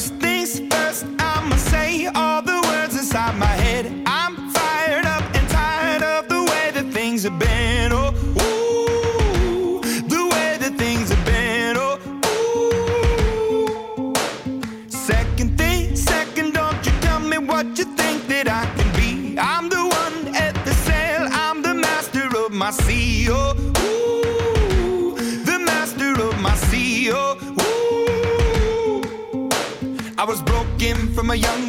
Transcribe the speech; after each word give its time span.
Things 0.00 0.29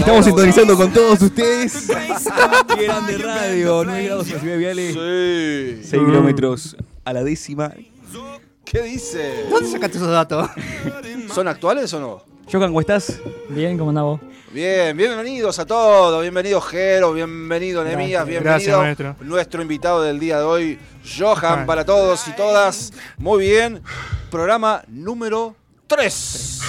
Estamos 0.00 0.24
sintonizando 0.24 0.76
con 0.76 0.90
todos 0.92 1.20
ustedes. 1.20 1.86
Qué 2.74 2.84
grande 2.84 3.18
radio, 3.18 3.84
9 3.84 4.04
grados 4.04 4.26
en 4.28 4.32
la 4.32 4.40
ciudad 4.40 4.54
de 4.54 4.58
Viale. 4.58 4.92
Sí. 5.82 5.88
6 5.90 6.02
kilómetros 6.04 6.76
a 7.04 7.12
la 7.12 7.22
décima. 7.22 7.72
¿Qué 8.64 8.82
dice? 8.82 9.44
¿Dónde 9.50 9.70
sacaste 9.70 9.98
esos 9.98 10.10
datos? 10.10 10.48
¿Son 11.34 11.46
actuales 11.48 11.92
o 11.92 12.00
no? 12.00 12.22
Johan, 12.50 12.70
¿cómo 12.70 12.80
estás? 12.80 13.20
Bien, 13.50 13.76
¿cómo 13.76 13.90
andás 13.90 14.04
vos? 14.04 14.20
Bien, 14.52 14.96
bienvenidos 14.96 15.58
a 15.58 15.66
todos. 15.66 16.22
Bienvenido 16.22 16.60
Jero, 16.62 17.12
bienvenido 17.12 17.84
Nemías, 17.84 18.26
bienvenido 18.26 18.42
gracias, 18.42 18.78
maestro. 18.78 19.16
nuestro 19.20 19.60
invitado 19.62 20.02
del 20.02 20.18
día 20.18 20.38
de 20.38 20.44
hoy, 20.44 20.78
Johan, 21.18 21.36
Johan. 21.40 21.66
para 21.66 21.84
todos 21.84 22.26
y 22.26 22.32
todas. 22.32 22.92
Muy 23.18 23.44
bien. 23.44 23.82
Programa 24.30 24.82
número 24.88 25.54
3. 25.86 26.60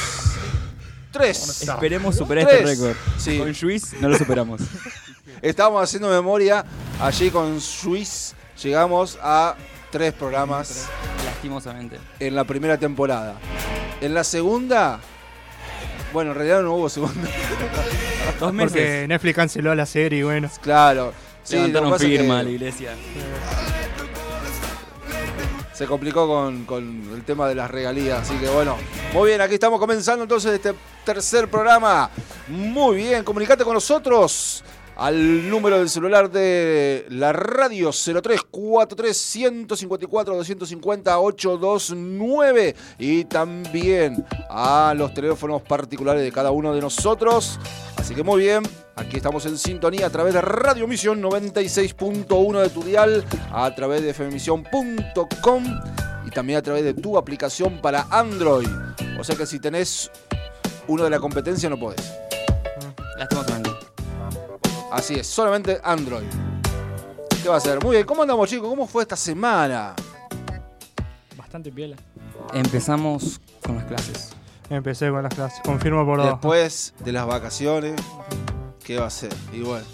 3. 1.11 1.61
Esperemos 1.63 2.15
superar 2.15 2.45
Tres. 2.47 2.61
este 2.61 2.85
récord. 2.85 2.97
Sí. 3.17 3.37
Con 3.37 3.53
Luis 3.61 3.93
no 3.99 4.09
lo 4.09 4.17
superamos. 4.17 4.61
Estábamos 5.41 5.83
haciendo 5.83 6.09
memoria. 6.09 6.65
Allí 6.99 7.29
con 7.29 7.59
Swiss 7.61 8.33
llegamos 8.61 9.17
a 9.21 9.55
tres 9.91 10.13
programas 10.13 10.87
Lastimosamente. 11.25 11.97
en 12.19 12.35
la 12.35 12.43
primera 12.43 12.77
temporada. 12.77 13.35
En 13.99 14.13
la 14.13 14.23
segunda, 14.23 14.99
bueno, 16.13 16.31
en 16.31 16.37
realidad 16.37 16.61
no 16.61 16.75
hubo 16.75 16.89
segunda. 16.89 17.29
Dos 18.39 18.53
meses. 18.53 18.71
Porque 18.71 19.05
Netflix 19.07 19.35
canceló 19.35 19.75
la 19.75 19.85
serie 19.85 20.23
bueno. 20.23 20.49
Claro. 20.61 21.13
Sí, 21.43 21.55
que 21.55 21.67
Levantaron 21.67 21.97
que 21.97 22.05
firma 22.05 22.39
a 22.39 22.43
la 22.43 22.49
iglesia. 22.49 22.93
Se 25.81 25.87
complicó 25.87 26.27
con, 26.27 27.11
el 27.11 27.23
tema 27.23 27.47
de 27.47 27.55
las 27.55 27.71
regalías. 27.71 28.21
Así 28.21 28.37
que 28.37 28.47
bueno, 28.49 28.77
muy 29.13 29.29
bien, 29.29 29.41
aquí 29.41 29.55
estamos 29.55 29.79
comenzando 29.79 30.21
entonces 30.21 30.53
este 30.53 30.75
tercer 31.03 31.49
programa. 31.49 32.07
Muy 32.49 32.97
bien, 32.97 33.23
comunicate 33.23 33.63
con 33.63 33.73
nosotros 33.73 34.63
al 34.95 35.49
número 35.49 35.79
del 35.79 35.89
celular 35.89 36.29
de 36.29 37.05
la 37.09 37.33
radio 37.33 37.91
0343 37.91 39.17
154 39.17 40.35
250 40.35 41.19
829 41.19 42.75
y 42.99 43.25
también 43.25 44.25
a 44.49 44.93
los 44.95 45.13
teléfonos 45.13 45.61
particulares 45.61 46.21
de 46.21 46.31
cada 46.31 46.51
uno 46.51 46.73
de 46.73 46.81
nosotros. 46.81 47.59
Así 47.97 48.15
que 48.15 48.23
muy 48.23 48.41
bien, 48.41 48.63
aquí 48.95 49.17
estamos 49.17 49.45
en 49.45 49.57
sintonía 49.57 50.07
a 50.07 50.09
través 50.09 50.33
de 50.33 50.41
Radio 50.41 50.87
Misión 50.87 51.21
96.1 51.21 52.61
de 52.61 52.69
tu 52.69 52.83
dial, 52.83 53.23
a 53.51 53.73
través 53.75 54.01
de 54.01 54.13
fmisión.com 54.13 55.63
y 56.25 56.29
también 56.31 56.59
a 56.59 56.61
través 56.61 56.83
de 56.83 56.93
tu 56.93 57.17
aplicación 57.17 57.79
para 57.81 58.07
Android. 58.09 58.67
O 59.19 59.23
sea 59.23 59.35
que 59.35 59.45
si 59.45 59.59
tenés 59.59 60.09
uno 60.87 61.03
de 61.03 61.09
la 61.09 61.19
competencia 61.19 61.69
no 61.69 61.77
podés. 61.79 62.11
Así 64.91 65.15
es, 65.15 65.25
solamente 65.27 65.79
Android. 65.83 66.25
¿Qué 67.41 67.47
va 67.47 67.55
a 67.55 67.59
ser? 67.61 67.81
Muy 67.81 67.95
bien, 67.95 68.05
¿cómo 68.05 68.23
andamos 68.23 68.49
chicos? 68.49 68.67
¿Cómo 68.67 68.85
fue 68.85 69.03
esta 69.03 69.15
semana? 69.15 69.95
Bastante 71.37 71.71
piola. 71.71 71.95
Empezamos 72.53 73.39
con 73.65 73.77
las 73.77 73.85
clases. 73.85 74.31
Empecé 74.69 75.09
con 75.09 75.23
las 75.23 75.33
clases. 75.33 75.61
Confirmo 75.63 76.05
por 76.05 76.17
dos. 76.17 76.27
Después 76.27 76.93
de 76.99 77.11
las 77.13 77.25
vacaciones, 77.25 78.01
¿qué 78.83 78.99
va 78.99 79.07
a 79.07 79.09
ser? 79.09 79.33
Y 79.53 79.61
bueno, 79.61 79.85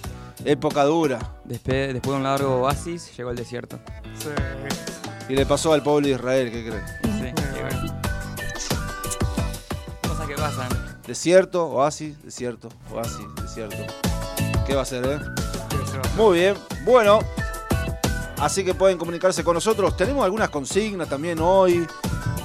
época 0.44 0.84
dura. 0.84 1.20
Después, 1.46 1.94
después 1.94 2.14
de 2.14 2.18
un 2.18 2.24
largo 2.24 2.62
oasis, 2.62 3.16
llegó 3.16 3.30
el 3.30 3.38
desierto. 3.38 3.80
Sí. 4.18 4.30
Y 5.30 5.36
le 5.36 5.46
pasó 5.46 5.74
al 5.74 5.84
pueblo 5.84 6.08
de 6.08 6.16
Israel, 6.16 6.52
¿qué 6.52 6.70
crees? 6.70 6.92
Sí, 7.04 7.34
bueno. 7.62 8.02
Cosas 10.08 10.28
que 10.28 10.36
pasan. 10.36 10.70
Desierto, 11.06 11.68
oasis, 11.68 12.22
desierto, 12.24 12.70
oasis, 12.92 13.26
desierto. 13.42 14.07
¿Qué 14.68 14.76
va 14.76 14.82
a 14.82 14.86
ser, 14.86 15.06
eh? 15.06 15.20
Muy 16.18 16.40
bien, 16.40 16.56
bueno. 16.84 17.20
Así 18.38 18.66
que 18.66 18.74
pueden 18.74 18.98
comunicarse 18.98 19.44
con 19.44 19.54
nosotros. 19.54 19.96
Tenemos 19.96 20.26
algunas 20.26 20.50
consignas 20.50 21.08
también 21.08 21.40
hoy. 21.40 21.88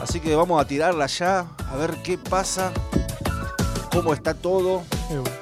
Así 0.01 0.21
que 0.21 0.35
vamos 0.37 0.61
a 0.61 0.67
tirarla 0.67 1.07
ya. 1.07 1.47
A 1.69 1.77
ver 1.77 1.97
qué 2.05 2.17
pasa. 2.17 2.73
Cómo 3.91 4.15
está 4.15 4.35
todo. 4.35 4.85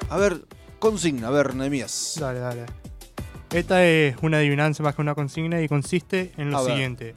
A 0.09 0.17
ver, 0.17 0.41
consigna, 0.79 1.27
a 1.27 1.31
ver, 1.31 1.55
Nemías. 1.55 2.15
Dale, 2.19 2.39
dale. 2.39 2.65
Esta 3.51 3.85
es 3.85 4.15
una 4.21 4.37
adivinanza 4.37 4.81
más 4.81 4.95
que 4.95 5.01
una 5.01 5.13
consigna 5.13 5.61
y 5.61 5.67
consiste 5.67 6.31
en 6.37 6.51
lo 6.51 6.57
A 6.57 6.61
ver. 6.63 6.71
siguiente. 6.71 7.15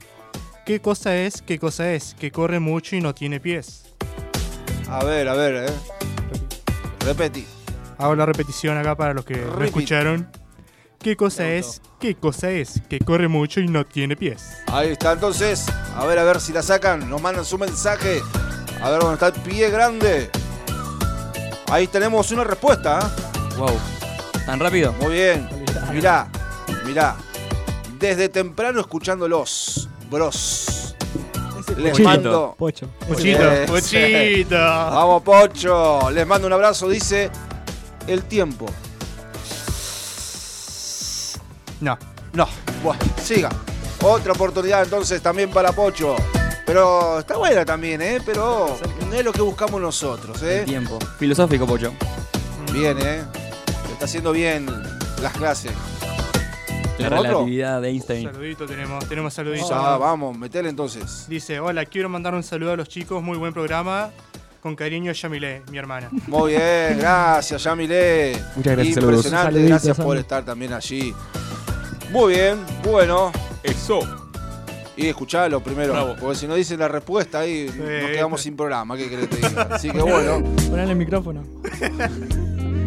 ¿Qué 0.67 0.81
cosa 0.81 1.17
es? 1.17 1.43
¿Qué 1.43 1.59
cosa 1.59 1.93
es? 1.93 2.15
Que 2.15 2.31
corre 2.31 2.61
mucho 2.61 2.97
y 2.97 3.01
no 3.01 3.15
tiene 3.15 3.41
pies. 3.41 3.85
A 4.89 5.03
ver, 5.05 5.29
a 5.29 5.35
ver, 5.35 5.69
eh. 5.69 5.73
Repetí. 7.05 7.47
Hago 7.99 8.15
la 8.17 8.27
repetición 8.27 8.77
acá 8.79 8.95
para 8.97 9.15
los 9.15 9.25
que 9.25 9.37
no 9.37 9.51
Repeat. 9.53 9.67
escucharon. 9.67 10.29
¿Qué 10.99 11.17
cosa 11.17 11.47
es? 11.51 11.83
¿Qué 12.01 12.15
cosa 12.15 12.51
es? 12.51 12.81
Que 12.89 12.99
corre 12.99 13.29
mucho 13.29 13.61
y 13.61 13.69
no 13.69 13.85
tiene 13.85 14.17
pies. 14.17 14.57
Ahí 14.69 14.91
está, 14.91 15.13
entonces. 15.13 15.67
A 15.97 16.05
ver, 16.07 16.19
a 16.19 16.25
ver 16.25 16.41
si 16.41 16.53
la 16.53 16.63
sacan. 16.63 17.09
Nos 17.11 17.21
mandan 17.21 17.45
su 17.45 17.59
mensaje 17.59 18.23
A 18.83 18.91
ver 18.91 19.01
dónde 19.01 19.15
está 19.15 19.27
el 19.29 19.33
pie 19.35 19.69
grande. 19.71 20.31
Ahí 21.71 21.87
tenemos 21.89 22.31
una 22.33 22.45
respuesta. 22.45 22.99
¿eh? 23.01 23.55
Wow. 23.59 23.79
¿Tan 24.47 24.61
rápido? 24.61 24.93
Muy 25.01 25.13
bien. 25.15 25.49
Mirá, 25.93 26.29
mirá. 26.85 27.17
Desde 27.99 28.29
temprano 28.29 28.81
escuchándolos, 28.81 29.89
bros. 30.11 30.95
Les 31.79 31.91
Pochito. 31.93 32.09
mando. 32.09 32.55
Pocho. 32.59 32.89
Pochito, 33.09 33.41
Sí, 33.67 33.67
Pochito. 33.67 34.55
Vamos, 34.57 35.23
Pocho. 35.23 36.11
Les 36.11 36.27
mando 36.27 36.47
un 36.47 36.53
abrazo. 36.53 36.89
Dice 36.89 37.31
el 38.07 38.25
tiempo. 38.25 38.67
No. 41.81 41.99
No, 42.33 42.49
bueno, 42.83 43.01
siga. 43.23 43.51
Otra 44.03 44.33
oportunidad 44.33 44.83
entonces 44.83 45.23
también 45.23 45.51
para 45.51 45.73
Pocho. 45.73 46.17
Pero 46.67 47.21
está 47.21 47.37
buena 47.37 47.65
también, 47.65 48.01
¿eh? 48.01 48.21
Pero 48.25 48.77
no 49.09 49.15
es 49.15 49.25
lo 49.25 49.33
que 49.33 49.43
buscamos 49.43 49.81
nosotros, 49.81 50.43
El 50.43 50.49
¿eh? 50.49 50.63
tiempo. 50.65 50.99
Filosófico, 51.19 51.67
Pocho. 51.67 51.93
Bien, 52.73 52.97
¿eh? 53.01 53.23
Está 53.93 54.07
haciendo 54.07 54.33
bien 54.33 54.67
las 55.23 55.33
clases. 55.35 55.73
La 56.99 57.09
¿Otro? 57.09 57.23
relatividad 57.23 57.83
de 57.83 57.89
Einstein. 57.91 58.33
Saludito 58.33 58.67
tenemos, 58.67 59.09
tenemos 59.09 59.35
saludito. 59.35 59.75
Ah, 59.75 59.99
vamos, 59.99 60.37
metele 60.39 60.69
entonces. 60.69 61.27
Dice, 61.29 61.61
hola, 61.61 61.85
quiero 61.87 62.09
mandar 62.09 62.35
un 62.35 62.43
saludo 62.43 62.73
a 62.73 62.77
los 62.77 62.89
chicos, 62.89 63.23
muy 63.23 63.37
buen 63.37 63.53
programa. 63.53 64.11
Con 64.65 64.75
cariño, 64.77 65.13
Yamile, 65.13 65.63
mi 65.71 65.77
hermana. 65.77 66.09
Muy 66.27 66.53
bien, 66.53 66.97
gracias, 66.97 67.65
Yamile. 67.65 68.33
Muchas 68.57 68.77
gracias. 68.77 68.97
Impresionante, 68.97 69.45
Saluditos, 69.45 69.69
gracias 69.69 69.97
por 69.99 70.17
estar 70.17 70.43
también 70.43 70.73
allí. 70.73 71.15
Muy 72.11 72.33
bien, 72.33 72.61
bueno. 72.83 73.31
Eso. 73.63 74.01
Y 74.97 75.09
escuchalo 75.09 75.63
primero, 75.63 75.93
Bravo. 75.93 76.17
porque 76.19 76.39
si 76.39 76.47
no 76.47 76.55
dicen 76.55 76.79
la 76.79 76.89
respuesta 76.89 77.41
ahí 77.41 77.67
nos 77.77 78.11
quedamos 78.11 78.41
sí. 78.41 78.45
sin 78.45 78.57
programa, 78.57 78.97
¿qué 78.97 79.11
querés 79.11 79.29
que 79.29 79.37
te 79.37 79.49
diga? 79.49 79.69
Así 79.71 79.91
que 79.91 80.01
bueno, 80.01 80.43
Ponle 80.71 80.85
el 80.85 80.97
micrófono. 80.97 81.45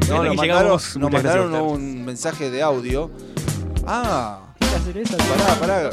no, 0.09 0.24
nos 0.24 0.35
mandaron, 0.35 0.81
nos 0.95 1.12
mandaron 1.12 1.53
un 1.53 2.03
mensaje 2.03 2.50
de 2.50 2.63
audio. 2.63 3.12
Ah, 3.85 4.56
¿Qué 4.59 4.65
hacer 4.65 4.97
eso? 4.97 5.15
pará, 5.15 5.59
pará. 5.59 5.89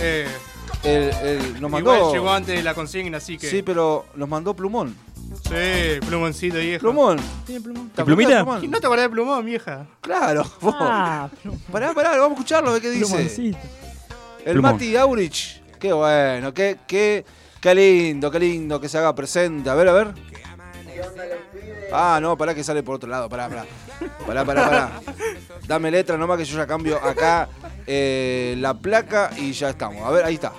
Eh, 0.00 0.28
El, 0.82 1.10
el- 1.22 1.60
nos 1.60 1.70
mandó. 1.70 1.94
igual 1.94 2.12
llegó 2.12 2.30
antes 2.32 2.56
de 2.56 2.62
la 2.62 2.74
consigna, 2.74 3.18
así 3.18 3.36
que. 3.36 3.48
Sí, 3.50 3.62
pero 3.62 4.06
nos 4.14 4.28
mandó 4.28 4.54
Plumón. 4.54 4.96
Sí, 5.44 6.00
plumoncito, 6.06 6.56
viejo. 6.58 6.80
Plumón. 6.80 7.18
Tiene 7.46 7.60
plumón. 7.60 7.90
¿Te 7.90 8.04
plumita? 8.04 8.40
acordás 8.40 8.60
de 8.60 8.66
¿Y 8.66 8.68
Plumón? 8.68 8.70
¿No 8.72 8.80
te 8.80 8.86
acordás 8.86 9.04
de 9.04 9.10
plumón, 9.10 9.44
vieja? 9.44 9.86
Claro. 10.00 10.44
Ah, 10.62 11.28
Pará, 11.70 11.92
pará, 11.94 12.10
vamos 12.10 12.30
a 12.30 12.32
escucharlo, 12.32 12.70
a 12.70 12.72
ver 12.74 12.82
qué 12.82 12.90
dice. 12.90 13.04
plumoncito. 13.14 13.58
El 14.44 14.52
Plumón. 14.54 14.72
Mati 14.72 14.96
Aurich. 14.96 15.62
Qué 15.78 15.92
bueno, 15.92 16.52
qué, 16.52 16.78
qué, 16.86 17.24
qué 17.60 17.74
lindo, 17.74 18.30
qué 18.30 18.38
lindo 18.40 18.80
que 18.80 18.88
se 18.88 18.98
haga 18.98 19.14
presente. 19.14 19.70
A 19.70 19.74
ver, 19.74 19.88
a 19.88 19.92
ver. 19.92 20.08
Ah, 21.92 22.18
no, 22.20 22.36
pará 22.36 22.54
que 22.54 22.62
sale 22.64 22.82
por 22.82 22.96
otro 22.96 23.08
lado. 23.08 23.28
Pará, 23.28 23.48
pará. 23.48 23.66
Pará, 24.26 24.44
pará, 24.44 24.64
pará. 24.68 25.00
Dame 25.66 25.90
letra 25.90 26.16
nomás 26.16 26.38
que 26.38 26.44
yo 26.44 26.56
ya 26.56 26.66
cambio 26.66 26.96
acá 27.04 27.48
eh, 27.86 28.54
la 28.58 28.74
placa 28.74 29.30
y 29.36 29.52
ya 29.52 29.70
estamos. 29.70 30.04
A 30.04 30.10
ver, 30.10 30.24
ahí 30.24 30.34
está. 30.34 30.52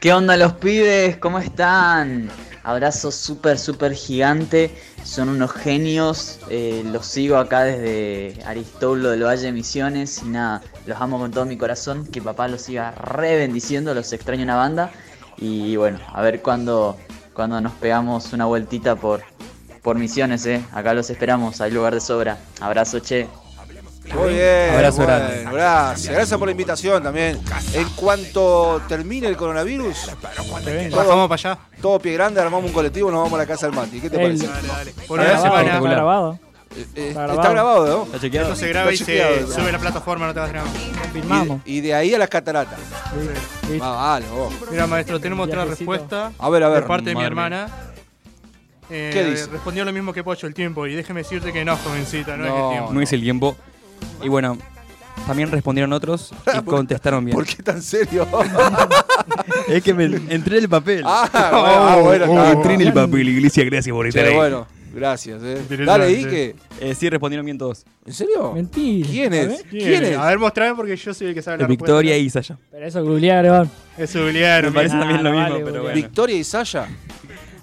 ¿Qué 0.00 0.12
onda 0.12 0.36
los 0.36 0.52
pibes? 0.54 1.16
¿Cómo 1.16 1.40
están? 1.40 2.30
Abrazo 2.62 3.10
súper, 3.10 3.58
súper 3.58 3.94
gigante. 3.94 4.70
Son 5.02 5.28
unos 5.28 5.50
genios. 5.52 6.38
eh, 6.50 6.84
los 6.84 7.04
sigo 7.04 7.36
acá 7.36 7.64
desde 7.64 8.40
Aristóbulo 8.44 9.10
del 9.10 9.24
Valle 9.24 9.50
Misiones. 9.50 10.22
Y 10.24 10.28
nada, 10.28 10.62
los 10.86 11.00
amo 11.00 11.18
con 11.18 11.32
todo 11.32 11.46
mi 11.46 11.56
corazón. 11.56 12.06
Que 12.06 12.22
papá 12.22 12.46
los 12.46 12.62
siga 12.62 12.92
re 12.92 13.38
bendiciendo. 13.38 13.92
Los 13.92 14.12
extraño 14.12 14.44
una 14.44 14.54
banda. 14.54 14.92
Y 15.36 15.74
bueno, 15.74 15.98
a 16.12 16.22
ver 16.22 16.42
cuándo 16.42 16.96
cuando 17.32 17.60
nos 17.60 17.72
pegamos 17.72 18.32
una 18.32 18.46
vueltita 18.46 18.94
por, 18.94 19.22
por 19.82 19.98
Misiones, 19.98 20.46
¿eh? 20.46 20.64
Acá 20.72 20.94
los 20.94 21.10
esperamos. 21.10 21.60
Hay 21.60 21.72
lugar 21.72 21.94
de 21.94 22.00
sobra. 22.00 22.38
Abrazo, 22.60 23.00
che. 23.00 23.26
Muy 24.14 24.34
bien. 24.34 24.70
Abrazo 24.74 24.96
bueno, 25.02 25.18
grande. 25.18 25.44
Gracias. 25.52 26.14
Gracias 26.14 26.38
por 26.38 26.48
la 26.48 26.52
invitación 26.52 27.02
también. 27.02 27.40
En 27.74 27.88
cuanto 27.90 28.80
termine 28.88 29.26
el 29.28 29.36
coronavirus. 29.36 30.10
Bajamos 30.92 31.28
para 31.28 31.34
allá. 31.34 31.58
todo 31.80 31.98
pie 31.98 32.14
grande, 32.14 32.40
armamos 32.40 32.64
un 32.66 32.72
colectivo 32.72 33.10
nos 33.10 33.20
vamos 33.22 33.34
a 33.34 33.42
la 33.42 33.46
casa 33.46 33.66
del 33.66 33.76
Mati. 33.76 34.00
¿Qué 34.00 34.10
te 34.10 34.16
El- 34.16 34.22
parece? 34.38 34.46
Dale, 34.46 34.68
dale. 34.68 34.92
Por 35.06 35.20
Está 35.20 35.32
una 35.32 35.40
grabado, 35.40 35.42
semana. 35.42 35.76
está 35.78 35.90
grabado. 35.90 36.38
Eh, 36.76 36.86
eh, 36.96 37.08
Está 37.08 37.26
está 37.34 37.50
grabado, 37.50 37.86
¿no? 37.86 38.04
¿Está 38.04 38.20
chequeado? 38.20 38.48
Esto 38.48 38.60
se 38.60 38.68
graba 38.68 38.92
y 38.92 38.96
se 38.98 39.46
sube 39.46 39.68
a 39.68 39.72
la 39.72 39.78
plataforma, 39.78 40.26
no 40.26 40.34
te 40.34 40.40
vas 40.40 40.50
a. 40.54 40.62
Filmamos. 41.12 41.60
Y, 41.64 41.78
y 41.78 41.80
de 41.80 41.94
ahí 41.94 42.14
a 42.14 42.18
las 42.18 42.28
cataratas. 42.28 42.78
Ah, 43.80 43.90
vale, 44.20 44.26
vos. 44.28 44.52
Mira, 44.70 44.86
maestro, 44.86 45.18
tenemos 45.18 45.46
otra 45.48 45.64
respuesta 45.64 46.32
A 46.38 46.50
ver, 46.50 46.62
a 46.62 46.68
ver. 46.68 46.82
de 46.82 46.86
parte 46.86 47.10
de 47.10 47.16
mi 47.16 47.24
hermana. 47.24 47.68
Eh, 48.90 49.10
¿Qué 49.12 49.24
dice? 49.24 49.46
Respondió 49.46 49.84
lo 49.84 49.92
mismo 49.92 50.12
que 50.12 50.22
Pocho, 50.24 50.46
el 50.46 50.54
tiempo. 50.54 50.86
Y 50.86 50.94
déjeme 50.94 51.22
decirte 51.22 51.52
que 51.52 51.64
no, 51.64 51.76
jovencita, 51.76 52.36
no, 52.36 52.44
es 52.44 52.50
No. 52.50 52.64
el 52.70 52.70
tiempo. 52.76 52.92
No 52.94 53.00
es 53.00 53.12
el 53.12 53.20
tiempo. 53.22 53.56
Y 54.22 54.28
bueno, 54.28 54.58
también 55.26 55.50
respondieron 55.50 55.92
otros 55.92 56.32
y 56.56 56.62
contestaron 56.64 57.24
bien. 57.24 57.36
¿Por 57.36 57.46
qué 57.46 57.62
tan 57.62 57.82
serio? 57.82 58.26
Es 59.68 59.82
que 59.82 59.92
me 59.92 60.04
entré 60.04 60.56
en 60.58 60.62
el 60.64 60.68
papel. 60.68 61.02
ah, 61.04 61.28
bueno, 61.52 61.88
ah, 61.88 61.96
bueno, 62.02 62.24
está. 62.24 62.52
entré 62.52 62.74
en 62.74 62.80
el 62.80 62.92
papel, 62.92 63.28
iglesia, 63.28 63.64
gracias 63.64 63.92
por 63.94 64.06
estar 64.06 64.22
Che, 64.24 64.30
ahí. 64.30 64.36
bueno, 64.36 64.66
gracias, 64.94 65.42
eh. 65.42 65.58
Dale, 65.84 66.06
Ike. 66.08 66.54
Eh, 66.80 66.94
sí, 66.94 67.10
respondieron 67.10 67.44
bien 67.44 67.58
todos. 67.58 67.84
¿En 68.06 68.14
serio? 68.14 68.52
Mentira. 68.54 69.06
¿Quién 69.08 69.34
es? 69.34 69.62
¿Quién 69.68 70.04
es? 70.04 70.16
A 70.16 70.26
ver, 70.26 70.38
mostrame 70.38 70.74
porque 70.74 70.96
yo 70.96 71.12
soy 71.12 71.28
el 71.28 71.34
que 71.34 71.42
sabe 71.42 71.58
la 71.58 71.66
Victoria 71.66 72.14
respuesta. 72.14 72.40
y 72.40 72.42
Saya. 72.44 72.58
Pero 72.70 72.86
eso 72.86 73.04
googlear, 73.04 73.44
Gregor. 73.44 73.68
Es 73.98 74.12
Juliano. 74.12 74.68
Me 74.68 74.74
parece 74.74 74.96
Ah, 74.96 75.00
también 75.00 75.22
lo 75.24 75.32
vale, 75.34 75.54
mismo, 75.56 75.64
pero 75.66 75.82
bueno. 75.82 75.94
Victoria 75.94 76.36
y 76.36 76.44
Saya. 76.44 76.86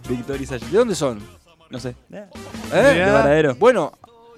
Victoria 0.08 0.44
y 0.44 0.46
Saya. 0.46 0.68
¿De 0.68 0.78
dónde 0.78 0.96
son? 0.96 1.20
No 1.72 1.80
sé. 1.80 1.96
¿Eh? 2.12 2.24
De 2.72 3.12
Varadero. 3.12 3.56
Bueno. 3.56 3.92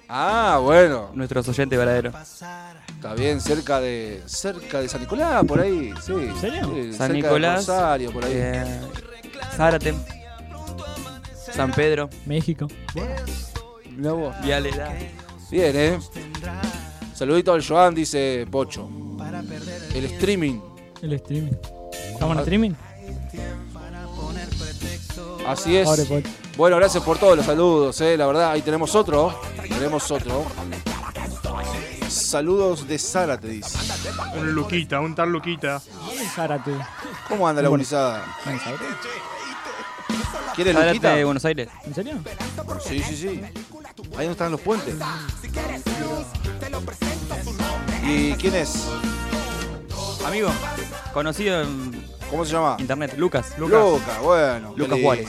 Ah, 0.08 0.58
bueno. 0.62 1.10
Nuestros 1.14 1.46
oyentes 1.48 1.78
Varadero. 1.78 2.12
Está 2.18 3.14
bien, 3.14 3.40
cerca 3.40 3.80
de 3.80 4.22
cerca 4.26 4.80
de 4.80 4.88
San 4.88 5.02
Nicolás, 5.02 5.44
por 5.44 5.60
ahí. 5.60 5.92
Sí. 6.04 6.12
¿En 6.12 6.40
serio? 6.40 6.62
San 6.92 6.92
cerca 6.92 7.12
Nicolás. 7.12 7.66
De 7.66 7.72
Rosario, 7.72 8.12
por 8.12 8.24
ahí. 8.24 8.32
eh, 8.34 8.80
Zárate. 9.56 9.94
San 11.52 11.72
Pedro. 11.72 12.08
México. 12.26 12.66
Mirá 13.96 14.12
vos. 14.12 14.34
Viale. 14.42 14.70
da. 14.70 14.92
Bien, 15.50 15.72
¿eh? 15.76 15.98
Saludito 17.14 17.52
al 17.52 17.66
Joan, 17.66 17.94
dice 17.94 18.46
Pocho. 18.50 18.88
El 19.94 20.04
streaming. 20.06 20.60
El 21.02 21.12
streaming. 21.14 21.52
¿Estamos 22.12 22.36
en 22.36 22.40
streaming? 22.40 22.70
Así 25.48 25.76
es. 25.76 25.88
Bueno, 26.56 26.76
gracias 26.76 27.02
por 27.02 27.18
todos 27.18 27.36
los 27.36 27.46
saludos, 27.46 28.00
¿eh? 28.02 28.16
La 28.16 28.26
verdad, 28.26 28.50
ahí 28.52 28.62
tenemos 28.62 28.94
otro. 28.94 29.40
Tenemos 29.62 30.10
otro. 30.10 30.44
Saludos 32.08 32.86
de 32.86 32.98
Sara, 32.98 33.38
te 33.38 33.48
dice. 33.48 33.78
Un 34.36 34.52
Luquita, 34.52 35.00
un 35.00 35.14
tal 35.14 35.30
Luquita. 35.30 35.80
Zárate. 36.34 36.72
¿Cómo 37.28 37.48
anda 37.48 37.62
la 37.62 37.68
Aires? 38.66 38.80
¿Quieres 40.54 40.74
Zárate 40.74 40.94
Luquita? 40.94 41.14
de 41.14 41.24
Buenos 41.24 41.44
Aires. 41.44 41.68
¿En 41.84 41.94
serio? 41.94 42.14
Sí, 42.86 43.02
sí, 43.02 43.16
sí. 43.16 43.40
Ahí 44.16 44.26
no 44.26 44.32
están 44.32 44.50
los 44.50 44.60
puentes. 44.60 44.96
¿Y 48.04 48.32
quién 48.34 48.54
es? 48.54 48.84
Amigo. 50.26 50.50
Conocido 51.12 51.62
en 51.62 51.97
¿Cómo 52.30 52.44
se 52.44 52.52
llama? 52.52 52.76
internet. 52.78 53.14
Lucas. 53.16 53.54
Lucas, 53.58 53.80
bueno. 54.22 54.74
qué 54.74 54.80
Lucas. 54.82 54.98
Juárez. 55.00 55.28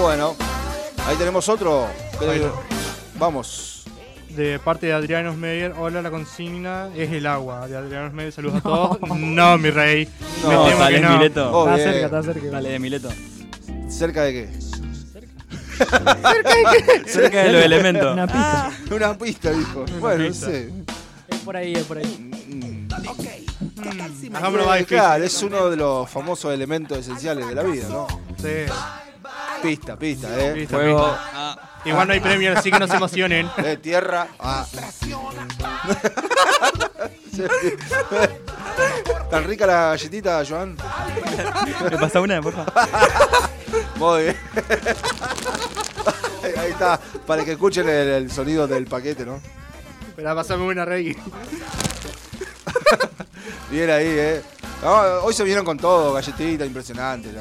Bueno, 0.00 0.36
ahí 1.06 1.16
tenemos 1.16 1.48
otro. 1.48 1.86
¿Qué- 2.18 2.28
Ahí 2.30 2.42
Vamos. 3.18 3.84
De 4.30 4.58
parte 4.60 4.86
de 4.86 4.92
Adriano 4.92 5.34
Meyer, 5.34 5.74
hola, 5.76 6.00
la 6.00 6.10
consigna 6.10 6.90
es 6.94 7.10
el 7.10 7.26
agua. 7.26 7.66
De 7.66 7.76
Adriano 7.76 8.10
Meyer, 8.12 8.32
saludos 8.32 8.58
a 8.58 8.60
todos. 8.60 8.98
No, 9.18 9.58
mi 9.58 9.70
rey. 9.70 10.08
No, 10.44 10.64
Me 10.64 10.70
temo 10.70 10.86
que 10.88 11.00
no. 11.00 11.10
Mileto. 11.16 11.50
Oh, 11.52 11.68
está 11.68 11.90
cerca, 11.92 12.06
está 12.06 12.22
cerca. 12.22 12.50
Dale 12.50 12.68
de 12.70 12.78
Mileto. 12.78 13.08
¿Cerca 13.88 14.22
de 14.22 14.32
qué? 14.32 14.48
Cerca 17.06 17.42
de 17.42 17.52
los 17.52 17.62
elementos. 17.64 18.12
Una 18.12 18.26
pista. 18.26 18.70
Una 18.94 19.18
pista, 19.18 19.50
dijo. 19.50 19.84
Bueno, 20.00 20.24
no 20.24 20.28
pista. 20.30 20.46
sé. 20.46 20.70
Es 21.28 21.38
por 21.40 21.56
ahí, 21.56 21.72
es 21.72 21.84
por 21.84 21.98
ahí. 21.98 22.30
Claro, 24.86 25.24
es 25.24 25.42
uno 25.42 25.70
de 25.70 25.76
los 25.76 26.08
famosos 26.10 26.52
elementos 26.52 26.98
esenciales 26.98 27.48
de 27.48 27.54
la 27.54 27.62
vida, 27.62 27.88
¿no? 27.88 28.06
Sí. 28.40 28.66
Pista, 29.62 29.96
pista, 29.96 30.28
¿eh? 30.40 30.52
Pista, 30.54 30.76
Fuego. 30.76 31.04
pista. 31.08 31.30
Ah, 31.34 31.56
Igual 31.84 32.06
no 32.08 32.14
hay 32.14 32.20
premio, 32.20 32.56
así 32.56 32.70
que 32.70 32.78
no 32.78 32.86
se 32.86 32.96
emocionen. 32.96 33.50
De 33.56 33.76
tierra. 33.78 34.28
Ah. 34.38 34.64
¿Tan 39.30 39.44
rica 39.44 39.66
la 39.66 39.72
galletita, 39.90 40.42
Joan? 40.48 40.76
¿Me 41.90 41.98
pasa 41.98 42.20
una, 42.20 42.40
por 42.40 42.54
favor? 42.54 42.72
Muy 43.96 44.22
bien. 44.24 44.36
Ahí 46.58 46.70
está, 46.70 46.98
para 47.26 47.44
que 47.44 47.52
escuchen 47.52 47.88
el, 47.88 48.08
el 48.08 48.30
sonido 48.30 48.66
del 48.66 48.86
paquete, 48.86 49.26
¿no? 49.26 49.40
Pero 50.16 50.34
pasame 50.34 50.64
una 50.64 50.84
rey. 50.84 51.16
Bien 53.70 53.90
ahí, 53.90 54.06
¿eh? 54.06 54.42
Hoy 55.22 55.34
se 55.34 55.42
vinieron 55.42 55.64
con 55.64 55.76
todo, 55.76 56.14
galletita, 56.14 56.64
impresionante. 56.64 57.30
¿no? 57.32 57.40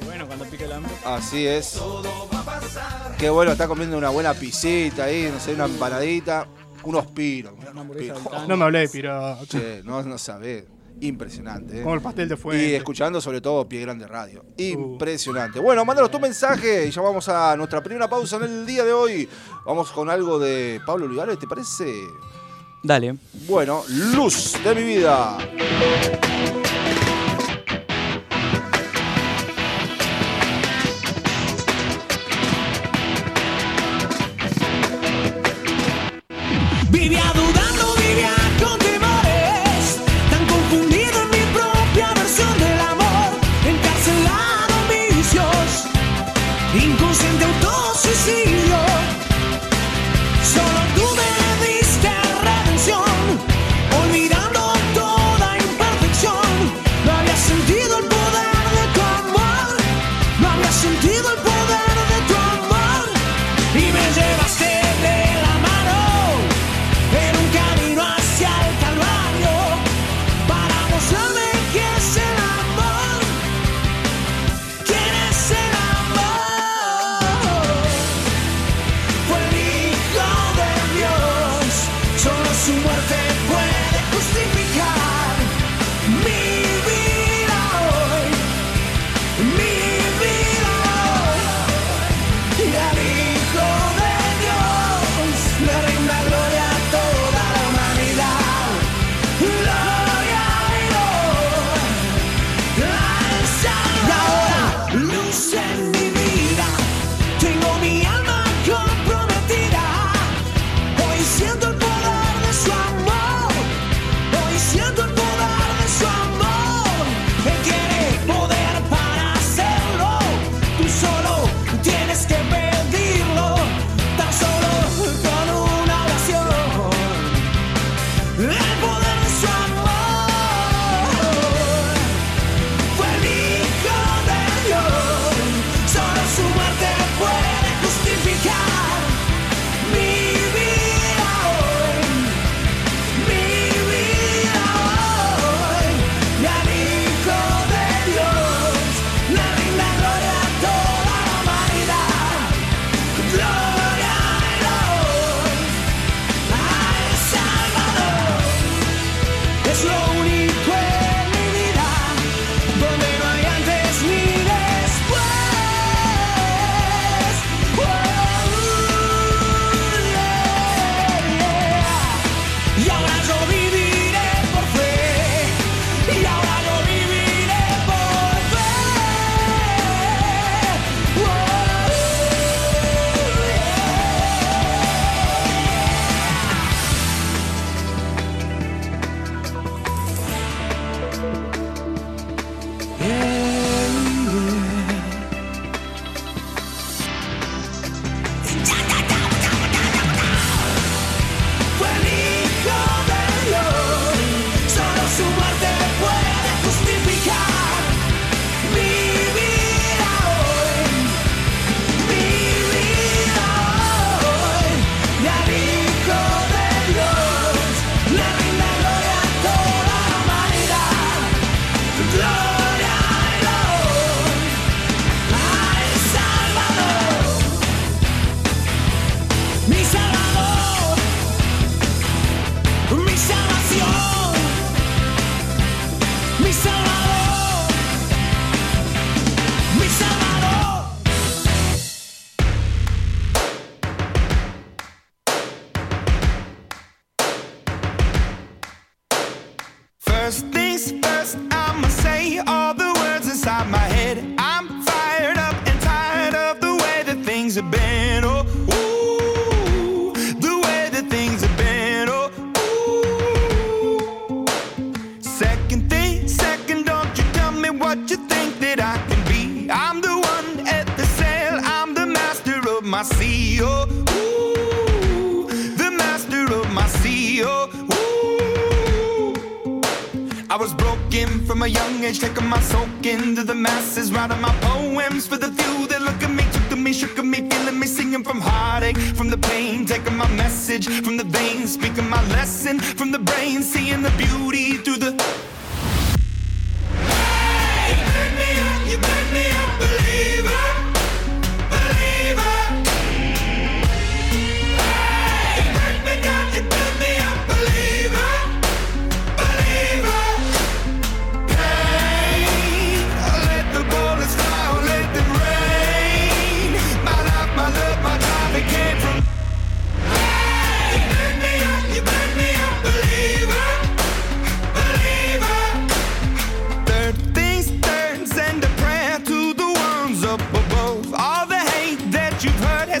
Y 0.00 0.04
bueno, 0.06 0.26
cuando 0.26 0.46
pica 0.46 0.64
el 0.64 0.72
hambre. 0.72 0.92
Así 1.04 1.46
es. 1.46 1.78
Qué 3.18 3.28
bueno, 3.28 3.52
está 3.52 3.68
comiendo 3.68 3.98
una 3.98 4.08
buena 4.08 4.32
pisita 4.32 5.04
ahí, 5.04 5.30
no 5.32 5.38
sé, 5.38 5.54
una 5.54 5.66
empanadita. 5.66 6.46
Unos 6.82 7.06
piros. 7.08 7.52
No 8.48 8.56
me 8.56 8.64
hablé 8.64 8.80
de 8.80 8.88
piros. 8.88 9.46
Che, 9.48 9.82
no, 9.84 10.02
no 10.02 10.16
sabés. 10.16 10.64
Impresionante. 11.02 11.80
¿eh? 11.80 11.82
Como 11.82 11.94
el 11.94 12.00
pastel 12.00 12.28
de 12.28 12.36
fuego. 12.38 12.62
Y 12.62 12.74
escuchando 12.74 13.20
sobre 13.20 13.42
todo 13.42 13.68
Pie 13.68 13.82
Grande 13.82 14.06
Radio. 14.06 14.42
Uh. 14.42 14.62
Impresionante. 14.62 15.60
Bueno, 15.60 15.84
mándanos 15.84 16.10
tu 16.10 16.18
mensaje 16.18 16.86
y 16.86 16.90
ya 16.90 17.02
vamos 17.02 17.28
a 17.28 17.54
nuestra 17.56 17.82
primera 17.82 18.08
pausa 18.08 18.36
en 18.36 18.44
el 18.44 18.66
día 18.66 18.84
de 18.84 18.92
hoy. 18.94 19.28
Vamos 19.66 19.90
con 19.92 20.08
algo 20.08 20.38
de 20.38 20.80
Pablo 20.86 21.04
Olivares, 21.04 21.38
¿te 21.38 21.46
parece? 21.46 21.84
Dale. 22.82 23.16
Bueno, 23.46 23.84
luz 23.88 24.56
de 24.64 24.74
mi 24.74 24.82
vida. 24.82 25.38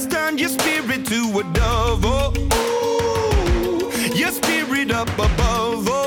has 0.00 0.12
turned 0.12 0.40
your 0.40 0.48
spirit 0.48 1.06
to 1.06 1.40
a 1.40 1.42
dove. 1.52 2.00
Oh, 2.04 2.32
ooh, 2.54 4.16
your 4.16 4.30
spirit 4.30 4.90
up 4.90 5.08
above. 5.18 5.88
Oh. 5.88 5.99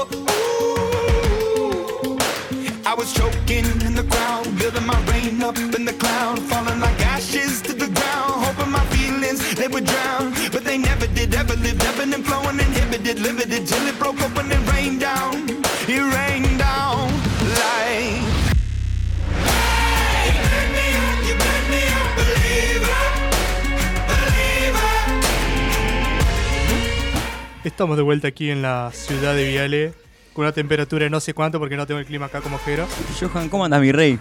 Estamos 27.74 27.98
de 27.98 28.04
vuelta 28.04 28.28
aquí 28.28 28.52
en 28.52 28.62
la 28.62 28.92
ciudad 28.94 29.34
de 29.34 29.50
Viale 29.50 29.96
con 30.34 30.46
una 30.46 30.52
temperatura 30.52 31.06
de 31.06 31.10
no 31.10 31.20
sé 31.20 31.34
cuánto 31.34 31.58
porque 31.58 31.76
no 31.76 31.88
tengo 31.88 32.00
el 32.00 32.06
clima 32.06 32.28
acá 32.28 32.40
como 32.40 32.60
Jero. 32.60 32.86
Johan, 33.20 33.50
¿cómo 33.50 33.66
andas, 33.66 33.82
mi 33.82 33.92
rey? 33.92 34.20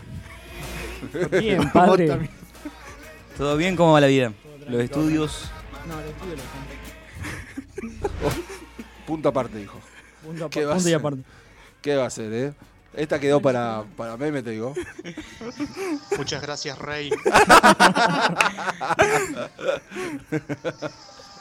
Bien, 1.31 1.71
padre. 1.75 2.31
¿Todo 3.37 3.59
bien? 3.59 3.77
¿Cómo 3.77 3.93
va 3.93 4.01
la 4.01 4.07
vida? 4.07 4.33
Los 4.67 4.81
estudios. 4.81 5.51
No, 5.87 5.97
lo 6.01 6.09
estudio, 6.09 6.37
lo 8.23 8.31
Punto 9.07 9.29
aparte, 9.29 9.59
dijo. 9.59 9.79
Punto, 10.25 10.49
¿Qué 10.49 10.65
va 10.65 10.73
a 10.73 10.77
punto 10.77 10.89
y 10.89 10.93
hacer? 10.95 11.01
aparte. 11.01 11.23
¿Qué 11.83 11.95
va 11.95 12.05
a 12.05 12.07
hacer, 12.07 12.33
eh? 12.33 12.55
Esta 12.95 13.21
quedó 13.21 13.43
para, 13.43 13.85
para 13.99 14.17
meme, 14.17 14.43
te 14.43 14.53
digo. 14.53 14.73
Muchas 16.17 16.41
gracias, 16.41 16.79
Rey. 16.79 17.11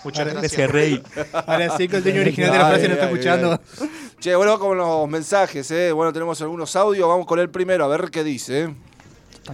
Muchas 0.03 0.27
Gracias, 0.33 0.71
rey. 0.71 1.01
Ahora 1.45 1.77
sí 1.77 1.87
que 1.87 1.97
el 1.97 2.03
dueño 2.03 2.21
original 2.21 2.51
de 2.51 2.57
la 2.57 2.67
frase 2.69 2.87
no 2.87 2.93
está 2.95 3.05
escuchando. 3.05 3.51
ay. 3.79 3.89
Che, 4.19 4.35
bueno, 4.35 4.57
con 4.59 4.77
los 4.77 5.07
mensajes, 5.07 5.69
eh. 5.71 5.91
Bueno, 5.91 6.11
tenemos 6.11 6.41
algunos 6.41 6.75
audios. 6.75 7.07
Vamos 7.07 7.25
con 7.27 7.39
el 7.39 7.49
primero, 7.49 7.85
a 7.85 7.87
ver 7.87 8.09
qué 8.11 8.23
dice. 8.23 8.63
eh. 8.63 8.75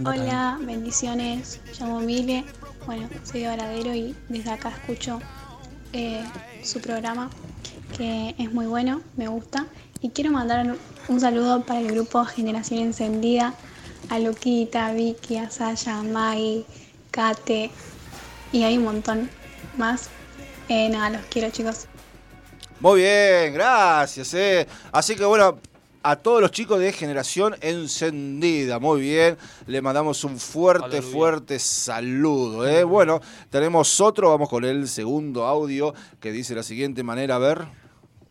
Hola, 0.04 0.58
bendiciones. 0.60 1.60
Llamo 1.78 2.00
Mile. 2.00 2.44
Bueno, 2.86 3.08
soy 3.24 3.40
de 3.42 3.48
Varadero 3.48 3.94
y 3.94 4.14
desde 4.28 4.50
acá 4.50 4.70
escucho 4.70 5.20
eh, 5.92 6.22
su 6.62 6.80
programa, 6.80 7.28
que 7.96 8.34
es 8.38 8.52
muy 8.52 8.66
bueno, 8.66 9.02
me 9.16 9.28
gusta. 9.28 9.66
Y 10.00 10.10
quiero 10.10 10.30
mandar 10.30 10.76
un- 11.08 11.20
saludo 11.20 11.62
para 11.64 11.80
el 11.80 11.90
grupo 11.92 12.24
Generación 12.24 12.80
Encendida, 12.80 13.54
a 14.08 14.18
Luquita, 14.18 14.92
Vicky, 14.92 15.36
a 15.38 15.50
Saya, 15.50 15.98
a 15.98 16.02
Maggie, 16.02 16.64
Kate, 17.10 17.70
y 18.52 18.62
hay 18.62 18.78
un 18.78 18.84
montón 18.84 19.28
más. 19.76 20.08
Eh, 20.68 20.88
nada, 20.88 21.10
los 21.10 21.22
quiero 21.26 21.50
chicos. 21.50 21.86
Muy 22.80 23.00
bien, 23.00 23.54
gracias, 23.54 24.34
eh. 24.34 24.66
Así 24.92 25.16
que 25.16 25.24
bueno, 25.24 25.58
a 26.02 26.16
todos 26.16 26.40
los 26.40 26.50
chicos 26.50 26.78
de 26.78 26.92
Generación 26.92 27.56
Encendida, 27.60 28.78
muy 28.78 29.00
bien. 29.00 29.36
Le 29.66 29.82
mandamos 29.82 30.22
un 30.24 30.38
fuerte, 30.38 31.02
fuerte 31.02 31.58
saludo, 31.58 32.68
eh. 32.68 32.84
Bueno, 32.84 33.20
tenemos 33.50 34.00
otro, 34.00 34.30
vamos 34.30 34.48
con 34.48 34.64
el 34.64 34.88
segundo 34.88 35.44
audio 35.44 35.94
que 36.20 36.32
dice 36.32 36.54
de 36.54 36.60
la 36.60 36.62
siguiente 36.62 37.02
manera, 37.02 37.36
a 37.36 37.38
ver. 37.38 37.66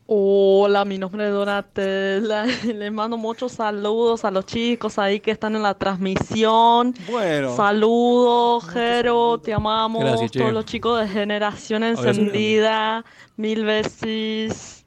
Hola, 0.09 0.85
mi 0.85 0.97
nombre 0.97 1.25
es 1.27 1.33
Donatella. 1.33 2.45
Les 2.65 2.91
mando 2.93 3.17
muchos 3.17 3.51
saludos 3.51 4.23
a 4.23 4.31
los 4.31 4.45
chicos 4.45 4.97
ahí 4.97 5.19
que 5.19 5.31
están 5.31 5.55
en 5.57 5.63
la 5.63 5.73
transmisión. 5.73 6.95
Bueno. 7.11 7.53
Saludos, 7.57 8.69
Jero, 8.69 9.37
te 9.39 9.53
amamos. 9.53 10.05
Gracias. 10.05 10.31
Todos 10.31 10.53
los 10.53 10.63
chicos 10.63 11.01
de 11.01 11.09
Generación. 11.09 11.83
Encendida, 11.83 13.03
mil 13.35 13.65
veces. 13.65 14.85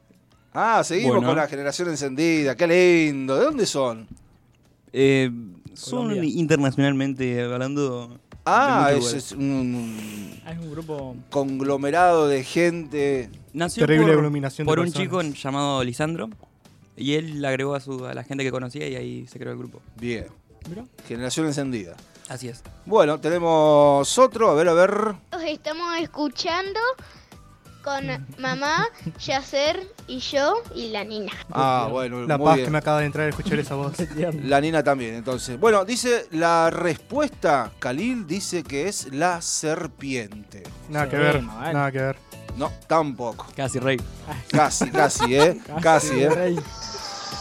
Ah, 0.54 0.82
seguimos 0.82 1.16
Bueno. 1.16 1.28
con 1.28 1.36
la 1.36 1.46
Generación 1.48 1.90
Encendida, 1.90 2.56
qué 2.56 2.66
lindo. 2.66 3.36
¿De 3.36 3.44
dónde 3.44 3.66
son? 3.66 4.08
Eh, 4.90 5.30
son 5.74 6.08
Colombia. 6.08 6.30
internacionalmente 6.34 7.42
hablando. 7.42 8.18
Ah, 8.46 8.90
es, 8.96 9.12
es 9.12 9.32
un 9.32 10.40
Es 10.48 10.58
un 10.58 10.70
grupo. 10.70 11.14
conglomerado 11.28 12.26
de 12.26 12.42
gente. 12.42 13.28
Nació 13.52 13.86
Terrible 13.86 14.14
por, 14.64 14.78
un 14.78 14.92
chico 14.92 15.20
llamado 15.22 15.82
Lisandro. 15.82 16.28
Y 16.96 17.14
él 17.14 17.40
le 17.40 17.48
agregó 17.48 17.74
a, 17.74 17.80
su, 17.80 18.04
a 18.04 18.14
la 18.14 18.24
gente 18.24 18.44
que 18.44 18.50
conocía 18.50 18.86
y 18.86 18.94
ahí 18.94 19.26
se 19.26 19.38
creó 19.38 19.52
el 19.52 19.58
grupo. 19.58 19.80
Bien. 19.96 20.26
Mirá. 20.68 20.84
Generación 21.08 21.46
Encendida. 21.46 21.96
Así 22.28 22.48
es. 22.48 22.62
Bueno, 22.86 23.18
tenemos 23.18 24.18
otro, 24.18 24.50
a 24.50 24.54
ver, 24.54 24.68
a 24.68 24.74
ver. 24.74 25.14
Los 25.32 25.42
estamos 25.42 25.98
escuchando 25.98 26.78
con 27.82 28.04
mamá, 28.38 28.86
Yacer 29.18 29.86
y 30.06 30.18
yo 30.18 30.62
y 30.74 30.90
la 30.90 31.04
nina. 31.04 31.32
Ah, 31.50 31.88
bueno, 31.90 32.26
La 32.26 32.36
muy 32.36 32.44
paz 32.44 32.56
bien. 32.56 32.66
que 32.66 32.70
me 32.70 32.78
acaba 32.78 33.00
de 33.00 33.06
entrar 33.06 33.24
al 33.24 33.30
escuchar 33.30 33.58
esa 33.58 33.74
voz. 33.74 33.94
La 34.44 34.60
Nina 34.60 34.82
también, 34.82 35.14
entonces. 35.14 35.58
Bueno, 35.58 35.84
dice 35.84 36.26
la 36.30 36.70
respuesta, 36.70 37.72
Khalil 37.78 38.26
dice 38.26 38.62
que 38.62 38.88
es 38.88 39.12
la 39.12 39.40
serpiente. 39.40 40.62
Nada 40.88 41.08
que 41.08 41.16
ver, 41.16 41.42
nada 41.42 41.90
que 41.90 41.98
ver. 41.98 42.16
No, 42.60 42.70
tampoco. 42.86 43.46
Casi 43.56 43.78
rey. 43.78 43.96
Casi, 44.50 44.90
casi, 44.90 45.34
¿eh? 45.34 45.58
Casi, 45.82 46.20
¿eh? 46.20 46.28
Rey. 46.28 46.60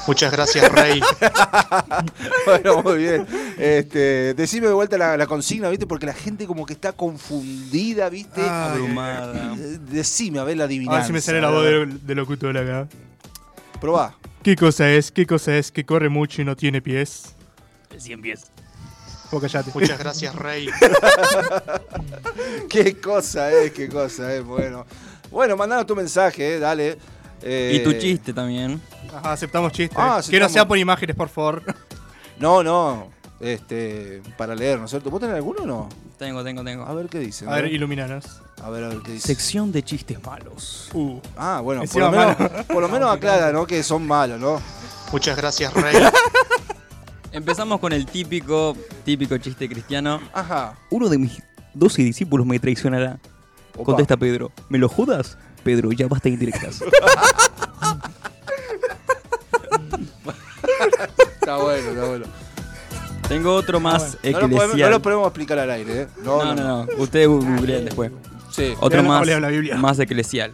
Muchas 0.08 0.32
gracias, 0.32 0.72
Rey. 0.72 1.02
Bueno, 2.46 2.82
muy 2.82 2.98
bien. 3.00 3.28
Este, 3.58 4.34
decime 4.34 4.68
de 4.68 4.74
vuelta 4.74 4.98
la, 4.98 5.18
la 5.18 5.28
consigna, 5.28 5.68
¿viste? 5.70 5.86
Porque 5.86 6.06
la 6.06 6.14
gente 6.14 6.48
como 6.48 6.66
que 6.66 6.72
está 6.72 6.94
confundida, 6.94 8.08
¿viste? 8.08 8.42
Ah, 8.42 8.72
Abrumada. 8.72 9.56
Decime, 9.92 10.40
a 10.40 10.46
ver 10.46 10.56
la 10.56 10.64
A 10.64 10.68
adivinanza. 10.68 11.00
ver 11.00 11.08
si 11.08 11.12
me 11.14 11.22
sale 11.22 11.42
la 11.42 11.50
voz 11.50 11.66
de, 11.66 11.86
de 11.86 12.16
locutor 12.16 12.58
acá. 12.58 12.88
Probá. 13.82 14.16
¿Qué 14.42 14.56
cosa 14.56 14.90
es? 14.90 15.12
¿Qué 15.12 15.28
cosa 15.28 15.54
es 15.58 15.70
que 15.70 15.86
corre 15.86 16.08
mucho 16.08 16.42
y 16.42 16.46
no 16.46 16.56
tiene 16.56 16.82
pies? 16.82 17.36
100 17.98 18.22
pies. 18.22 18.46
Callate. 19.30 19.72
Muchas 19.74 20.00
gracias, 20.00 20.34
Rey. 20.34 20.70
qué 22.70 23.00
cosa 23.00 23.52
es, 23.52 23.72
qué 23.74 23.88
cosa 23.90 24.34
es. 24.34 24.44
Bueno, 24.44 24.86
bueno 25.32 25.56
mandanos 25.58 25.86
tu 25.86 25.96
mensaje, 25.96 26.56
eh, 26.56 26.60
dale. 26.60 26.98
Eh, 27.42 27.78
Y 27.80 27.84
tu 27.84 27.94
chiste 27.94 28.34
también. 28.34 28.82
Ajá, 29.16 29.32
aceptamos 29.34 29.72
chistes. 29.72 29.98
Ah, 29.98 30.04
Que 30.30 30.40
no 30.40 30.46
aceptamos. 30.46 30.52
sea 30.52 30.68
por 30.68 30.78
imágenes, 30.78 31.16
por 31.16 31.30
favor. 31.30 31.64
No, 32.40 32.64
no. 32.64 33.08
Este, 33.42 34.22
para 34.38 34.56
leer, 34.56 34.80
¿no 34.80 34.86
es 34.86 34.92
cierto? 34.92 35.10
¿Vos 35.10 35.20
tenés 35.20 35.36
alguno 35.36 35.64
o 35.64 35.66
no? 35.66 35.90
Tengo, 36.18 36.42
tengo, 36.42 36.64
tengo. 36.64 36.84
A 36.86 36.94
ver 36.94 37.08
qué 37.08 37.20
dice. 37.20 37.46
A 37.46 37.52
ver, 37.56 37.66
iluminanos. 37.66 38.42
A 38.64 38.70
ver, 38.70 38.86
a 38.86 38.88
ver 38.90 39.00
qué 39.00 39.12
dice. 39.14 39.28
Sección 39.28 39.74
de 39.74 39.84
chistes 39.84 40.24
malos. 40.24 40.90
Uh. 40.94 41.20
Ah, 41.36 41.60
bueno, 41.62 41.82
por 41.92 42.02
lo, 42.02 42.12
menos, 42.12 42.36
por 42.68 42.82
lo 42.82 42.88
menos 42.88 43.12
aclara, 43.12 43.52
¿no? 43.52 43.68
Que 43.68 43.84
son 43.84 44.08
malos, 44.08 44.40
¿no? 44.40 44.62
Muchas 45.12 45.36
gracias, 45.36 45.74
Rey. 45.82 45.96
Empezamos 47.32 47.80
con 47.80 47.94
el 47.94 48.06
típico, 48.06 48.76
típico 49.06 49.38
chiste 49.38 49.68
cristiano. 49.70 50.20
Ajá. 50.34 50.78
Uno 50.90 51.10
de 51.10 51.18
mis 51.18 51.42
doce 51.74 52.02
discípulos 52.02 52.46
me 52.48 52.58
traicionará. 52.60 53.20
Opa. 53.76 53.84
Contesta 53.86 54.18
Pedro. 54.18 54.52
¿Me 54.70 54.78
lo 54.78 54.90
jodas? 54.90 55.38
Pedro, 55.64 55.92
ya 55.92 56.08
basta 56.08 56.30
indirectas. 56.30 56.82
Está 61.40 61.58
bueno, 61.58 61.90
está 61.90 62.06
bueno. 62.08 62.26
Tengo 63.28 63.54
otro 63.56 63.80
más 63.80 64.18
No 64.24 64.32
lo, 64.32 64.40
podemos, 64.40 64.64
eclesial. 64.66 64.80
no 64.80 64.98
lo 64.98 65.02
podemos 65.02 65.28
explicar 65.28 65.60
al 65.60 65.72
aire, 65.72 66.02
¿eh? 66.02 66.08
No, 66.24 66.44
no, 66.44 66.56
no. 66.56 66.88
Ustedes 66.98 67.28
googlean 67.28 67.86
después. 67.86 68.12
Sí. 68.52 68.74
Otro 68.80 69.04
más, 69.04 69.26
lean 69.26 69.42
la 69.42 69.50
Biblia. 69.50 69.76
más 69.78 70.00
eclesial. 70.00 70.54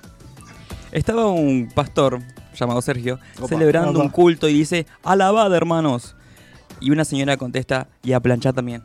Estaba 0.92 1.28
un 1.28 1.70
pastor 1.74 2.20
llamado 2.58 2.82
Sergio 2.82 3.20
Opa. 3.38 3.48
celebrando 3.48 3.92
Opa. 3.92 4.02
un 4.04 4.10
culto 4.10 4.48
y 4.50 4.54
dice, 4.54 4.86
alabad 5.04 5.54
hermanos. 5.54 6.16
Y 6.82 6.92
una 6.92 7.06
señora 7.06 7.38
contesta, 7.38 7.88
y 8.04 8.12
a 8.14 8.20
planchar 8.20 8.54
también. 8.54 8.84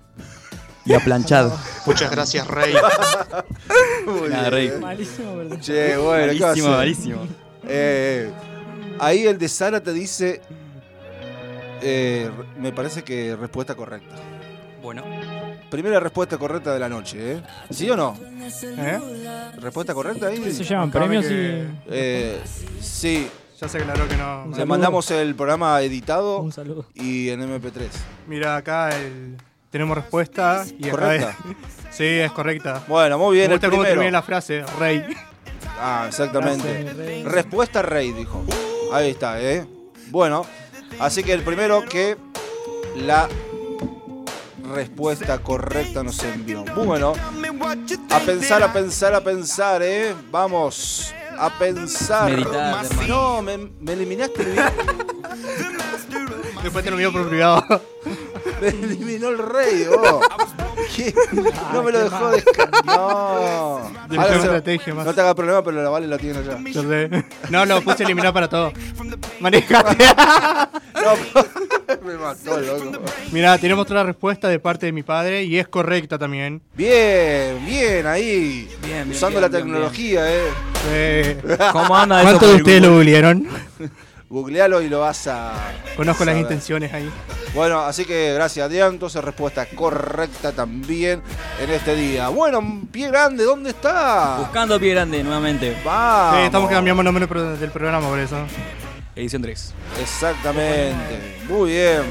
Y 0.84 0.94
a 0.94 1.00
planchad. 1.00 1.52
Muchas 1.86 2.10
gracias, 2.10 2.46
Rey. 2.46 2.74
Nada, 4.30 4.50
rey. 4.50 4.72
Malísimo, 4.80 5.36
¿verdad? 5.36 5.60
Che, 5.60 5.96
bueno, 5.96 6.32
¿qué 6.32 6.38
va 6.40 6.46
a 6.46 6.48
malísimo, 6.50 6.68
hacer? 6.68 6.76
malísimo. 6.78 7.26
Eh, 7.68 8.30
ahí 8.98 9.26
el 9.26 9.38
de 9.38 9.48
Sara 9.48 9.80
te 9.82 9.92
dice. 9.92 10.40
eh, 11.82 12.30
me 12.58 12.72
parece 12.72 13.02
que 13.02 13.36
respuesta 13.36 13.74
correcta. 13.74 14.14
Bueno, 14.82 15.02
Primera 15.70 16.00
respuesta 16.00 16.36
correcta 16.36 16.72
de 16.72 16.80
la 16.80 16.88
noche, 16.88 17.32
¿eh? 17.34 17.42
¿Sí 17.70 17.88
o 17.90 17.96
no? 17.96 18.16
¿Eh? 18.62 18.98
¿Respuesta 19.60 19.94
correcta 19.94 20.26
ahí? 20.28 20.40
¿Qué 20.40 20.52
se 20.52 20.64
llaman? 20.64 20.90
¿Premios 20.90 21.26
y 21.26 21.64
Eh, 21.88 22.40
sí, 22.80 23.28
Ya 23.60 23.68
se 23.68 23.78
aclaró 23.78 24.08
que 24.08 24.16
no. 24.16 24.46
le 24.56 24.64
mandamos 24.66 25.08
el 25.12 25.34
programa 25.36 25.80
editado 25.82 26.38
un 26.40 26.50
saludo? 26.50 26.86
y 26.94 27.28
en 27.28 27.40
MP3. 27.42 27.88
Mira, 28.26 28.56
acá 28.56 28.88
el... 28.98 29.36
tenemos 29.70 29.96
respuesta. 29.96 30.64
Y 30.78 30.88
¿Correcta? 30.90 31.30
es- 31.30 31.56
Sí, 31.96 32.04
es 32.04 32.30
correcta. 32.32 32.84
Bueno, 32.86 33.18
muy 33.18 33.30
Me 33.30 33.34
bien, 33.40 33.50
el 33.50 33.58
gusta 33.58 33.68
cómo 33.68 33.82
termina 33.82 33.96
primero. 34.00 34.12
la 34.12 34.22
frase, 34.22 34.64
Rey. 34.78 35.04
Ah, 35.80 36.04
exactamente. 36.08 36.92
Rey. 36.92 37.24
Respuesta 37.24 37.82
Rey, 37.82 38.12
dijo. 38.12 38.44
Ahí 38.92 39.10
está, 39.10 39.40
¿eh? 39.42 39.66
Bueno, 40.08 40.46
así 41.00 41.24
que 41.24 41.32
el 41.32 41.42
primero 41.42 41.84
que 41.84 42.16
la 42.96 43.28
respuesta 44.72 45.38
correcta 45.40 46.02
nos 46.04 46.22
envió. 46.22 46.64
Bueno, 46.76 47.12
a 48.10 48.18
pensar, 48.20 48.62
a 48.62 48.72
pensar, 48.72 49.14
a 49.14 49.20
pensar, 49.20 49.82
¿eh? 49.82 50.14
Vamos 50.30 51.12
a 51.38 51.50
pensar. 51.58 52.30
Meditar, 52.30 52.84
no, 53.08 53.42
me, 53.42 53.58
me 53.58 53.92
eliminaste 53.94 54.42
el 54.42 54.48
video. 54.52 54.64
Después 56.62 56.84
te 56.84 56.90
lo 56.90 56.96
envío 56.96 57.10
por 57.12 57.28
privado. 57.28 57.64
Me 58.60 58.68
eliminó 58.68 59.28
el 59.30 59.38
rey, 59.38 59.86
vos. 59.88 60.24
¿Qué? 60.96 61.14
No 61.72 61.82
me 61.82 61.92
lo 61.92 62.04
dejó 62.04 62.30
descargar. 62.30 62.84
No. 62.84 62.92
Yo 62.94 62.96
Ahora 63.00 64.08
tengo 64.08 64.28
se- 64.28 64.34
estrategia 64.46 64.94
más. 64.94 65.06
no 65.06 65.14
te 65.14 65.20
hagas 65.20 65.34
problema, 65.34 65.62
pero 65.62 65.82
la 65.82 65.88
Vale 65.90 66.06
la 66.06 66.18
tiene 66.18 66.40
ya. 66.44 66.58
Yo 66.72 66.82
sé. 66.82 67.10
No, 67.50 67.64
lo 67.66 67.80
puse 67.82 68.02
a 68.02 68.06
eliminar 68.06 68.32
para 68.32 68.48
todo. 68.48 68.72
Manejate. 69.40 69.96
Me 72.04 72.14
mató, 72.14 72.60
loco. 72.60 73.02
Mira, 73.32 73.58
tenemos 73.58 73.82
otra 73.82 74.02
respuesta 74.04 74.48
de 74.48 74.58
parte 74.58 74.86
de 74.86 74.92
mi 74.92 75.02
padre 75.02 75.42
y 75.44 75.58
es 75.58 75.66
correcta 75.68 76.18
también. 76.18 76.62
Bien, 76.74 77.64
bien, 77.66 78.06
ahí. 78.06 78.68
Bien, 78.82 79.04
bien, 79.04 79.10
Usando 79.10 79.40
bien, 79.40 79.42
la 79.42 79.48
bien, 79.48 79.62
tecnología, 79.64 80.32
eh. 80.32 80.42
Eh, 80.88 81.42
¿Cómo 81.72 81.96
anda 81.96 82.20
eso 82.22 82.24
¿Cuántos 82.30 82.48
de 82.48 82.54
el 82.54 82.60
ustedes 82.62 82.82
lo 82.82 82.90
Google? 82.92 83.42
Googlealo 84.30 84.80
y 84.80 84.88
lo 84.88 85.00
vas 85.00 85.26
a. 85.26 85.52
Conozco 85.96 86.24
las 86.24 86.38
intenciones 86.38 86.92
ahí. 86.92 87.10
Bueno, 87.52 87.80
así 87.80 88.04
que 88.04 88.32
gracias, 88.32 88.64
Adrián. 88.64 88.92
Entonces, 88.92 89.22
respuesta 89.24 89.66
correcta 89.66 90.52
también 90.52 91.20
en 91.60 91.70
este 91.70 91.96
día. 91.96 92.28
Bueno, 92.28 92.82
pie 92.92 93.08
grande, 93.08 93.42
¿dónde 93.42 93.70
está? 93.70 94.36
Buscando 94.38 94.78
pie 94.78 94.90
grande 94.90 95.24
nuevamente. 95.24 95.76
Vamos. 95.84 96.38
Sí, 96.38 96.44
estamos 96.44 96.70
cambiando 96.70 97.02
el 97.02 97.12
nombre 97.12 97.26
del 97.56 97.70
programa 97.72 98.08
por 98.08 98.20
eso. 98.20 98.36
Edición 99.16 99.42
3. 99.42 99.74
Exactamente. 100.00 101.40
Muy 101.48 101.72
bien. 101.72 102.02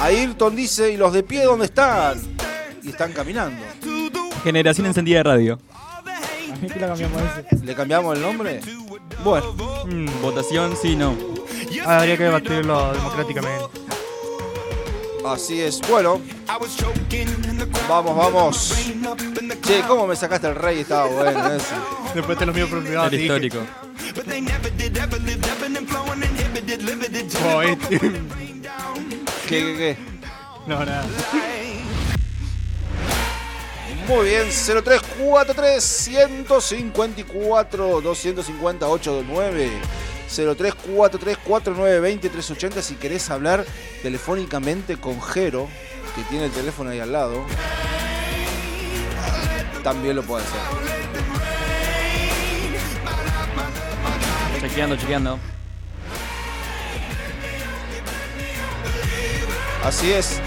Ayrton 0.00 0.56
dice, 0.56 0.90
¿y 0.90 0.96
los 0.96 1.12
de 1.12 1.22
pie 1.22 1.44
dónde 1.44 1.66
están? 1.66 2.20
Y 2.82 2.88
están 2.88 3.12
caminando. 3.12 3.64
Generación 4.42 4.88
encendida 4.88 5.18
de 5.18 5.22
radio. 5.22 5.58
Ese. 6.62 7.64
¿Le 7.64 7.74
cambiamos 7.74 8.16
el 8.16 8.22
nombre? 8.22 8.60
Bueno, 9.24 9.52
Mm, 9.86 10.08
Votación, 10.22 10.76
sí, 10.80 10.96
no. 10.96 11.14
habría 11.84 12.16
que 12.16 12.24
debatirlo 12.24 12.92
democráticamente. 12.92 13.64
así 15.26 15.60
es. 15.60 15.80
Bueno, 15.88 16.20
vamos, 17.88 18.16
vamos. 18.16 18.74
Che, 19.62 19.82
¿cómo 19.86 20.06
me 20.06 20.16
sacaste 20.16 20.48
el 20.48 20.54
rey? 20.54 20.80
Estaba 20.80 21.06
bueno 21.06 21.52
ese. 21.52 21.74
Después 22.14 22.38
te 22.38 22.46
lo 22.46 22.52
por 22.68 22.82
privado. 22.82 23.06
El 23.06 23.10
dije. 23.12 23.24
histórico. 23.24 23.58
Oh, 27.44 27.62
este- 27.62 27.98
¿Qué, 27.98 29.48
qué, 29.48 29.76
qué? 29.76 29.96
No, 30.66 30.84
nada. 30.84 31.04
Muy 34.08 34.26
bien, 34.26 34.48
0343 34.50 35.82
154 35.82 38.00
258 38.00 39.24
9 39.26 39.70
0343 40.28 41.38
4920 41.38 42.28
380 42.28 42.82
si 42.82 42.94
querés 42.94 43.28
hablar 43.30 43.64
telefónicamente 44.02 44.96
con 44.96 45.20
Jero, 45.20 45.68
que 46.14 46.22
tiene 46.22 46.44
el 46.44 46.52
teléfono 46.52 46.90
ahí 46.90 47.00
al 47.00 47.10
lado. 47.10 47.44
También 49.82 50.14
lo 50.14 50.22
puede 50.22 50.44
hacer. 50.44 50.60
Chequeando, 54.60 54.96
chequeando. 54.96 55.40
Así 59.82 60.12
es. 60.12 60.40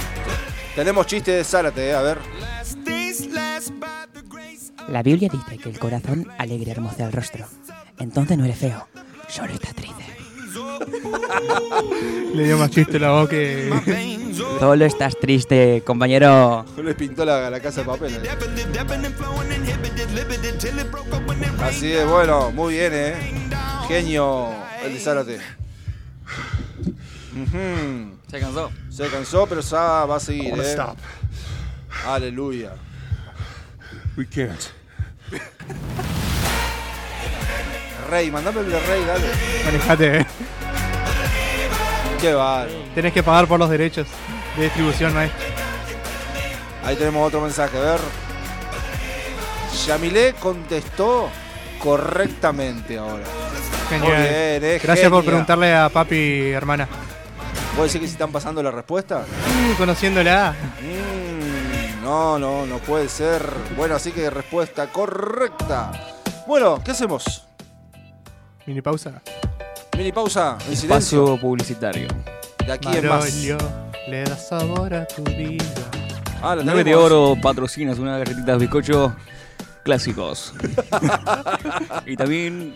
Tenemos 0.76 1.08
chiste 1.08 1.32
de 1.32 1.44
Zárate, 1.44 1.90
eh, 1.90 1.94
a 1.94 2.02
ver. 2.02 2.39
La 4.88 5.04
Biblia 5.04 5.30
dice 5.32 5.58
que 5.58 5.70
el 5.70 5.80
corazón 5.80 6.28
alegre 6.38 6.72
hermosa 6.72 7.06
el 7.06 7.12
rostro. 7.12 7.46
Entonces 8.00 8.38
no 8.38 8.46
eres 8.46 8.58
feo, 8.58 8.88
solo 9.28 9.54
estás 9.54 9.74
triste. 9.76 10.06
Le 12.34 12.44
dio 12.44 12.58
más 12.58 12.72
chiste 12.72 12.98
la 13.00 13.12
voz 13.12 13.30
que. 13.30 13.70
Solo 14.60 14.86
estás 14.86 15.18
triste, 15.20 15.84
compañero. 15.86 16.66
Le 16.82 16.96
pintó 16.96 17.26
la, 17.26 17.50
la 17.50 17.60
casa 17.60 17.82
de 17.82 17.88
papel. 17.88 18.14
eh. 18.16 18.30
Así 21.62 21.92
es, 21.92 22.08
bueno, 22.08 22.52
muy 22.52 22.76
bien, 22.76 22.92
eh. 22.96 23.16
Genio 23.88 24.50
el 24.84 24.94
de 24.94 25.00
Zárate. 25.00 25.40
Ujú. 27.34 28.18
Se 28.30 28.40
cansó. 28.40 28.72
Se 28.90 29.08
cansó, 29.08 29.46
pero 29.48 29.62
ya 29.62 30.06
va 30.06 30.16
a 30.16 30.20
seguir, 30.20 30.52
wanna 30.54 30.64
eh. 30.64 30.78
Aleluya. 32.08 32.72
We 34.18 34.26
can't. 34.26 34.72
Rey, 38.10 38.32
mandame 38.32 38.62
el 38.62 38.72
de 38.72 38.80
Rey, 38.80 39.06
dale. 39.06 39.28
Manejate, 39.66 40.18
eh. 40.18 40.26
Qué 42.20 42.34
va. 42.34 42.66
Tenés 42.96 43.14
que 43.14 43.24
pagar 43.24 43.48
por 43.48 43.60
los 43.60 43.70
derechos 43.70 44.08
de 44.58 44.64
distribución, 44.64 45.14
maestro. 45.14 45.46
Ahí 46.84 46.96
tenemos 46.96 47.28
otro 47.28 47.42
mensaje, 47.42 47.78
a 47.78 47.82
ver. 47.82 48.00
Yamilé 49.86 50.34
contestó 50.34 51.30
correctamente 51.80 52.98
ahora. 52.98 53.24
Genial. 53.90 54.12
Muy 54.12 54.22
bien, 54.22 54.64
eh, 54.64 54.80
Gracias 54.84 55.10
por 55.10 55.24
preguntarle 55.24 55.74
a 55.76 55.90
papi, 55.90 56.52
hermana. 56.52 56.88
¿Puede 57.76 57.88
decir 57.88 58.02
que 58.02 58.08
si 58.08 58.14
están 58.14 58.32
pasando 58.32 58.62
la 58.62 58.72
respuesta? 58.72 59.20
Mm, 59.24 59.74
conociéndola. 59.78 60.54
Mm, 60.82 61.29
no, 62.10 62.40
no, 62.40 62.66
no 62.66 62.80
puede 62.80 63.08
ser. 63.08 63.46
Bueno, 63.78 63.94
así 63.94 64.12
que 64.12 64.32
respuesta 64.32 64.88
correcta. 64.92 65.92
Bueno, 66.48 66.82
¿qué 66.84 66.90
hacemos? 66.90 67.46
Mini 68.66 68.82
pausa. 68.82 69.22
Mini 69.96 70.12
pausa, 70.12 70.58
en 70.68 70.76
silencio. 70.76 71.24
Espacio 71.24 71.40
publicitario. 71.40 72.08
De 72.66 72.72
aquí 72.72 72.88
en 72.98 73.08
más. 73.08 73.32
Le 74.08 74.24
da 74.24 74.36
sabor 74.36 74.92
a 74.96 75.06
tu 75.06 75.24
vida. 75.24 75.64
Ah, 76.42 76.56
la 76.56 76.64
9 76.64 76.84
de 76.84 76.96
oro 76.96 77.36
patrocinas 77.40 78.00
una 78.00 78.18
galletita 78.18 78.54
de 78.54 78.58
bizcocho 78.58 79.16
clásicos. 79.84 80.54
y 82.08 82.16
también 82.16 82.74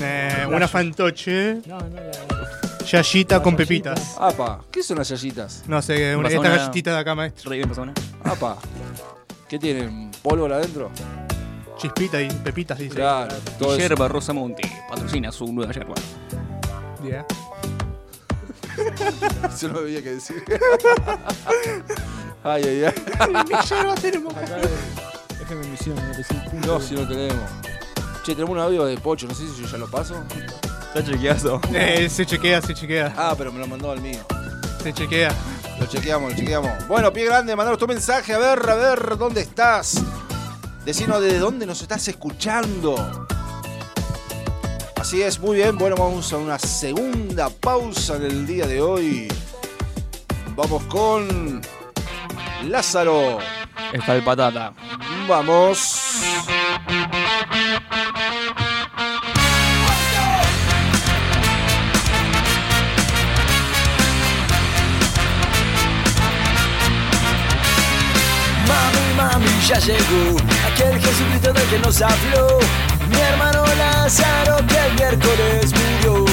Eh, 0.00 0.46
una 0.48 0.68
fantoche. 0.68 1.62
No, 1.66 1.80
no, 1.80 1.96
la. 1.96 2.45
Yayita 2.90 3.42
con 3.42 3.56
pepitas. 3.56 4.16
Apa, 4.18 4.60
¿qué 4.70 4.82
son 4.82 4.98
las 4.98 5.08
yayitas? 5.08 5.64
No 5.66 5.80
sé, 5.82 6.14
una, 6.16 6.28
esta 6.28 6.40
una- 6.40 6.50
galletita 6.50 6.92
de 6.92 6.98
acá, 6.98 7.14
maestro. 7.14 7.50
Rey 7.50 7.60
en 7.60 7.68
persona. 7.68 7.92
Apa. 8.24 8.56
¿Qué 9.48 9.58
tienen? 9.58 10.10
¿Pólvora 10.22 10.56
adentro? 10.56 10.90
Chispita 11.78 12.20
y 12.22 12.28
pepitas, 12.30 12.78
dice. 12.78 12.94
Claro, 12.94 13.34
todo 13.58 13.70
Y 13.76 13.78
eso. 13.80 13.88
Yerba 13.88 14.08
Rosamonte 14.08 14.62
patrocina 14.88 15.30
su 15.32 15.52
nueva 15.52 15.72
yerba. 15.72 15.94
Yeah. 17.04 17.24
Eso 19.48 19.68
no 19.68 19.78
había 19.78 20.02
que 20.02 20.14
decir. 20.14 20.42
ay, 22.42 22.62
ay, 22.64 22.84
ay. 22.84 23.32
Mi 23.48 23.68
yerba 23.68 23.94
tenemos. 23.94 24.34
Acá 24.34 24.56
es 24.58 25.42
FM 25.42 25.68
Misión, 25.68 25.94
95. 25.96 26.66
No, 26.66 26.80
si 26.80 26.94
no 26.94 27.06
tenemos. 27.06 27.44
Che, 28.24 28.32
tenemos 28.34 28.50
un 28.56 28.58
audio 28.58 28.84
de 28.86 28.96
Pocho, 28.98 29.28
no 29.28 29.34
sé 29.34 29.46
si 29.46 29.62
yo 29.62 29.68
ya 29.68 29.78
lo 29.78 29.88
paso. 29.88 30.16
Está 30.96 31.12
chequeazo. 31.12 31.60
Eh, 31.74 32.08
se 32.08 32.24
chequea, 32.24 32.62
se 32.62 32.72
chequea. 32.72 33.12
Ah, 33.18 33.34
pero 33.36 33.52
me 33.52 33.58
lo 33.58 33.66
mandó 33.66 33.90
al 33.90 34.00
mío. 34.00 34.20
Se 34.82 34.94
chequea. 34.94 35.30
Lo 35.78 35.84
chequeamos, 35.86 36.32
lo 36.32 36.38
chequeamos. 36.38 36.88
Bueno, 36.88 37.12
pie 37.12 37.26
grande, 37.26 37.54
mandanos 37.54 37.78
tu 37.78 37.86
mensaje. 37.86 38.32
A 38.32 38.38
ver, 38.38 38.58
a 38.70 38.74
ver, 38.74 39.18
¿dónde 39.18 39.42
estás? 39.42 40.02
Decinos 40.86 41.20
de 41.20 41.38
dónde 41.38 41.66
nos 41.66 41.82
estás 41.82 42.08
escuchando. 42.08 43.26
Así 44.94 45.20
es, 45.20 45.38
muy 45.38 45.56
bien. 45.56 45.76
Bueno, 45.76 45.96
vamos 45.96 46.32
a 46.32 46.38
una 46.38 46.58
segunda 46.58 47.50
pausa 47.50 48.16
en 48.16 48.22
el 48.22 48.46
día 48.46 48.66
de 48.66 48.80
hoy. 48.80 49.28
Vamos 50.54 50.82
con 50.84 51.60
Lázaro. 52.64 53.38
Está 53.92 54.14
el 54.14 54.24
patata. 54.24 54.72
Vamos. 55.28 56.00
Ya 69.66 69.78
llegó 69.80 70.36
aquel 70.64 71.00
Jesucristo 71.00 71.52
del 71.52 71.68
que 71.68 71.78
nos 71.80 72.00
habló. 72.00 72.58
Mi 73.08 73.18
hermano 73.18 73.64
Lázaro 73.76 74.58
que 74.68 74.78
el 74.78 74.94
miércoles 74.94 75.72
murió. 75.72 76.24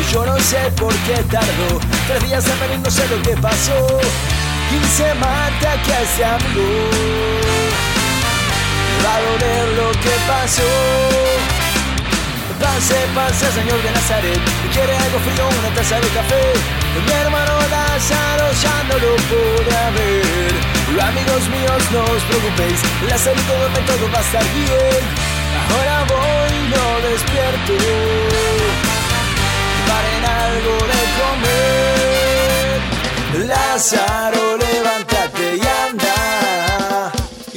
Y 0.00 0.12
yo 0.12 0.26
no 0.26 0.36
sé 0.40 0.58
por 0.76 0.92
qué 1.06 1.22
tardó. 1.30 1.78
Tres 2.08 2.24
días 2.24 2.44
en 2.48 2.60
venir, 2.60 2.80
no 2.80 2.90
sé 2.90 3.06
lo 3.08 3.22
que 3.22 3.36
pasó. 3.36 4.00
Se 4.96 5.14
mata 5.14 5.76
que 5.84 6.24
amigo. 6.24 6.62
Le 8.90 9.04
va 9.04 9.14
a 9.14 9.20
doler 9.20 9.68
lo 9.76 9.90
que 9.92 10.14
pasó. 10.26 10.62
Pase, 12.60 12.96
pase, 13.14 13.52
señor 13.52 13.82
de 13.82 13.90
Nazaret. 13.92 14.40
¿Quiere 14.72 14.96
algo 14.96 15.18
frío, 15.20 15.48
una 15.60 15.74
taza 15.76 15.96
de 15.96 16.08
café? 16.08 16.52
Mi 17.06 17.12
hermano 17.12 17.52
Lázaro 17.70 18.50
ya 18.62 18.82
no 18.88 18.94
lo 18.98 19.16
podrá 19.30 19.90
ver. 19.90 20.73
Amigos 20.86 21.48
míos, 21.48 21.82
no 21.92 22.02
os 22.02 22.22
preocupéis, 22.24 22.80
la 23.08 23.18
salud 23.18 23.42
todo 23.86 24.10
va 24.12 24.18
a 24.18 24.22
estar 24.22 24.44
bien. 24.52 25.02
Ahora 25.70 26.04
voy, 26.08 26.54
no 26.72 26.86
despierto. 27.08 27.72
Paren 29.88 30.24
algo 30.24 30.76
de 30.92 31.02
comer. 31.20 32.76
Lázaro, 33.48 34.56
levántate 34.56 35.56
y 35.56 35.62
anda. 35.88 36.16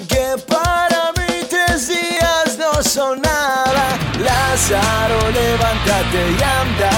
Que 0.08 0.26
para 0.48 1.12
mí 1.18 1.46
tres 1.50 1.88
días 1.88 2.58
no 2.58 2.82
son 2.82 3.22
nada. 3.22 3.98
Lázaro, 4.20 5.20
levántate 5.32 6.22
y 6.32 6.44
anda. 6.62 6.96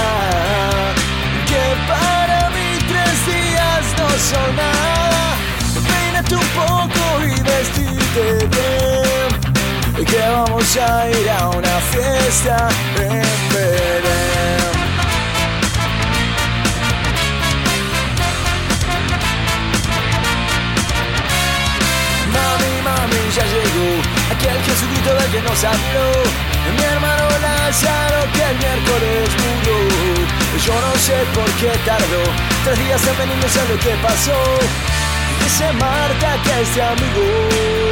Que 1.50 1.64
para 1.88 2.50
mí 2.50 2.78
tres 2.88 3.16
días 3.26 3.84
no 3.98 4.08
son 4.18 4.56
nada. 4.56 5.09
Que 8.12 8.18
vamos 10.18 10.76
a 10.76 11.08
ir 11.08 11.30
a 11.30 11.48
una 11.50 11.80
fiesta 11.92 12.68
en 12.96 13.22
Belén. 13.54 14.72
Mami, 22.34 22.82
mami, 22.82 23.22
ya 23.36 23.44
llegó 23.44 24.02
aquel 24.34 24.58
Jesucristo 24.64 25.14
del 25.14 25.30
que 25.30 25.40
nos 25.42 25.62
habló. 25.62 26.10
Mi 26.76 26.82
hermano 26.82 27.28
Lázaro 27.40 28.26
que 28.32 28.42
el 28.42 28.56
miércoles 28.58 29.30
murió. 29.38 29.78
Yo 30.66 30.74
no 30.74 30.92
sé 30.98 31.14
por 31.32 31.48
qué 31.60 31.70
tardó 31.86 32.24
tres 32.64 32.76
días 32.80 33.06
en 33.06 33.16
venir, 33.18 33.36
no 33.36 33.48
sé 33.48 33.60
lo 33.68 33.78
que 33.78 33.94
pasó. 34.02 34.58
Dice 35.44 35.72
Marta 35.74 36.36
que 36.42 36.62
este 36.62 36.82
amigo 36.82 37.89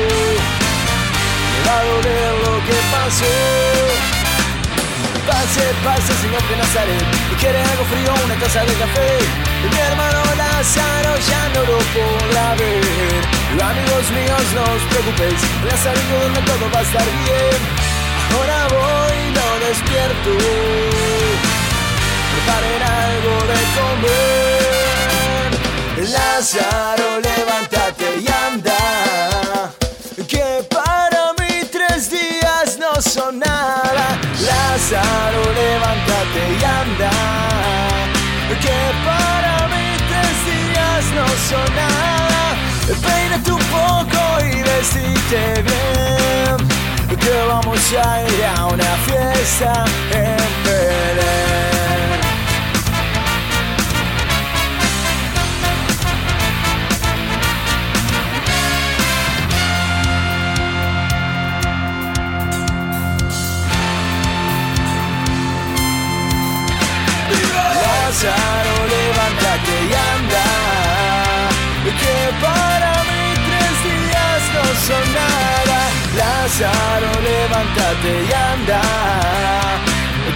doler 1.76 2.32
lo 2.44 2.54
que 2.66 2.76
pasó. 2.92 3.34
Pase, 5.28 5.64
pase, 5.84 6.12
señor 6.22 6.42
de. 6.48 6.96
Y 7.32 7.34
quiere 7.40 7.58
algo 7.62 7.84
frío, 7.92 8.10
una 8.24 8.36
taza 8.40 8.60
de 8.64 8.74
café. 8.74 9.08
Y 9.64 9.66
mi 9.72 9.80
hermano 9.88 10.20
Lázaro 10.36 11.12
ya 11.30 11.42
no 11.54 11.60
lo 11.70 11.78
podrá 11.94 12.54
ver. 12.54 13.20
Amigos 13.70 14.06
míos, 14.16 14.44
no 14.54 14.62
os 14.74 14.82
preocupéis. 14.90 15.40
Lázaro 15.68 16.00
duerme, 16.10 16.40
todo 16.48 16.64
va 16.72 16.80
a 16.80 16.82
estar 16.82 17.08
bien. 17.24 17.60
Ahora 18.32 18.58
voy, 18.76 19.18
lo 19.36 19.48
despierto. 19.66 20.30
Preparen 22.32 22.82
algo 23.04 23.34
de 23.50 23.60
comer. 23.76 25.48
Lázaro, 26.10 27.08
levántate 27.20 28.06
y 28.20 28.26
anda. 28.46 29.37
Son 33.08 33.38
nada. 33.38 34.20
Lázaro, 34.40 35.42
levántate 35.54 36.42
y 36.60 36.64
anda. 36.64 37.10
Que 38.60 38.80
para 39.04 39.68
mí 39.68 39.86
tres 40.10 40.36
días 40.50 41.04
no 41.16 41.26
son 41.48 41.74
nada. 41.74 42.56
Peínate 43.06 43.52
un 43.52 43.64
poco 43.78 44.20
y 44.44 44.62
vestite 44.62 45.62
bien. 45.62 46.56
Que 47.18 47.34
vamos 47.48 47.80
a 47.92 48.22
ir 48.22 48.44
a 48.56 48.66
una 48.66 48.92
fiesta 49.06 49.84
en 50.12 50.64
Belén. 50.64 52.27
Lázaro, 76.60 77.12
levántate 77.22 78.10
y 78.24 78.32
anda. 78.32 78.82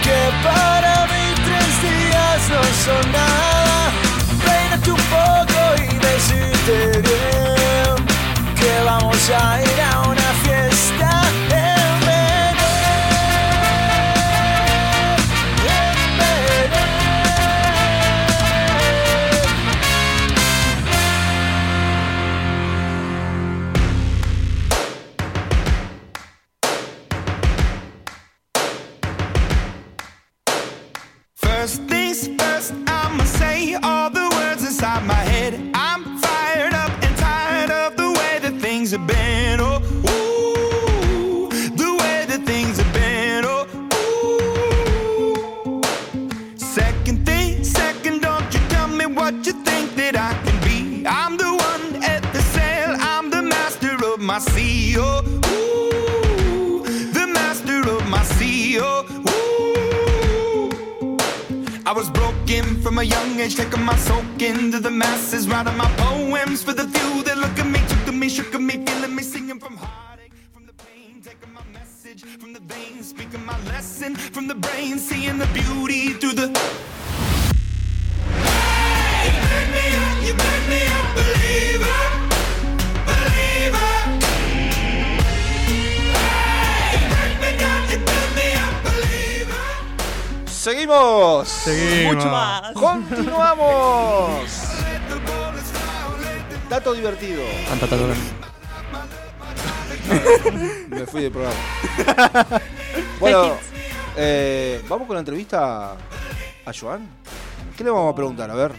Que 0.01 0.19
para 0.41 1.05
mí 1.07 1.25
tres 1.43 1.71
días 1.81 2.39
no 2.49 2.63
son 2.85 3.11
nada. 3.11 3.91
Peínate 4.45 4.89
un 4.91 5.03
poco 5.17 5.59
y 5.79 5.87
decirte 5.97 7.01
bien. 7.01 7.95
Que 8.55 8.71
vamos 8.85 9.29
a 9.31 9.61
ir 9.61 9.81
a 9.81 10.01
una 10.07 10.22
lesson 73.65 74.15
from 74.15 74.47
the 74.47 74.55
brain, 74.55 74.99
seeing 74.99 75.37
the 75.37 75.47
beauty 75.47 76.13
through 76.13 76.33
the. 76.33 76.47
Hey, 78.41 79.29
you 79.33 79.43
make 79.51 79.69
me 79.75 79.85
up, 79.95 80.17
you 80.25 80.33
make 80.33 80.65
me 80.69 80.81
a 80.83 81.01
believer, 81.15 82.01
believer. 83.05 83.93
Hey, 85.67 86.99
you 86.99 87.05
break 87.13 87.35
me 87.41 87.49
down, 87.57 87.81
you 87.89 87.97
build 87.97 88.31
me 88.35 88.47
up, 88.63 88.73
believer. 88.83 89.65
Seguimos. 90.47 91.47
Seguimos. 91.47 92.15
Mucho 92.15 92.29
más. 92.29 92.71
Continuamos. 92.73 94.51
Dato 96.69 96.93
divertido. 96.93 97.43
Me 100.89 101.05
fui 101.05 101.21
del 101.21 101.31
programa. 101.31 102.61
bueno, 103.23 103.57
eh, 104.17 104.83
vamos 104.89 105.07
con 105.07 105.15
la 105.15 105.21
entrevista 105.21 105.93
a 105.93 106.71
Joan. 106.77 107.07
¿Qué 107.77 107.83
le 107.83 107.89
vamos 107.89 108.11
a 108.11 108.15
preguntar? 108.15 108.51
A 108.51 108.55
ver. 108.55 108.71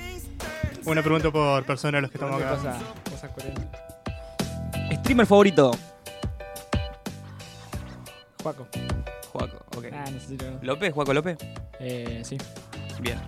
Una 0.84 1.02
pregunta 1.02 1.30
por 1.30 1.64
persona 1.64 1.96
a 1.98 2.00
los 2.02 2.10
que 2.10 2.18
estamos 2.18 2.36
¿Qué 2.36 2.44
acá. 2.44 2.56
pasa? 2.56 2.78
Cosas 3.10 3.30
coherentes. 3.30 3.66
Streamer 5.00 5.26
favorito. 5.26 5.70
Juaco. 8.42 8.66
Juaco, 9.32 9.56
ok. 9.76 9.84
Ah, 9.92 10.04
necesito. 10.10 10.44
¿López? 10.60 10.92
¿Juaco 10.92 11.14
López? 11.14 11.38
Eh, 11.80 12.20
sí. 12.22 12.36
Bien. 13.00 13.18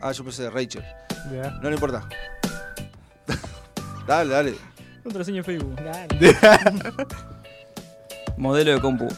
Ah, 0.00 0.12
yo 0.12 0.24
pensé 0.24 0.44
de 0.44 0.50
Rachel. 0.50 0.82
Ya. 1.30 1.50
No 1.62 1.68
le 1.68 1.74
importa. 1.74 2.08
dale, 4.06 4.30
dale. 4.30 4.54
Contraseña 5.02 5.38
en 5.38 5.44
Facebook. 5.44 5.76
Dale. 5.82 6.36
Modelo 8.36 8.72
de 8.72 8.80
compu. 8.80 9.08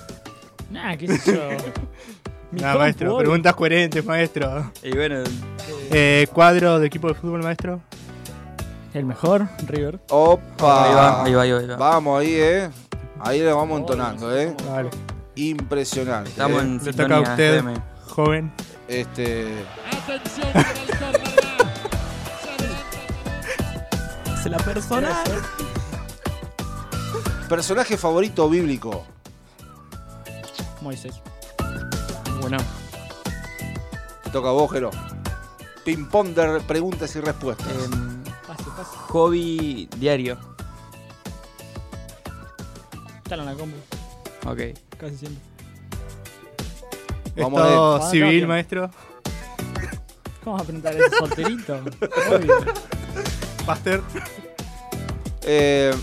Nah, 0.71 0.97
qué 0.97 1.07
sé 1.19 1.35
yo. 1.35 1.43
Mi 2.53 2.61
Nah, 2.61 2.77
maestro, 2.77 3.17
preguntas 3.19 3.55
coherentes, 3.55 4.05
maestro. 4.05 4.73
Y 4.83 4.91
bueno, 4.95 5.23
Eh, 5.93 6.27
cuadro 6.33 6.79
de 6.81 6.87
equipo 6.89 7.09
de 7.09 7.15
fútbol, 7.15 7.43
maestro. 7.43 7.81
El 8.93 9.05
mejor, 9.05 9.47
River. 9.69 10.01
Opa. 10.09 10.85
Ahí 10.85 10.95
va, 10.95 11.25
ahí 11.25 11.33
va, 11.35 11.43
ahí 11.43 11.51
va, 11.53 11.59
ahí 11.61 11.67
va. 11.69 11.77
Vamos 11.77 12.21
ahí, 12.21 12.35
eh. 12.35 12.71
Ahí 13.21 13.39
le 13.41 13.53
vamos 13.53 13.79
entonando, 13.79 14.37
eh. 14.37 14.53
Vale. 14.69 14.91
Impresionante. 15.37 16.31
Estamos 16.31 16.61
eh. 16.63 16.67
en 16.67 16.85
Le 16.85 16.93
toca 16.93 17.17
a 17.17 17.21
usted, 17.21 17.55
FM. 17.59 17.75
joven. 18.09 18.53
Este. 18.89 19.47
Se 24.43 24.49
la 24.51 24.59
persona. 24.59 25.23
Personaje 27.49 27.97
favorito 27.97 28.49
bíblico. 28.49 29.05
Moisés. 30.83 31.21
Bueno. 32.41 32.59
Te 34.25 34.31
toca 34.31 34.49
a 34.49 34.53
vos, 34.53 34.71
Jero. 34.73 34.91
Ping-pong 35.85 36.29
de 36.35 36.61
preguntas 36.61 37.15
y 37.17 37.21
respuestas. 37.21 37.67
Em, 37.69 38.23
Pase, 38.47 38.65
pase. 38.77 38.97
hobby 39.09 39.89
diario. 39.97 40.39
Está 43.23 43.35
en 43.37 43.45
la 43.47 43.55
combo. 43.55 43.77
Ok. 44.47 44.61
Casi 44.99 45.17
siempre. 45.17 45.43
Vamos 47.37 47.61
Estado 47.61 47.95
a 47.95 47.99
ver. 48.01 48.11
civil, 48.11 48.45
Ah, 48.45 48.49
maestro. 48.49 48.91
¿Cómo 50.45 50.57
vas 50.57 50.63
a 50.63 50.65
preguntar 50.65 50.95
eso? 50.97 51.17
Solterito. 51.19 51.75
Obvio. 52.31 52.55
Pastor. 53.67 54.03
Eh, 55.43 55.95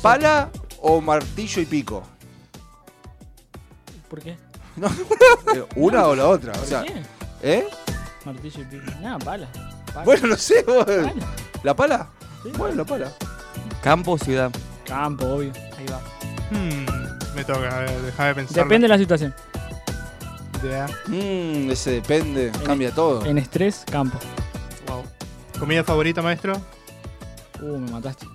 ¿Pala 0.00 0.50
o 0.80 1.00
martillo 1.00 1.62
y 1.62 1.66
pico? 1.66 2.02
¿Por 4.12 4.20
qué? 4.20 4.36
Eh, 5.54 5.64
¿Una 5.76 6.06
o 6.06 6.14
la 6.14 6.28
otra? 6.28 6.52
O 6.52 6.56
¿Por 6.56 6.66
sea, 6.66 6.82
qué? 6.82 7.02
¿eh? 7.42 7.66
Martillo 8.26 8.60
y 8.60 8.64
pico. 8.64 8.92
No, 9.00 9.18
pala. 9.18 9.48
Pala. 9.86 10.04
Bueno, 10.04 10.26
no 10.28 10.36
sé. 10.36 10.62
vos. 10.64 10.84
Pala. 10.84 11.12
¿La 11.62 11.74
pala? 11.74 12.08
Sí. 12.42 12.50
Bueno, 12.58 12.74
la 12.76 12.84
pala. 12.84 13.12
Campo 13.82 14.12
o 14.12 14.18
ciudad. 14.18 14.50
Campo, 14.86 15.24
obvio. 15.26 15.52
Ahí 15.78 15.86
va. 15.86 16.00
Hmm, 16.50 17.34
me 17.34 17.42
toca, 17.42 17.74
a 17.74 17.80
ver, 17.80 18.02
déjame 18.02 18.34
pensar. 18.34 18.64
Depende 18.64 18.84
de 18.84 18.88
la 18.88 18.98
situación. 18.98 19.34
Mmm, 21.06 21.70
ese 21.70 21.92
depende. 21.92 22.52
Cambia 22.66 22.94
todo. 22.94 23.24
En 23.24 23.38
estrés, 23.38 23.82
campo. 23.90 24.18
Wow. 24.88 25.04
¿Comida 25.58 25.84
favorita, 25.84 26.20
maestro? 26.20 26.52
Uh, 27.62 27.78
me 27.78 27.90
mataste. 27.90 28.26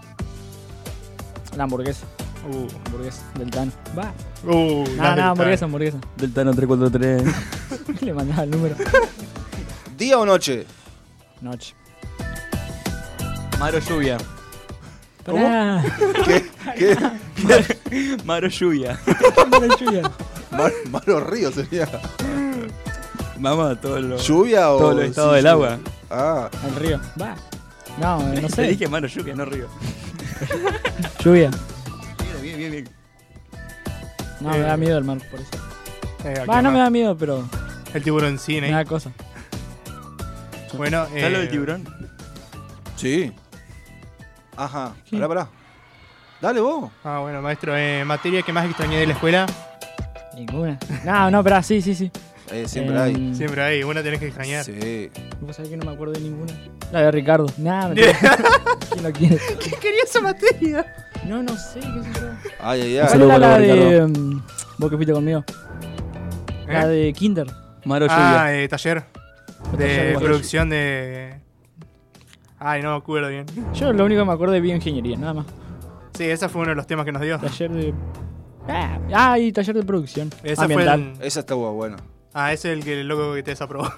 La 1.56 1.66
hamburguesa. 1.66 2.08
Uh. 2.48 2.68
Hamburguesa. 2.86 3.22
Del 3.38 3.50
Tano. 3.52 3.72
Va. 3.98 4.14
Uh, 4.46 4.86
No, 4.96 5.04
hamburguesa, 5.32 5.66
hamburguesa. 5.66 5.98
Del 6.16 6.34
Tano 6.34 6.54
343. 6.54 8.02
Le 8.02 8.14
mandaba 8.14 8.44
el 8.44 8.52
número. 8.52 8.76
¿Día 9.98 10.18
o 10.20 10.26
noche? 10.26 10.66
Noche. 11.42 11.74
Maro 13.60 13.80
lluvia. 13.80 14.18
Pará. 15.26 15.84
¿Qué? 16.26 16.46
¿Qué? 16.78 18.18
Maro 18.24 18.48
lluvia. 18.48 19.00
Maro 19.50 19.78
lluvia. 19.78 20.12
Mar, 20.52 20.72
Maro 20.92 21.20
Río 21.22 21.52
sería. 21.52 21.88
Mamá, 23.40 23.76
todo 23.76 24.00
lo. 24.00 24.18
¿Lluvia 24.18 24.72
o.? 24.72 24.78
Todo 24.78 24.92
el 25.02 25.08
estado 25.10 25.30
sí, 25.32 25.36
del 25.38 25.44
lluvia? 25.46 25.52
agua. 25.74 25.80
Ah. 26.10 26.50
Al 26.64 26.76
río. 26.76 27.00
Va. 27.22 27.36
No, 28.00 28.20
no 28.22 28.42
Te 28.42 28.50
sé. 28.50 28.62
dije 28.64 28.88
Maro 28.88 29.08
lluvia, 29.08 29.36
no 29.36 29.46
río. 29.46 29.68
Lluvia. 31.24 31.52
No, 34.40 34.50
me 34.52 34.60
da 34.60 34.78
miedo 34.78 34.98
el 34.98 35.04
mar, 35.04 35.18
por 35.32 35.40
eso. 35.40 35.50
Eh, 36.26 36.46
Va, 36.50 36.62
no 36.62 36.72
me 36.72 36.80
da 36.80 36.90
miedo, 36.90 37.16
pero 37.18 37.44
El 37.94 38.04
tiburón 38.04 38.34
me 38.34 38.38
cine. 38.40 38.72
da 38.72 38.86
cosa. 38.86 39.12
Bueno, 40.74 41.04
¿Está 41.14 41.30
lo 41.30 41.38
eh, 41.38 41.40
del 41.42 41.50
tiburón? 41.50 41.84
Sí. 42.96 43.32
Ajá. 44.56 44.94
Pará, 45.12 45.28
pará. 45.28 45.50
Dale 46.42 46.60
vos. 46.62 46.92
Ah, 47.04 47.20
bueno, 47.20 47.42
maestro, 47.42 47.76
eh, 47.76 48.04
materia 48.06 48.42
que 48.42 48.52
más 48.54 48.66
extrañé 48.66 49.00
de 49.00 49.08
la 49.08 49.14
escuela. 49.14 49.46
Ninguna. 50.36 50.78
No, 51.04 51.32
no, 51.32 51.44
pero 51.44 51.62
sí, 51.64 51.82
sí, 51.82 51.96
sí. 51.96 52.12
Eh, 52.52 52.68
siempre 52.68 52.96
Em, 52.96 53.02
hay. 53.02 53.36
Siempre 53.36 53.62
hay, 53.64 53.84
una 53.84 54.04
tenés 54.04 54.20
que 54.20 54.28
extrañar. 54.28 54.64
Sí. 54.64 55.10
Vos 55.42 55.56
sabés 55.56 55.72
que 55.72 55.78
no 55.78 55.86
me 55.86 55.92
acuerdo 55.94 56.14
de 56.14 56.22
ninguna. 56.22 56.54
La 56.92 57.02
de 57.02 57.12
Ricardo. 57.12 57.48
Mentira. 57.58 58.14
¿Quién 58.92 59.04
lo 59.04 59.12
quiere? 59.12 59.38
¿Qué 59.60 59.72
quería 59.82 60.04
esa 60.04 60.22
materia? 60.22 60.86
No, 61.28 61.44
no 61.44 61.56
sé, 61.58 61.80
qué 61.80 62.04
sé 62.04 62.20
yo. 62.22 62.28
Ay, 62.60 62.98
ay, 62.98 63.08
¿Cuál 63.08 63.22
ay. 63.22 63.28
era 63.28 63.38
la 63.40 63.58
de. 63.60 64.08
Mm, 64.08 64.42
vos 64.78 64.90
que 64.90 64.96
fuiste 64.96 65.14
conmigo? 65.14 65.44
La 66.68 66.84
¿Eh? 66.84 66.88
de 66.88 67.14
Kinder. 67.14 67.48
Maro. 67.86 68.08
Ah, 68.10 68.54
eh, 68.54 68.68
taller. 68.68 69.04
taller 69.72 69.78
De 69.78 69.88
de- 70.14 70.20
producción 70.20 70.70
de. 70.70 71.40
Ay, 72.60 72.82
no 72.82 72.92
me 72.92 72.98
acuerdo 72.98 73.30
bien. 73.30 73.46
Yo 73.74 73.94
lo 73.94 74.06
único 74.06 74.22
que 74.22 74.26
me 74.26 74.34
acuerdo 74.34 74.54
de 74.54 74.62
bioingeniería, 74.62 75.18
nada 75.18 75.34
más. 75.36 75.46
Sí, 76.14 76.24
ese 76.26 76.50
fue 76.50 76.62
uno 76.62 76.72
de 76.72 76.76
los 76.76 76.88
temas 76.88 77.06
que 77.06 77.12
nos 77.12 77.22
dio. 77.22 77.38
Taller 77.40 77.72
de. 77.72 77.94
Ah, 78.68 79.00
ah, 79.14 79.40
y 79.40 79.52
taller 79.52 79.76
de 79.76 79.84
producción. 79.84 80.30
Ese 80.44 80.56
fue 80.56 80.64
ambiental. 80.66 81.14
el... 81.20 81.22
Esa 81.26 81.42
estuvo 81.42 81.72
buena. 81.74 81.98
Ah, 82.34 82.52
ese 82.52 82.72
es 82.72 82.78
el, 82.78 82.84
que, 82.84 83.00
el 83.02 83.08
loco 83.08 83.34
que 83.34 83.44
te 83.44 83.52
desaprobó. 83.52 83.90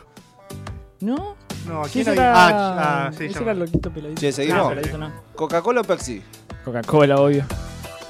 ¿No? 1.02 1.36
No, 1.68 1.86
Sí, 1.86 1.92
¿quién 1.94 2.02
ese 2.02 2.10
había? 2.12 2.24
era. 2.24 2.34
Ah, 2.36 3.08
ah, 3.08 3.12
sí, 3.18 3.26
ese 3.26 3.42
era 3.42 3.52
el 3.54 3.60
loquito 3.60 3.90
peladito. 3.92 4.20
Che, 4.22 4.32
seguimos. 4.32 4.66
Ah, 4.66 4.70
peladito 4.70 4.98
no. 4.98 5.12
¿Coca-Cola 5.36 5.82
o 5.82 5.84
Pepsi? 5.84 6.22
Coca-Cola, 6.74 7.18
obvio. 7.20 7.46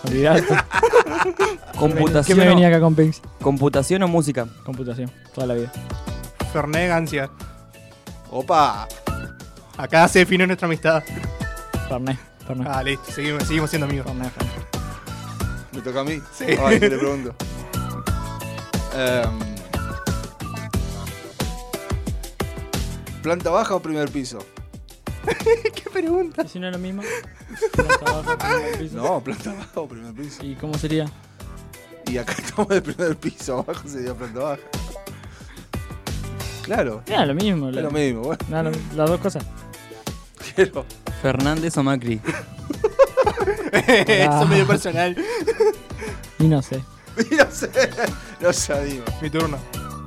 Olvidate. 0.05 0.43
Computación. 1.77 2.37
¿Qué 2.37 2.43
me 2.43 2.47
o- 2.49 2.53
venía 2.53 2.67
acá 2.67 2.79
con 2.79 2.93
Pepsi? 2.95 3.21
Computación 3.41 4.03
o 4.03 4.07
música. 4.07 4.47
Computación, 4.65 5.11
toda 5.33 5.47
la 5.47 5.53
vida. 5.53 5.71
Fernet 6.51 6.87
Gancia. 6.89 7.29
Opa. 8.31 8.87
Acá 9.77 10.07
se 10.07 10.19
define 10.19 10.45
nuestra 10.45 10.65
amistad. 10.67 11.03
Fernet, 11.87 12.17
Fernet. 12.45 12.67
Ah, 12.69 12.83
listo, 12.83 13.11
seguimos, 13.11 13.43
seguimos 13.43 13.69
siendo 13.69 13.85
amigos. 13.87 14.05
Fernet, 14.07 14.31
Fernet. 14.33 14.67
¿Me 15.71 15.81
toca 15.81 15.99
a 16.01 16.03
mí? 16.03 16.21
Sí. 16.33 16.45
Ay, 16.61 16.79
¿qué 16.79 16.89
le 16.89 16.97
pregunto? 16.97 17.35
Em, 18.95 19.39
¿Planta 23.21 23.49
baja 23.51 23.75
o 23.75 23.79
primer 23.81 24.09
piso? 24.09 24.39
¿Qué 25.75 25.89
pregunta? 25.91 26.43
¿Y 26.43 26.47
si 26.47 26.59
no 26.59 26.67
es 26.67 26.73
lo 26.73 26.79
mismo? 26.79 27.01
Planta 27.73 28.11
baja, 28.11 28.37
primer 28.37 28.77
piso. 28.79 28.95
No, 28.97 29.19
planta 29.23 29.53
baja 29.53 29.79
o 29.81 29.87
primer 29.87 30.13
piso. 30.13 30.43
¿Y 30.45 30.55
cómo 30.55 30.77
sería? 30.77 31.05
Y 32.07 32.17
acá 32.17 32.33
estamos 32.33 32.69
en 32.71 32.77
el 32.77 32.83
primer 32.83 33.17
piso, 33.17 33.59
abajo 33.59 33.87
sería 33.87 34.13
planta 34.13 34.39
baja. 34.39 34.61
Claro, 36.63 37.01
Era 37.07 37.25
lo 37.25 37.33
mismo. 37.35 37.69
es 37.69 37.75
lo 37.75 37.91
mismo, 37.91 38.21
bueno. 38.21 38.39
no, 38.49 38.63
lo- 38.63 38.71
las 38.95 39.09
dos 39.09 39.19
cosas. 39.19 39.43
Quiero. 40.55 40.85
Fernández 41.21 41.75
o 41.77 41.83
Macri. 41.83 42.21
Eso 43.71 44.41
es 44.43 44.49
medio 44.49 44.67
personal. 44.67 45.17
Y 46.39 46.43
no 46.47 46.61
sé. 46.61 46.83
Y 47.31 47.35
no 47.37 47.51
sé, 47.51 47.69
no 48.39 48.53
sabía. 48.53 49.01
Mi 49.21 49.29
turno. 49.29 49.57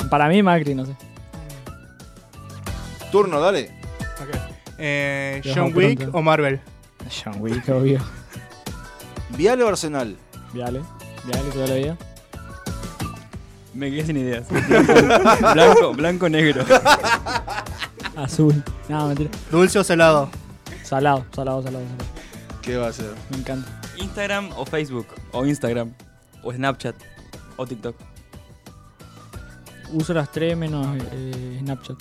Para 0.08 0.28
mí, 0.28 0.42
Macri, 0.42 0.74
no 0.74 0.86
sé. 0.86 0.96
Turno, 3.10 3.40
dale. 3.40 3.70
Eh, 4.78 5.40
John 5.44 5.72
Wick 5.74 5.98
pronto. 6.00 6.18
o 6.18 6.22
Marvel. 6.22 6.60
John 7.24 7.40
Wick, 7.40 7.68
obvio. 7.68 8.00
¿Viale 9.36 9.62
o 9.64 9.68
Arsenal? 9.68 10.16
Viale. 10.52 10.80
Viale 11.24 11.50
toda 11.50 11.66
la 11.68 11.74
vida. 11.74 11.96
Me 13.74 13.90
quedé 13.90 14.06
sin 14.06 14.16
ideas. 14.18 14.46
Blanco, 14.48 14.92
blanco, 15.54 15.92
blanco, 15.94 16.28
negro. 16.28 16.64
Azul. 18.16 18.62
No, 18.88 19.08
mentira. 19.08 19.30
Dulce 19.50 19.78
o 19.78 19.84
salado. 19.84 20.28
Salado, 20.82 21.24
salado, 21.34 21.62
salado, 21.62 21.84
salado. 21.86 22.04
¿Qué 22.60 22.76
va 22.76 22.88
a 22.88 22.92
ser? 22.92 23.12
Me 23.30 23.38
encanta. 23.38 23.80
Instagram 23.96 24.50
o 24.56 24.66
Facebook. 24.66 25.06
O 25.32 25.46
Instagram. 25.46 25.92
O 26.42 26.52
Snapchat. 26.52 26.94
O 27.56 27.66
TikTok. 27.66 27.96
Uso 29.92 30.12
las 30.14 30.30
tres 30.30 30.56
menos 30.56 30.86
eh, 31.12 31.56
Snapchat. 31.60 31.96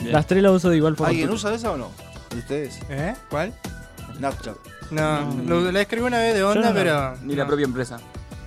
Bien. 0.00 0.12
Las 0.12 0.26
tres 0.26 0.42
las 0.42 0.52
uso 0.52 0.68
de 0.70 0.76
igual 0.76 0.96
forma. 0.96 1.10
¿Alguien 1.10 1.30
usa 1.30 1.54
esa 1.54 1.72
o 1.72 1.76
no? 1.76 1.90
¿De 2.30 2.38
ustedes? 2.38 2.78
¿Eh? 2.88 3.14
¿Cuál? 3.28 3.52
Snapchat. 4.16 4.56
No, 4.90 5.32
No. 5.34 5.60
lo, 5.60 5.72
la 5.72 5.80
escribí 5.82 6.02
una 6.04 6.18
vez 6.18 6.34
de 6.34 6.42
onda, 6.42 6.68
no. 6.70 6.74
pero. 6.74 7.16
Ni 7.22 7.34
la 7.34 7.46
propia 7.46 7.64
empresa. 7.64 7.98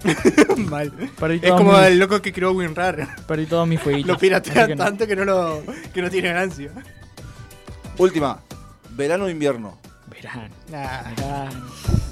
Mal. 0.58 0.92
Perdí 1.18 1.36
Es 1.36 1.42
todos 1.44 1.58
como 1.62 1.74
mis- 1.74 1.82
el 1.88 2.00
loco 2.00 2.22
que 2.22 2.34
creó 2.34 2.52
WinRAR. 2.52 3.16
Perdí 3.26 3.46
todos 3.46 3.68
mis 3.68 3.80
fueguitos. 3.84 4.08
Lo 4.08 4.14
Así 4.16 4.22
piratean 4.22 4.68
que 4.68 4.76
no. 4.76 4.84
tanto 4.84 5.08
que 5.08 5.16
no 5.16 5.26
lo. 5.26 5.62
que 5.94 6.02
no 6.02 6.10
tiene 6.10 6.28
ganancia. 6.30 6.72
Última. 7.98 8.40
¿Verano 8.92 9.26
o 9.26 9.30
invierno? 9.30 9.78
Verano. 10.10 10.54
Nah. 10.72 11.04
verano. 11.16 11.66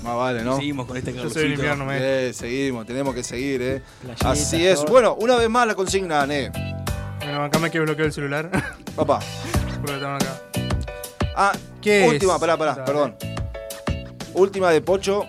Más 0.04 0.16
vale, 0.18 0.44
¿no? 0.44 0.56
Seguimos 0.58 0.88
con 0.88 0.98
este 0.98 1.14
Yo 1.14 1.30
soy 1.30 1.50
del 1.50 1.58
calorcito. 1.58 1.62
invierno, 1.62 1.86
me. 1.86 2.28
Eh, 2.30 2.34
seguimos, 2.34 2.86
tenemos 2.88 3.14
que 3.14 3.24
seguir, 3.24 3.62
¿eh? 3.62 3.82
Playita, 4.02 4.32
Así 4.32 4.66
es. 4.66 4.84
Bueno, 4.86 5.16
una 5.16 5.36
vez 5.36 5.50
más 5.50 5.68
la 5.68 5.76
consigna, 5.76 6.26
Ne. 6.26 6.52
Bueno, 7.24 7.44
acá 7.44 7.60
me 7.60 7.70
quedo 7.72 7.84
bloqueado 7.84 8.08
el 8.08 8.14
celular. 8.14 8.50
Papá. 8.96 9.20
Porque 9.80 9.94
lo 9.94 10.00
tengo 10.00 10.14
acá. 10.16 10.42
Ah, 11.36 11.52
¿Qué 11.82 12.08
última, 12.08 12.34
es? 12.36 12.40
pará, 12.40 12.58
pará, 12.58 12.72
Dale. 12.74 12.86
perdón. 12.86 13.16
Última 14.34 14.70
de 14.72 14.82
Pocho 14.82 15.26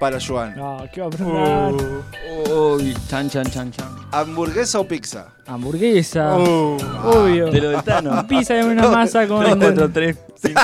para 0.00 0.18
Joan. 0.20 0.56
No, 0.56 0.84
¿qué 0.92 1.00
va 1.00 1.06
a 1.06 1.10
preguntar? 1.10 1.72
Uh, 1.72 2.74
Uy, 2.76 2.96
chan, 3.08 3.28
chan, 3.30 3.44
chan, 3.50 3.70
chan. 3.72 3.88
¿Hamburguesa 4.12 4.80
o 4.80 4.86
pizza? 4.86 5.28
Hamburguesa. 5.46 6.36
uh. 6.36 6.76
Obvio. 7.04 7.50
De 7.50 7.60
lo 7.60 7.70
del 7.70 7.82
Tano. 7.82 8.26
Pizza 8.26 8.54
de 8.54 8.64
una 8.64 8.88
masa 8.88 9.26
con. 9.26 9.42
3, 9.44 9.56
4, 9.56 9.90
3, 9.90 10.16
5. 10.42 10.60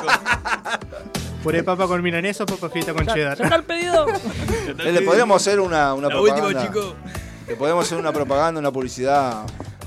Puré 1.42 1.64
papa 1.64 1.86
con 1.88 2.00
milanesa 2.02 2.44
o 2.44 2.46
papa 2.46 2.68
frita 2.68 2.92
con 2.94 3.06
cheddar. 3.06 3.36
¡Saca 3.36 3.56
el 3.56 3.64
pedido! 3.64 4.06
Eh, 4.78 4.92
Le 4.92 5.02
podríamos 5.02 5.36
hacer 5.42 5.58
una, 5.60 5.92
una 5.92 6.08
La 6.08 6.14
propaganda. 6.14 6.46
última, 6.46 6.62
chico. 6.66 6.94
Le 7.48 7.56
podemos 7.56 7.84
hacer 7.84 7.98
una 7.98 8.12
propaganda, 8.12 8.60
una 8.60 8.70
publicidad 8.70 9.42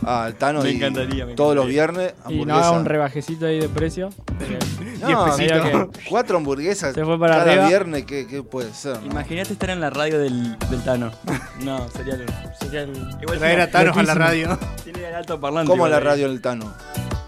Ah, 0.08 0.26
el 0.28 0.36
Tano 0.36 0.62
Me 0.62 0.72
y 0.72 0.76
encantaría, 0.76 1.26
me 1.26 1.34
todos 1.34 1.56
los 1.56 1.68
viernes. 1.68 2.14
Y 2.30 2.46
no 2.46 2.56
haga 2.56 2.72
un 2.72 2.86
rebajecito 2.86 3.46
ahí 3.48 3.60
de 3.60 3.70
precio. 3.70 4.10
porque 4.26 4.60
No, 5.02 5.36
que- 5.36 5.90
cuatro 6.10 6.38
hamburguesas 6.38 6.94
Se 6.94 7.04
fue 7.04 7.20
para 7.20 7.38
cada 7.38 7.52
arriba. 7.52 7.68
viernes, 7.68 8.06
¿qué, 8.06 8.26
qué 8.28 8.42
puede 8.44 8.74
ser? 8.74 9.00
no? 9.02 9.12
Imagínate 9.12 9.54
estar 9.54 9.70
en 9.72 9.82
la 9.82 9.90
radio 9.90 10.20
del, 10.20 10.58
del 10.70 10.84
Tano. 10.84 11.12
No, 11.62 11.88
sería 11.90 12.16
el. 12.16 12.26
sería 12.60 12.82
el- 12.84 12.96
Igual 13.22 13.40
Traer 13.40 13.62
a 13.62 13.72
Thanos 13.72 13.98
a 13.98 14.04
la 14.04 14.14
radio. 14.14 14.58
Tiene 14.84 15.08
el 15.08 15.16
alto 15.16 15.40
parlante. 15.40 15.70
¿Cómo 15.70 15.88
la 15.88 15.98
ahí. 15.98 16.04
radio 16.04 16.28
del 16.30 16.42
Tano? 16.42 16.72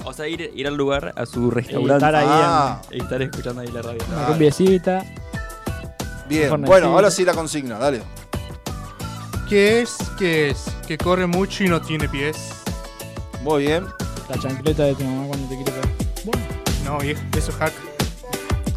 O 0.04 0.14
sea, 0.14 0.28
ir, 0.28 0.52
ir 0.56 0.68
al 0.68 0.76
lugar, 0.76 1.14
a 1.18 1.26
su 1.26 1.50
restaurante. 1.52 1.94
estar 2.06 2.16
ahí 2.16 2.26
Ah, 2.30 2.82
y 2.92 3.02
estar 3.02 3.22
escuchando 3.22 3.62
ahí 3.62 3.68
la 3.68 3.82
radio. 3.82 4.00
Una 4.10 4.26
cumbiecita. 4.28 5.04
bien. 6.30 6.62
Bueno, 6.62 6.88
ahora 6.94 7.10
sí 7.12 7.26
la 7.26 7.34
consigna, 7.34 7.78
dale. 7.78 8.02
¿Qué 9.50 9.82
es? 9.82 9.98
¿Qué 10.18 10.50
es? 10.50 10.66
Que 10.88 10.98
corre 10.98 11.26
mucho 11.26 11.64
y 11.64 11.70
no 11.70 11.82
tiene 11.82 12.08
pies. 12.10 12.38
Muy 13.48 13.64
bien. 13.64 13.86
La 14.28 14.38
chancleta 14.38 14.84
de 14.84 14.94
tu 14.96 15.06
mamá 15.06 15.26
cuando 15.28 15.48
te 15.48 15.56
quiere 15.56 15.72
pegar. 15.72 15.90
Bueno, 16.26 16.46
No, 16.84 16.98
viejo, 17.00 17.22
eso 17.38 17.52
es 17.52 17.56
hack. 17.56 17.72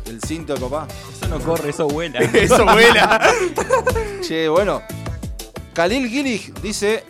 El 0.06 0.20
cinto 0.22 0.54
de 0.54 0.60
papá. 0.60 0.86
Eso 1.12 1.26
no 1.26 1.40
corre, 1.40 1.70
eso 1.70 1.88
vuela. 1.88 2.20
Eso 2.32 2.64
vuela. 2.64 3.20
Che, 4.22 4.48
bueno. 4.48 4.80
Khalil 5.74 6.08
Gillig 6.08 6.54
dice. 6.60 7.04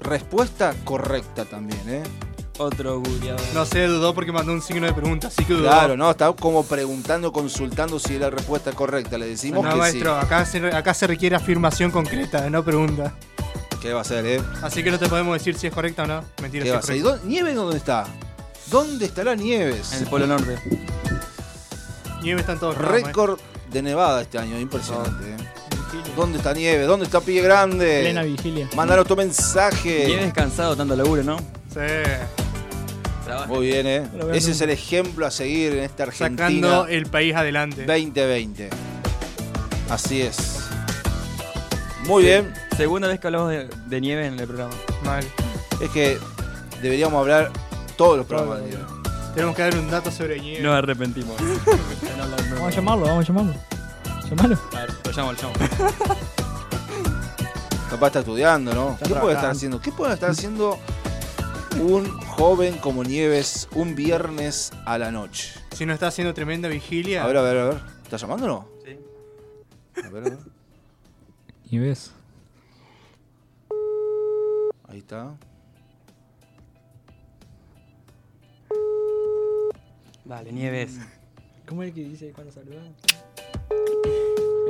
Respuesta 0.00 0.74
correcta 0.84 1.46
también, 1.46 1.80
¿eh? 1.88 2.02
Otro 2.58 3.00
googleador. 3.00 3.40
No 3.54 3.64
sé, 3.64 3.86
dudó 3.86 4.12
porque 4.12 4.30
mandó 4.30 4.52
un 4.52 4.60
signo 4.60 4.86
de 4.86 4.92
pregunta, 4.92 5.28
así 5.28 5.46
que 5.46 5.54
dudó. 5.54 5.68
Claro, 5.70 5.96
no, 5.96 6.10
está 6.10 6.30
como 6.34 6.64
preguntando, 6.64 7.32
consultando 7.32 7.98
si 7.98 8.14
es 8.16 8.20
la 8.20 8.28
respuesta 8.28 8.72
correcta. 8.72 9.16
Le 9.16 9.26
decimos 9.26 9.64
No, 9.64 9.70
que 9.70 9.76
maestro, 9.76 10.16
acá 10.16 10.44
se, 10.44 10.58
acá 10.66 10.92
se 10.92 11.06
requiere 11.06 11.34
afirmación 11.34 11.90
concreta, 11.90 12.50
no 12.50 12.62
pregunta. 12.62 13.14
¿Qué 13.82 13.92
va 13.92 14.02
a 14.02 14.04
ser, 14.04 14.24
eh? 14.24 14.40
Así 14.62 14.84
que 14.84 14.92
no 14.92 14.98
te 14.98 15.08
podemos 15.08 15.36
decir 15.36 15.56
si 15.58 15.66
es 15.66 15.74
correcta 15.74 16.04
o 16.04 16.06
no. 16.06 16.24
Mentira, 16.40 16.62
¿Qué 16.62 16.68
si 16.68 16.70
va 16.70 16.76
a 16.76 16.80
es 16.80 16.86
ser? 16.86 16.96
¿Y 16.96 17.00
correcta. 17.02 17.18
dónde- 17.20 17.34
¿Nieves 17.34 17.54
dónde 17.56 17.76
está? 17.76 18.04
¿Dónde 18.70 19.04
estará 19.06 19.34
Nieves? 19.34 19.92
En 19.92 19.98
el 20.04 20.06
Polo 20.08 20.26
Norte. 20.28 20.56
Nieve 22.22 22.40
está 22.40 22.52
en 22.52 22.58
todos 22.60 22.76
lados, 22.76 22.90
maestro. 22.92 23.08
Récord 23.08 23.40
de 23.72 23.82
Nevada 23.82 24.22
este 24.22 24.38
año, 24.38 24.58
impresionante. 24.60 25.30
¿eh? 25.32 25.36
¿Dónde 26.16 26.38
está 26.38 26.54
Nieves? 26.54 26.86
¿Dónde 26.86 27.06
está 27.06 27.20
Pie 27.20 27.42
Grande? 27.42 28.00
plena 28.02 28.22
vigilia. 28.22 28.68
Mandaron 28.76 29.04
tu 29.04 29.16
mensaje. 29.16 30.04
Tienes 30.06 30.32
cansado 30.32 30.76
tanto 30.76 30.94
laburo, 30.94 31.24
¿no? 31.24 31.36
Sí. 31.38 31.80
Trabaja. 33.24 33.46
Muy 33.48 33.66
bien, 33.66 33.86
¿eh? 33.86 34.06
lo 34.16 34.26
veo 34.26 34.34
Ese 34.34 34.52
es 34.52 34.60
el 34.60 34.70
ejemplo 34.70 35.26
a 35.26 35.30
seguir 35.32 35.72
en 35.72 35.78
esta 35.80 36.04
Argentina 36.04 36.46
Sacando 36.46 36.86
el 36.86 37.06
país 37.06 37.34
adelante. 37.34 37.84
2020. 37.84 38.70
Así 39.90 40.22
es. 40.22 40.61
Muy 42.04 42.24
bien. 42.24 42.52
Segunda 42.76 43.08
vez 43.08 43.20
que 43.20 43.26
hablamos 43.28 43.50
de, 43.50 43.68
de 43.86 44.00
nieve 44.00 44.26
en 44.26 44.38
el 44.38 44.46
programa. 44.46 44.74
Mal. 45.04 45.24
Es 45.80 45.90
que 45.90 46.18
deberíamos 46.80 47.20
hablar 47.20 47.50
todos 47.96 48.16
los 48.16 48.26
programas 48.26 48.60
de 48.60 48.70
nieve. 48.70 48.84
Tenemos 49.34 49.56
que 49.56 49.62
dar 49.62 49.76
un 49.76 49.90
dato 49.90 50.10
sobre 50.10 50.40
nieve. 50.40 50.62
Nos 50.62 50.74
arrepentimos. 50.74 51.36
Vamos 52.50 52.68
a 52.68 52.70
llamarlo, 52.70 53.06
vamos 53.06 53.24
a 53.24 53.28
llamarlo. 53.28 53.54
Llamalo. 54.28 54.58
A 54.72 54.80
ver, 54.80 54.90
lo 55.04 55.12
llamo, 55.12 55.32
lo 55.32 55.38
llamo. 55.42 55.54
Capaz 57.90 58.06
está 58.06 58.20
estudiando, 58.20 58.72
¿no? 58.72 58.92
Está 58.92 59.08
¿Qué 59.08 59.14
puede 59.14 59.34
estar 59.34 59.50
haciendo? 59.50 59.80
¿Qué 59.80 59.92
puede 59.92 60.14
estar 60.14 60.30
haciendo 60.30 60.78
un 61.80 62.08
joven 62.20 62.78
como 62.78 63.04
Nieves 63.04 63.68
un 63.74 63.94
viernes 63.94 64.72
a 64.86 64.96
la 64.96 65.10
noche? 65.10 65.52
Si 65.72 65.84
no 65.84 65.92
está 65.92 66.06
haciendo 66.06 66.32
tremenda 66.34 66.68
vigilia. 66.68 67.24
A 67.24 67.26
ver, 67.26 67.36
a 67.36 67.42
ver, 67.42 67.58
a 67.58 67.64
ver. 67.64 67.80
¿Está 68.04 68.16
llamando 68.16 68.46
o 68.46 68.48
no? 68.48 68.68
Sí. 68.84 68.98
A 70.02 70.08
ver, 70.08 70.22
a 70.24 70.30
ver. 70.30 70.38
Y 71.72 71.78
ves. 71.78 72.12
Ahí 74.86 74.98
está. 74.98 75.34
Dale, 80.22 80.52
Nieves. 80.52 80.98
¿Cómo 81.66 81.82
es 81.82 81.88
el 81.88 81.94
que 81.94 82.04
dice 82.04 82.32
cuando? 82.32 82.52
Fíjate 82.52 82.92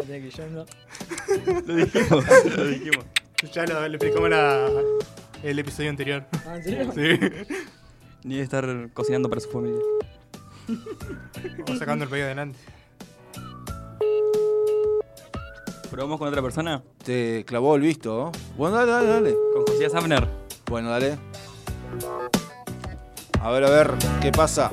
que 0.07 0.31
yo 0.31 0.47
no. 0.47 0.65
Lo 1.67 1.75
dijimos, 1.75 2.25
lo 2.57 2.67
dijimos. 2.67 3.05
Ya 3.53 3.67
lo, 3.67 3.89
le 3.89 3.97
explicamos 3.97 4.31
la, 4.31 4.71
el 5.43 5.59
episodio 5.59 5.91
anterior. 5.91 6.25
Ah, 6.47 6.55
¿en 6.55 6.63
serio? 6.63 6.93
Sí. 6.93 7.19
Nieve 8.23 8.45
estar 8.45 8.91
cocinando 8.93 9.29
para 9.29 9.41
su 9.41 9.51
familia. 9.51 9.81
Vamos 11.67 11.81
sacando 11.81 12.05
el 12.05 12.11
país 12.11 12.23
adelante. 12.23 12.61
¿Probamos 15.93 16.19
con 16.19 16.27
otra 16.29 16.41
persona? 16.41 16.83
Te 17.05 17.45
clavó 17.45 17.77
el 17.77 17.83
visto. 17.83 18.33
¿no? 18.33 18.33
Bueno, 18.57 18.77
dale, 18.79 18.93
dale, 18.93 19.09
dale. 19.09 19.37
Con 19.53 19.67
José 19.67 19.91
Safner. 19.91 20.27
Bueno, 20.65 20.89
dale. 20.89 21.19
A 23.39 23.51
ver, 23.51 23.65
a 23.65 23.69
ver, 23.69 23.95
¿qué 24.23 24.33
pasa? 24.33 24.73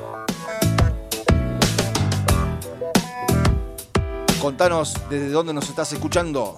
Contanos 4.40 4.94
desde 5.10 5.28
dónde 5.28 5.52
nos 5.52 5.68
estás 5.68 5.92
escuchando. 5.92 6.56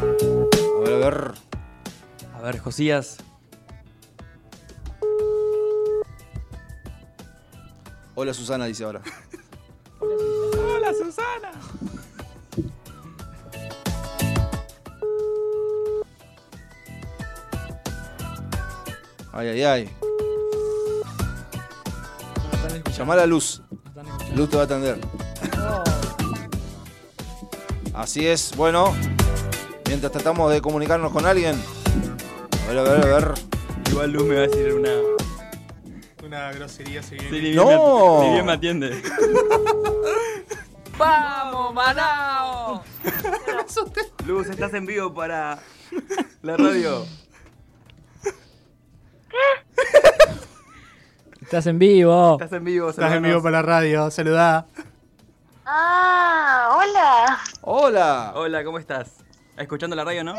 A 0.00 0.80
ver, 0.80 0.94
a 0.94 1.10
ver. 1.10 1.34
A 2.36 2.40
ver, 2.40 2.58
Josías. 2.60 3.18
Hola 8.14 8.32
Susana, 8.32 8.64
dice 8.64 8.84
ahora. 8.84 9.02
Hola, 10.00 10.94
Susana. 10.94 11.52
Ay, 19.36 19.48
ay, 19.48 19.64
ay. 19.64 19.90
Llamar 22.96 23.18
a 23.18 23.26
Luz. 23.26 23.62
Están 23.84 24.06
escuchando. 24.06 24.36
Luz 24.36 24.50
te 24.50 24.56
va 24.56 24.62
a 24.62 24.64
atender. 24.66 25.00
Así 27.92 28.28
es, 28.28 28.54
bueno. 28.56 28.94
Mientras 29.88 30.12
tratamos 30.12 30.52
de 30.52 30.60
comunicarnos 30.62 31.10
con 31.10 31.26
alguien. 31.26 31.60
A 32.64 32.68
ver, 32.68 32.78
a 32.78 32.82
ver, 32.84 32.92
a 32.92 33.06
ver. 33.06 33.34
Igual 33.90 34.12
Luz 34.12 34.24
me 34.24 34.34
va 34.36 34.42
a 34.42 34.46
decir 34.46 34.72
una. 34.72 34.90
Una 36.24 36.52
grosería 36.52 37.02
se 37.02 37.16
viene. 37.16 37.40
Sí, 37.40 37.56
¡No! 37.56 38.20
me, 38.20 38.26
ni 38.26 38.32
bien 38.34 38.46
me 38.46 38.52
atiende. 38.52 39.02
¡Vamos, 40.96 41.74
Manao! 41.74 42.84
Luz, 44.26 44.48
estás 44.48 44.72
en 44.74 44.86
vivo 44.86 45.12
para 45.12 45.58
la 46.42 46.56
radio. 46.56 47.04
Estás 51.54 51.68
en 51.68 51.78
vivo. 51.78 52.32
Estás 52.32 52.52
en 52.52 52.64
vivo, 52.64 52.90
Estás 52.90 53.12
en 53.12 53.22
vivo 53.22 53.40
para 53.40 53.58
la 53.58 53.62
radio, 53.62 54.10
saludá. 54.10 54.66
Ah, 55.64 56.68
hola. 56.76 57.38
Hola. 57.60 58.32
Hola, 58.34 58.64
¿cómo 58.64 58.80
estás? 58.80 59.18
¿Escuchando 59.56 59.94
la 59.94 60.02
radio, 60.02 60.24
no? 60.24 60.34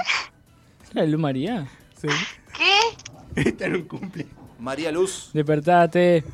¿Era 0.91 1.05
Lu 1.05 1.17
María? 1.17 1.67
Sí. 1.95 2.09
¿Qué? 2.53 3.47
Está 3.49 3.67
en 3.67 3.75
un 3.75 3.83
cumple. 3.83 4.27
María 4.59 4.91
Luz. 4.91 5.29
Despertate. 5.31 6.25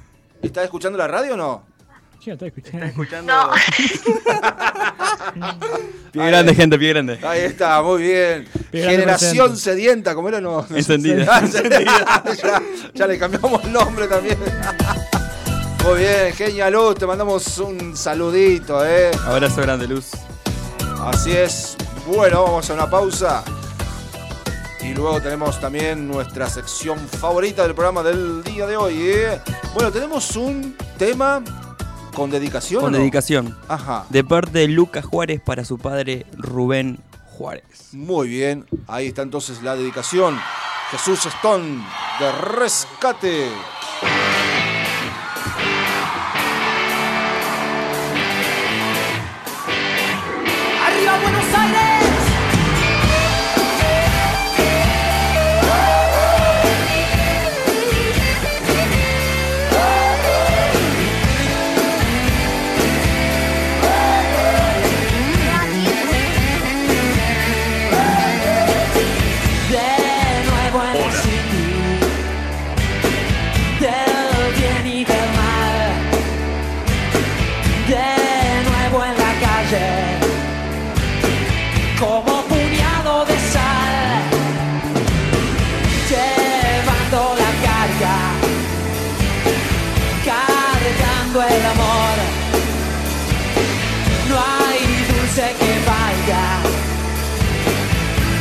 ¿Estás 0.42 0.64
escuchando 0.64 0.98
la 0.98 1.08
radio 1.08 1.36
o 1.36 1.38
no? 1.38 1.64
Yo 2.20 2.34
estoy 2.34 2.48
escuchando. 2.48 2.88
¿Estás 2.88 2.90
escuchando? 2.90 3.34
No. 3.34 3.52
Pie 6.12 6.28
grande, 6.28 6.56
gente, 6.56 6.78
pie 6.78 6.90
grande. 6.90 7.20
Ahí 7.24 7.42
está, 7.42 7.82
muy 7.82 8.02
bien. 8.04 8.48
Pie 8.70 8.84
Generación 8.84 9.56
sedienta, 9.58 10.14
¿cómo 10.14 10.30
era? 10.30 10.42
No, 10.42 10.66
no. 10.70 10.78
Encendida. 10.78 11.26
Ah, 11.30 11.40
encendida. 11.40 12.24
ya, 12.44 12.62
ya 12.94 13.08
le 13.08 13.18
cambiamos 13.18 13.64
el 13.64 13.72
nombre 13.72 14.08
también. 14.08 14.38
Muy 15.84 15.98
bien, 15.98 16.32
genia 16.34 16.70
Luz, 16.70 16.96
te 16.96 17.08
mandamos 17.08 17.58
un 17.58 17.98
saludito, 17.98 18.86
¿eh? 18.86 19.10
Abrazo 19.26 19.62
grande, 19.62 19.88
Luz. 19.88 20.12
Así 21.00 21.32
es. 21.32 21.76
Bueno, 22.06 22.44
vamos 22.44 22.70
a 22.70 22.74
una 22.74 22.88
pausa. 22.88 23.44
Y 24.84 24.94
luego 24.94 25.20
tenemos 25.22 25.60
también 25.60 26.08
nuestra 26.08 26.48
sección 26.50 27.00
favorita 27.00 27.64
del 27.64 27.74
programa 27.74 28.04
del 28.04 28.44
día 28.44 28.68
de 28.68 28.78
hoy. 28.78 28.96
¿eh? 29.00 29.40
Bueno, 29.74 29.92
tenemos 29.92 30.36
un 30.36 30.76
tema 30.98 31.44
con 32.12 32.30
dedicación. 32.30 32.82
Con 32.82 32.94
¿o 32.94 32.98
no? 32.98 32.98
dedicación. 33.00 33.58
Ajá. 33.68 34.06
De 34.10 34.24
parte 34.24 34.60
de 34.60 34.68
Lucas 34.68 35.06
Juárez 35.06 35.42
para 35.42 35.66
su 35.66 35.78
padre 35.78 36.26
Rubén 36.38 37.00
Juárez. 37.26 37.64
Muy 37.94 38.30
bien. 38.30 38.66
Ahí 38.88 39.08
está 39.08 39.22
entonces 39.22 39.62
la 39.64 39.76
dedicación. 39.76 40.40
Jesús 40.92 41.26
Stone 41.26 41.84
de 42.20 42.32
Rescate. 42.32 43.50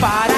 Para 0.01 0.30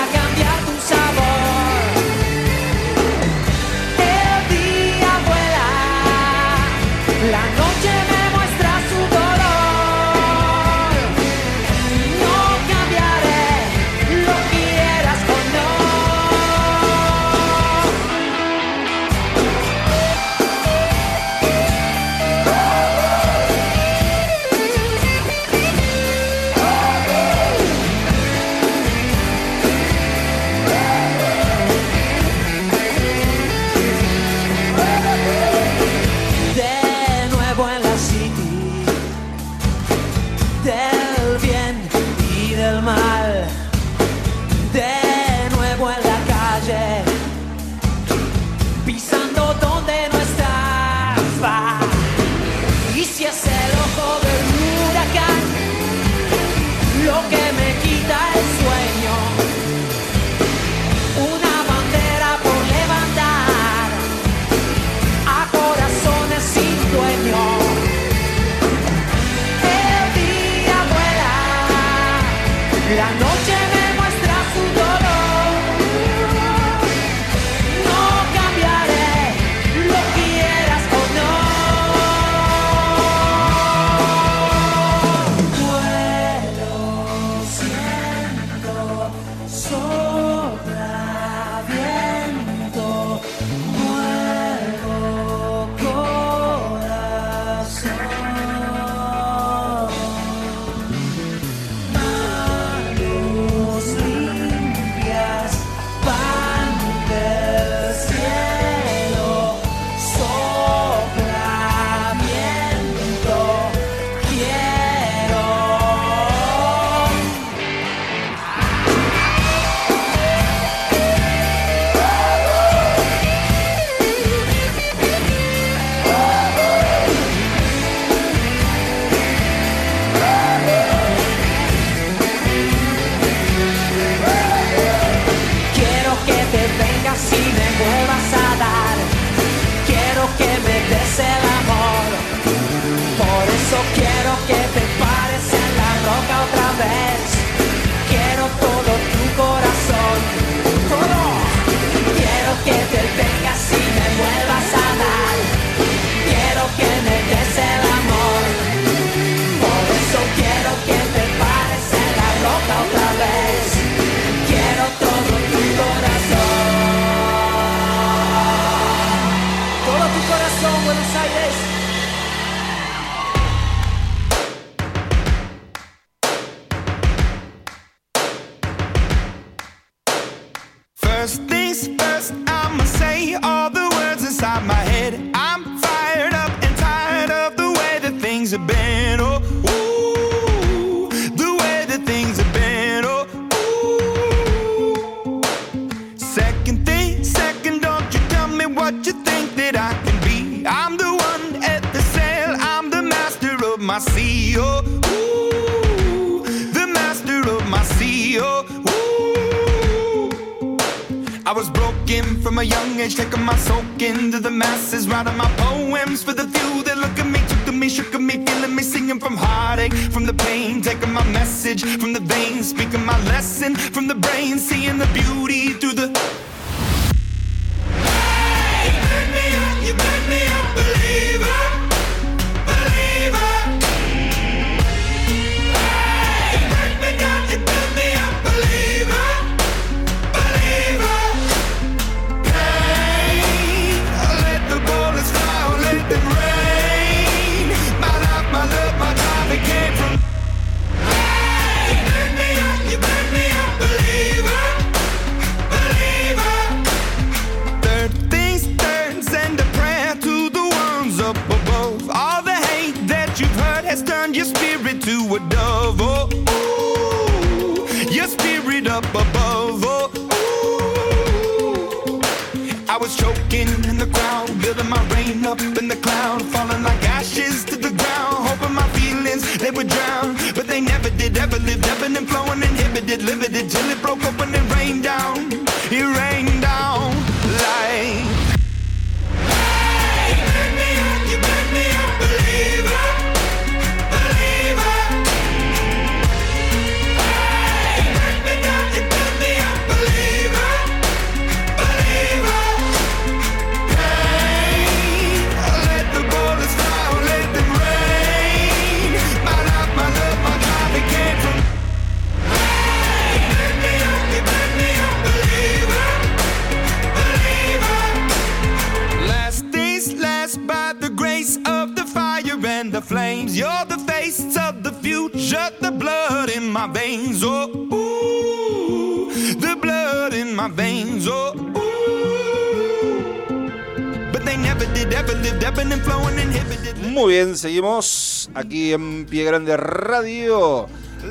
aquí 338.72 338.94
en 338.94 339.26
Pie 339.26 339.44
Grande 339.44 339.76
Radio. 339.76 340.86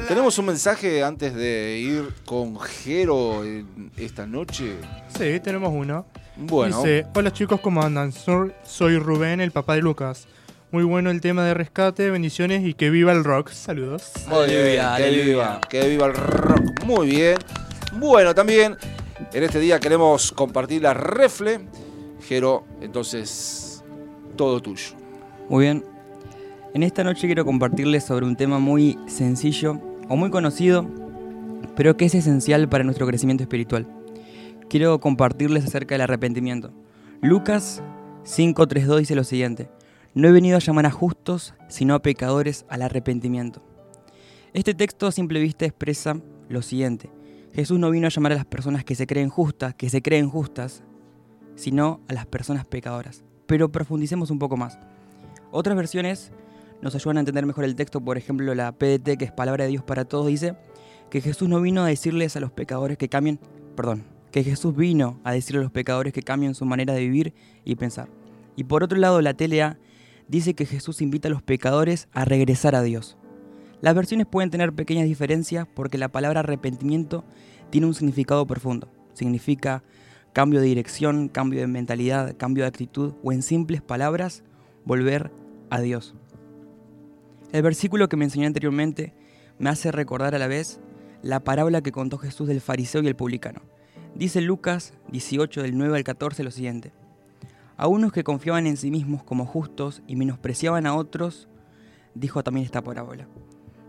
Tenemos 0.08 0.38
un 0.38 0.46
mensaje 0.46 1.04
antes 1.04 1.34
de 1.34 1.80
ir 1.80 2.14
con 2.24 2.60
Jero 2.60 3.44
en 3.44 3.90
esta 3.98 4.28
noche. 4.28 4.76
Sí, 5.18 5.40
tenemos 5.40 5.72
uno. 5.74 6.06
Bueno. 6.36 6.78
Dice, 6.78 7.08
hola 7.16 7.34
chicos, 7.34 7.60
¿cómo 7.60 7.82
andan? 7.82 8.12
Soy, 8.12 8.52
soy 8.64 9.00
Rubén, 9.00 9.42
el 9.42 9.50
papá 9.50 9.74
de 9.74 9.82
Lucas. 9.82 10.28
Muy 10.70 10.84
bueno 10.84 11.10
el 11.10 11.20
tema 11.20 11.44
de 11.44 11.56
rescate, 11.56 12.12
bendiciones 12.12 12.64
y 12.64 12.76
que 12.76 12.92
viva 12.92 13.12
el 13.12 13.24
rock. 13.24 13.50
Saludos. 13.50 14.12
Muy 14.28 14.46
bien, 14.46 14.86
que 14.98 15.10
viva, 15.10 15.62
que 15.68 15.90
viva 15.90 16.06
el 16.06 16.14
rock. 16.14 16.84
Muy 16.86 17.08
bien. 17.10 17.38
Bueno, 17.94 18.36
también 18.36 18.78
en 19.34 19.44
este 19.44 19.60
día 19.60 19.80
queremos 19.80 20.32
compartir 20.32 20.84
la 20.84 20.94
refle. 20.94 21.62
Jero, 22.28 22.66
entonces, 22.82 23.84
todo 24.38 24.62
tuyo. 24.62 24.92
Muy 25.50 25.64
bien. 25.64 25.91
En 26.74 26.84
esta 26.84 27.04
noche 27.04 27.28
quiero 27.28 27.44
compartirles 27.44 28.06
sobre 28.06 28.26
un 28.26 28.38
tema 28.38 28.58
muy 28.58 28.98
sencillo 29.06 29.82
o 30.08 30.16
muy 30.16 30.30
conocido, 30.30 30.88
pero 31.76 31.98
que 31.98 32.06
es 32.06 32.16
esencial 32.16 32.70
para 32.70 32.86
nuestro 32.86 33.06
crecimiento 33.06 33.44
espiritual. 33.44 33.86
Quiero 34.70 34.98
compartirles 35.02 35.66
acerca 35.66 35.96
del 35.96 36.04
arrepentimiento. 36.04 36.72
Lucas 37.22 37.84
5.3.2 38.24 39.00
dice 39.00 39.16
lo 39.16 39.26
siguiente. 39.26 39.70
No 40.14 40.30
he 40.30 40.32
venido 40.32 40.56
a 40.56 40.62
llamar 40.62 40.86
a 40.86 40.92
justos, 40.92 41.56
sino 41.68 41.94
a 41.94 42.02
pecadores 42.02 42.66
al 42.70 42.84
arrepentimiento. 42.84 43.62
Este 44.54 44.74
texto 44.74 45.08
a 45.08 45.12
simple 45.12 45.42
vista 45.42 45.66
expresa 45.66 46.22
lo 46.48 46.62
siguiente. 46.62 47.10
Jesús 47.54 47.80
no 47.80 47.92
vino 47.92 48.08
a 48.08 48.12
llamar 48.12 48.32
a 48.32 48.36
las 48.36 48.46
personas 48.46 48.86
que 48.86 48.96
se 48.96 49.08
creen 49.08 49.28
justas, 49.28 49.76
que 49.76 49.90
se 49.90 50.02
creen 50.02 50.30
justas, 50.30 50.86
sino 51.56 52.00
a 52.08 52.14
las 52.14 52.28
personas 52.28 52.64
pecadoras. 52.64 53.26
Pero 53.46 53.74
profundicemos 53.74 54.32
un 54.32 54.40
poco 54.40 54.56
más. 54.56 54.80
Otras 55.52 55.76
versiones 55.76 56.32
nos 56.82 56.96
ayudan 56.96 57.18
a 57.18 57.20
entender 57.22 57.46
mejor 57.46 57.64
el 57.64 57.76
texto, 57.76 58.02
por 58.02 58.18
ejemplo 58.18 58.54
la 58.56 58.72
PDT, 58.72 59.18
que 59.18 59.26
es 59.26 59.32
Palabra 59.32 59.66
de 59.66 59.70
Dios 59.70 59.84
para 59.84 60.06
Todos, 60.06 60.28
dice 60.28 60.56
que 61.10 61.22
Jesús 61.22 61.50
no 61.50 61.62
vino 61.62 61.84
a 61.84 61.88
decirles 61.88 62.36
a 62.36 62.40
los 62.40 62.52
pecadores 62.52 62.98
que 62.98 63.10
cambien, 63.10 63.40
perdón, 63.76 64.04
que 64.32 64.44
Jesús 64.44 64.76
vino 64.76 65.20
a 65.24 65.34
decirle 65.34 65.60
a 65.60 65.64
los 65.64 65.72
pecadores 65.72 66.14
que 66.14 66.24
cambien 66.24 66.56
su 66.56 66.66
manera 66.66 66.94
de 66.94 67.02
vivir 67.02 67.34
y 67.66 67.76
pensar. 67.76 68.10
Y 68.56 68.64
por 68.64 68.84
otro 68.84 68.98
lado, 68.98 69.22
la 69.22 69.34
TLA 69.34 69.78
dice 70.28 70.54
que 70.54 70.66
Jesús 70.66 71.02
invita 71.02 71.28
a 71.28 71.32
los 71.32 71.42
pecadores 71.42 72.08
a 72.14 72.26
regresar 72.26 72.76
a 72.76 72.82
Dios. 72.82 73.18
Las 73.82 73.96
versiones 73.96 74.28
pueden 74.28 74.52
tener 74.52 74.74
pequeñas 74.74 75.06
diferencias 75.06 75.68
porque 75.74 75.98
la 75.98 76.10
palabra 76.10 76.42
arrepentimiento 76.42 77.26
tiene 77.70 77.88
un 77.88 77.94
significado 77.94 78.46
profundo. 78.46 78.88
Significa 79.14 79.84
cambio 80.34 80.62
de 80.62 80.68
dirección, 80.68 81.28
cambio 81.28 81.60
de 81.60 81.68
mentalidad, 81.68 82.38
cambio 82.38 82.64
de 82.64 82.70
actitud 82.70 83.14
o 83.24 83.32
en 83.32 83.42
simples 83.42 83.82
palabras, 83.82 84.44
volver 84.86 85.32
a 85.70 85.82
Dios. 85.82 86.16
El 87.52 87.64
versículo 87.64 88.08
que 88.08 88.16
mencioné 88.16 88.48
anteriormente 88.48 89.14
me 89.60 89.70
hace 89.70 89.92
recordar 89.92 90.34
a 90.36 90.40
la 90.40 90.48
vez 90.48 90.80
la 91.22 91.42
parábola 91.42 91.82
que 91.82 91.92
contó 91.92 92.18
Jesús 92.18 92.48
del 92.48 92.62
fariseo 92.62 93.04
y 93.04 93.08
el 93.08 93.16
publicano. 93.16 93.62
Dice 94.16 94.40
Lucas 94.40 94.94
18 95.10 95.62
del 95.62 95.78
9 95.78 95.98
al 95.98 96.04
14 96.06 96.44
lo 96.44 96.52
siguiente. 96.52 96.94
A 97.76 97.88
unos 97.88 98.14
que 98.14 98.24
confiaban 98.24 98.68
en 98.68 98.78
sí 98.78 98.90
mismos 98.90 99.24
como 99.24 99.46
justos 99.46 100.02
y 100.08 100.16
menospreciaban 100.16 100.86
a 100.86 100.96
otros, 100.96 101.50
dijo 102.16 102.42
también 102.42 102.66
esta 102.66 102.84
parábola. 102.84 103.28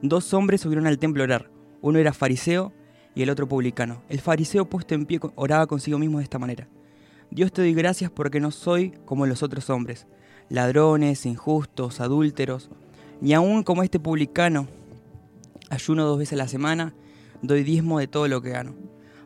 Dos 0.00 0.34
hombres 0.34 0.60
subieron 0.60 0.88
al 0.88 0.98
templo 0.98 1.22
a 1.22 1.24
orar. 1.24 1.50
Uno 1.82 2.00
era 2.00 2.12
fariseo 2.12 2.72
y 3.14 3.22
el 3.22 3.30
otro 3.30 3.46
publicano. 3.46 4.02
El 4.08 4.20
fariseo 4.20 4.68
puesto 4.68 4.94
en 4.94 5.06
pie 5.06 5.20
oraba 5.36 5.68
consigo 5.68 6.00
mismo 6.00 6.18
de 6.18 6.24
esta 6.24 6.40
manera. 6.40 6.66
Dios 7.30 7.52
te 7.52 7.62
doy 7.62 7.74
gracias 7.74 8.10
porque 8.10 8.40
no 8.40 8.50
soy 8.50 8.90
como 9.04 9.26
los 9.26 9.44
otros 9.44 9.70
hombres, 9.70 10.08
ladrones, 10.48 11.26
injustos, 11.26 12.00
adúlteros, 12.00 12.68
ni 13.22 13.34
aún 13.34 13.62
como 13.62 13.84
este 13.84 14.00
publicano. 14.00 14.66
Ayuno 15.70 16.04
dos 16.04 16.18
veces 16.18 16.32
a 16.32 16.42
la 16.42 16.48
semana, 16.48 16.92
doy 17.40 17.62
diezmo 17.62 18.00
de 18.00 18.08
todo 18.08 18.26
lo 18.26 18.42
que 18.42 18.50
gano. 18.50 18.74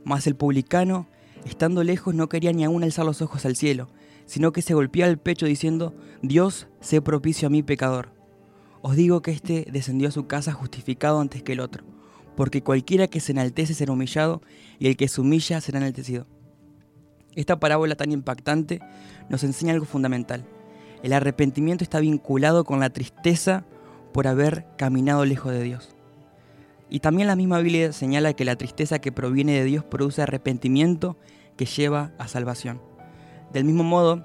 Mas 0.04 0.26
el 0.26 0.36
publicano, 0.36 1.08
estando 1.46 1.82
lejos, 1.82 2.14
no 2.14 2.28
quería 2.28 2.52
ni 2.52 2.62
aún 2.62 2.84
alzar 2.84 3.06
los 3.06 3.22
ojos 3.22 3.46
al 3.46 3.56
cielo, 3.56 3.88
sino 4.26 4.52
que 4.52 4.60
se 4.60 4.74
golpeaba 4.74 5.10
el 5.10 5.16
pecho 5.16 5.46
diciendo, 5.46 5.94
Dios, 6.20 6.68
sé 6.80 7.00
propicio 7.00 7.48
a 7.48 7.50
mí 7.50 7.62
pecador. 7.62 8.12
Os 8.82 8.96
digo 8.96 9.22
que 9.22 9.30
éste 9.30 9.66
descendió 9.72 10.08
a 10.08 10.12
su 10.12 10.26
casa 10.26 10.52
justificado 10.52 11.18
antes 11.18 11.42
que 11.42 11.52
el 11.52 11.60
otro, 11.60 11.82
porque 12.36 12.62
cualquiera 12.62 13.08
que 13.08 13.20
se 13.20 13.32
enaltece 13.32 13.72
será 13.72 13.92
humillado, 13.92 14.42
y 14.78 14.88
el 14.88 14.98
que 14.98 15.08
se 15.08 15.22
humilla 15.22 15.62
será 15.62 15.78
enaltecido. 15.78 16.26
Esta 17.34 17.58
parábola 17.58 17.94
tan 17.96 18.12
impactante 18.12 18.80
nos 19.30 19.42
enseña 19.42 19.72
algo 19.72 19.86
fundamental. 19.86 20.44
El 21.02 21.14
arrepentimiento 21.14 21.82
está 21.82 21.98
vinculado 21.98 22.64
con 22.64 22.78
la 22.78 22.90
tristeza 22.90 23.64
por 24.12 24.26
haber 24.26 24.66
caminado 24.76 25.24
lejos 25.24 25.52
de 25.52 25.62
Dios. 25.62 25.94
Y 26.88 27.00
también 27.00 27.28
la 27.28 27.36
misma 27.36 27.58
Biblia 27.58 27.92
señala 27.92 28.34
que 28.34 28.44
la 28.44 28.56
tristeza 28.56 29.00
que 29.00 29.12
proviene 29.12 29.52
de 29.52 29.64
Dios 29.64 29.84
produce 29.84 30.22
arrepentimiento 30.22 31.16
que 31.56 31.66
lleva 31.66 32.12
a 32.18 32.28
salvación. 32.28 32.80
Del 33.52 33.64
mismo 33.64 33.82
modo, 33.82 34.24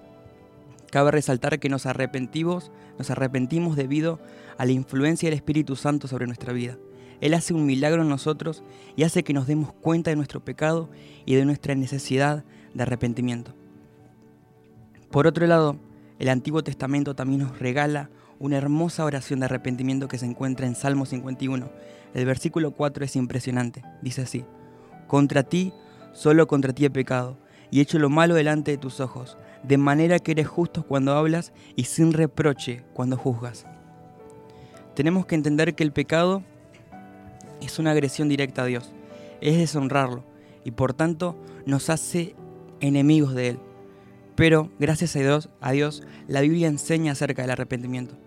cabe 0.91 1.11
resaltar 1.11 1.59
que 1.59 1.69
nos 1.69 1.85
arrepentimos, 1.85 2.71
nos 2.97 3.09
arrepentimos 3.09 3.75
debido 3.75 4.19
a 4.57 4.65
la 4.65 4.73
influencia 4.73 5.27
del 5.27 5.37
Espíritu 5.37 5.75
Santo 5.75 6.07
sobre 6.07 6.27
nuestra 6.27 6.53
vida. 6.53 6.77
Él 7.21 7.33
hace 7.33 7.53
un 7.53 7.65
milagro 7.65 8.01
en 8.01 8.09
nosotros 8.09 8.63
y 8.95 9.03
hace 9.03 9.23
que 9.23 9.33
nos 9.33 9.47
demos 9.47 9.73
cuenta 9.73 10.09
de 10.09 10.15
nuestro 10.15 10.43
pecado 10.43 10.89
y 11.25 11.35
de 11.35 11.45
nuestra 11.45 11.75
necesidad 11.75 12.43
de 12.73 12.83
arrepentimiento. 12.83 13.53
Por 15.11 15.27
otro 15.27 15.45
lado, 15.45 15.77
el 16.19 16.29
Antiguo 16.29 16.63
Testamento 16.63 17.15
también 17.15 17.41
nos 17.41 17.59
regala 17.59 18.09
una 18.41 18.57
hermosa 18.57 19.05
oración 19.05 19.39
de 19.39 19.45
arrepentimiento 19.45 20.07
que 20.07 20.17
se 20.17 20.25
encuentra 20.25 20.65
en 20.65 20.73
Salmo 20.73 21.05
51. 21.05 21.69
El 22.15 22.25
versículo 22.25 22.71
4 22.71 23.05
es 23.05 23.15
impresionante. 23.15 23.83
Dice 24.01 24.23
así, 24.23 24.45
Contra 25.05 25.43
ti, 25.43 25.71
solo 26.11 26.47
contra 26.47 26.73
ti 26.73 26.85
he 26.85 26.89
pecado, 26.89 27.37
y 27.69 27.79
he 27.79 27.81
hecho 27.83 27.99
lo 27.99 28.09
malo 28.09 28.33
delante 28.33 28.71
de 28.71 28.79
tus 28.79 28.99
ojos, 28.99 29.37
de 29.61 29.77
manera 29.77 30.17
que 30.17 30.31
eres 30.31 30.47
justo 30.47 30.87
cuando 30.87 31.13
hablas 31.13 31.53
y 31.75 31.83
sin 31.83 32.13
reproche 32.13 32.83
cuando 32.93 33.15
juzgas. 33.15 33.67
Tenemos 34.95 35.27
que 35.27 35.35
entender 35.35 35.75
que 35.75 35.83
el 35.83 35.93
pecado 35.93 36.41
es 37.61 37.77
una 37.77 37.91
agresión 37.91 38.27
directa 38.27 38.63
a 38.63 38.65
Dios, 38.65 38.91
es 39.39 39.55
deshonrarlo, 39.55 40.23
y 40.65 40.71
por 40.71 40.95
tanto 40.95 41.37
nos 41.67 41.91
hace 41.91 42.35
enemigos 42.79 43.35
de 43.35 43.49
Él. 43.49 43.59
Pero 44.35 44.71
gracias 44.79 45.15
a 45.15 45.19
Dios, 45.19 45.49
a 45.61 45.73
Dios, 45.73 46.01
la 46.27 46.41
Biblia 46.41 46.67
enseña 46.67 47.11
acerca 47.11 47.43
del 47.43 47.51
arrepentimiento. 47.51 48.17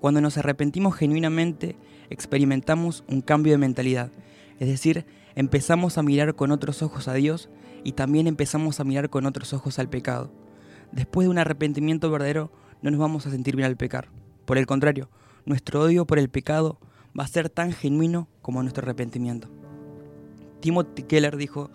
Cuando 0.00 0.20
nos 0.20 0.38
arrepentimos 0.38 0.94
genuinamente, 0.94 1.76
experimentamos 2.10 3.04
un 3.08 3.20
cambio 3.20 3.52
de 3.52 3.58
mentalidad, 3.58 4.10
es 4.60 4.68
decir, 4.68 5.06
empezamos 5.34 5.98
a 5.98 6.02
mirar 6.02 6.34
con 6.34 6.50
otros 6.50 6.82
ojos 6.82 7.08
a 7.08 7.14
Dios 7.14 7.48
y 7.84 7.92
también 7.92 8.26
empezamos 8.26 8.80
a 8.80 8.84
mirar 8.84 9.10
con 9.10 9.26
otros 9.26 9.52
ojos 9.52 9.78
al 9.78 9.88
pecado. 9.88 10.32
Después 10.92 11.26
de 11.26 11.30
un 11.30 11.38
arrepentimiento 11.38 12.10
verdadero, 12.10 12.50
no 12.82 12.90
nos 12.90 13.00
vamos 13.00 13.26
a 13.26 13.30
sentir 13.30 13.56
bien 13.56 13.66
al 13.66 13.76
pecar. 13.76 14.08
Por 14.44 14.58
el 14.58 14.66
contrario, 14.66 15.10
nuestro 15.44 15.82
odio 15.82 16.06
por 16.06 16.18
el 16.18 16.28
pecado 16.28 16.78
va 17.18 17.24
a 17.24 17.28
ser 17.28 17.50
tan 17.50 17.72
genuino 17.72 18.28
como 18.42 18.62
nuestro 18.62 18.84
arrepentimiento. 18.84 19.48
Timothy 20.60 21.02
Keller 21.02 21.36
dijo, 21.36 21.70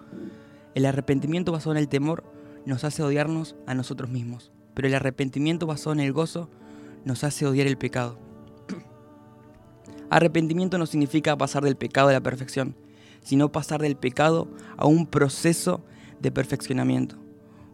el 0.75 0.85
arrepentimiento 0.85 1.51
basado 1.51 1.71
en 1.71 1.77
el 1.77 1.87
temor 1.87 2.23
nos 2.65 2.83
hace 2.83 3.03
odiarnos 3.03 3.55
a 3.67 3.75
nosotros 3.75 4.09
mismos, 4.09 4.51
pero 4.73 4.87
el 4.87 4.95
arrepentimiento 4.95 5.67
basado 5.67 5.93
en 5.93 5.99
el 5.99 6.13
gozo 6.13 6.49
nos 7.05 7.23
hace 7.23 7.45
odiar 7.45 7.67
el 7.67 7.77
pecado. 7.77 8.17
Arrepentimiento 10.09 10.77
no 10.77 10.85
significa 10.85 11.37
pasar 11.37 11.63
del 11.63 11.75
pecado 11.75 12.09
a 12.09 12.13
la 12.13 12.21
perfección, 12.21 12.75
sino 13.21 13.51
pasar 13.51 13.81
del 13.81 13.95
pecado 13.95 14.47
a 14.77 14.85
un 14.85 15.07
proceso 15.07 15.83
de 16.19 16.31
perfeccionamiento. 16.31 17.17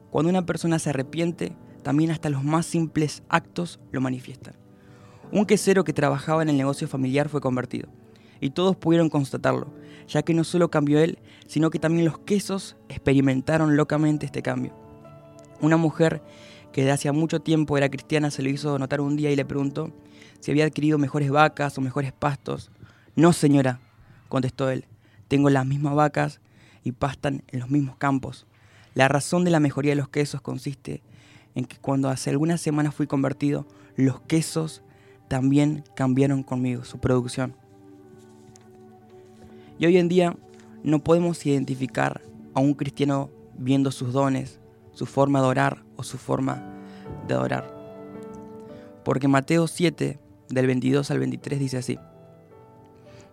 Cuando 0.10 0.30
una 0.30 0.46
persona 0.46 0.80
se 0.80 0.90
arrepiente, 0.90 1.56
también 1.84 2.12
hasta 2.12 2.30
los 2.30 2.44
más 2.44 2.66
simples 2.66 3.24
actos 3.30 3.80
lo 3.92 4.02
manifiestan. 4.02 4.56
Un 5.32 5.46
quesero 5.46 5.84
que 5.84 5.94
trabajaba 5.94 6.42
en 6.42 6.50
el 6.50 6.58
negocio 6.58 6.88
familiar 6.88 7.30
fue 7.30 7.42
convertido, 7.42 7.90
y 8.40 8.52
todos 8.52 8.76
pudieron 8.76 9.10
constatarlo, 9.10 9.68
ya 10.08 10.24
que 10.24 10.34
no 10.34 10.44
solo 10.44 10.72
cambió 10.72 11.00
él, 11.00 11.20
sino 11.46 11.70
que 11.70 11.80
también 11.80 12.06
los 12.06 12.20
quesos 12.20 12.78
experimentaron 12.88 13.76
locamente 13.76 14.26
este 14.26 14.42
cambio. 14.42 14.74
Una 15.62 15.78
mujer 15.78 16.22
que 16.72 16.84
de 16.84 16.92
hacía 16.92 17.14
mucho 17.14 17.40
tiempo 17.40 17.78
era 17.78 17.90
cristiana 17.90 18.32
se 18.32 18.44
lo 18.44 18.50
hizo 18.50 18.78
notar 18.80 19.02
un 19.02 19.16
día 19.16 19.32
y 19.32 19.36
le 19.36 19.46
preguntó 19.46 19.92
si 20.40 20.52
había 20.52 20.66
adquirido 20.66 20.98
mejores 20.98 21.30
vacas 21.30 21.78
o 21.78 21.82
mejores 21.82 22.14
pastos. 22.14 22.72
No, 23.16 23.34
señora, 23.34 23.80
contestó 24.30 24.70
él, 24.70 24.86
tengo 25.28 25.50
las 25.50 25.66
mismas 25.66 25.96
vacas 25.96 26.40
y 26.84 26.92
pastan 26.92 27.44
en 27.48 27.60
los 27.60 27.70
mismos 27.70 27.98
campos. 27.98 28.46
La 28.94 29.08
razón 29.08 29.44
de 29.44 29.52
la 29.52 29.60
mejoría 29.60 29.92
de 29.92 29.98
los 29.98 30.10
quesos 30.10 30.42
consiste 30.42 31.02
en 31.56 31.66
que 31.66 31.78
cuando 31.78 32.10
hace 32.10 32.30
algunas 32.30 32.62
semanas 32.62 32.96
fui 32.96 33.08
convertido, 33.08 33.66
los 33.96 34.22
quesos 34.22 34.82
también 35.28 35.84
cambiaron 35.96 36.44
conmigo 36.44 36.84
su 36.84 37.00
producción. 37.00 37.56
Y 39.78 39.86
hoy 39.86 39.98
en 39.98 40.10
día 40.10 40.36
no 40.84 41.00
podemos 41.00 41.46
identificar 41.46 42.22
a 42.54 42.60
un 42.60 42.74
cristiano 42.74 43.30
viendo 43.58 43.92
sus 43.92 44.14
dones, 44.14 44.59
su 45.00 45.06
forma 45.06 45.40
de 45.40 45.48
orar 45.48 45.86
o 45.96 46.04
su 46.04 46.18
forma 46.18 46.62
de 47.26 47.34
adorar. 47.34 47.74
Porque 49.06 49.30
Mateo 49.30 49.66
7, 49.66 50.20
del 50.50 50.68
22 50.68 51.10
al 51.10 51.20
23 51.20 51.58
dice 51.58 51.78
así. 51.78 51.98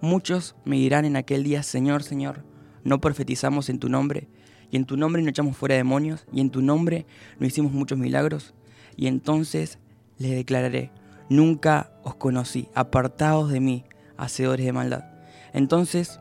Muchos 0.00 0.54
me 0.64 0.76
dirán 0.76 1.04
en 1.04 1.16
aquel 1.16 1.42
día, 1.42 1.64
Señor, 1.64 2.04
Señor, 2.04 2.44
no 2.84 3.00
profetizamos 3.00 3.68
en 3.68 3.80
tu 3.80 3.88
nombre, 3.88 4.28
y 4.70 4.76
en 4.76 4.84
tu 4.84 4.96
nombre 4.96 5.22
no 5.22 5.28
echamos 5.28 5.56
fuera 5.56 5.74
demonios, 5.74 6.24
y 6.32 6.40
en 6.40 6.50
tu 6.50 6.62
nombre 6.62 7.04
no 7.40 7.48
hicimos 7.48 7.72
muchos 7.72 7.98
milagros. 7.98 8.54
Y 8.94 9.08
entonces 9.08 9.80
les 10.18 10.30
declararé, 10.30 10.92
nunca 11.28 11.90
os 12.04 12.14
conocí, 12.14 12.68
apartados 12.76 13.50
de 13.50 13.58
mí, 13.58 13.84
hacedores 14.16 14.64
de 14.64 14.72
maldad. 14.72 15.04
Entonces, 15.52 16.20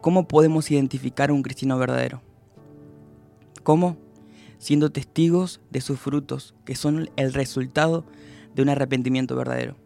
¿cómo 0.00 0.28
podemos 0.28 0.70
identificar 0.70 1.30
a 1.30 1.32
un 1.32 1.42
cristiano 1.42 1.76
verdadero? 1.76 2.22
¿Cómo? 3.64 4.05
Siendo 4.58 4.90
testigos 4.90 5.60
de 5.70 5.80
sus 5.80 5.98
frutos, 5.98 6.54
que 6.64 6.74
son 6.74 7.10
el 7.16 7.32
resultado 7.32 8.04
de 8.54 8.62
un 8.62 8.68
arrepentimiento 8.68 9.36
verdadero. 9.36 9.76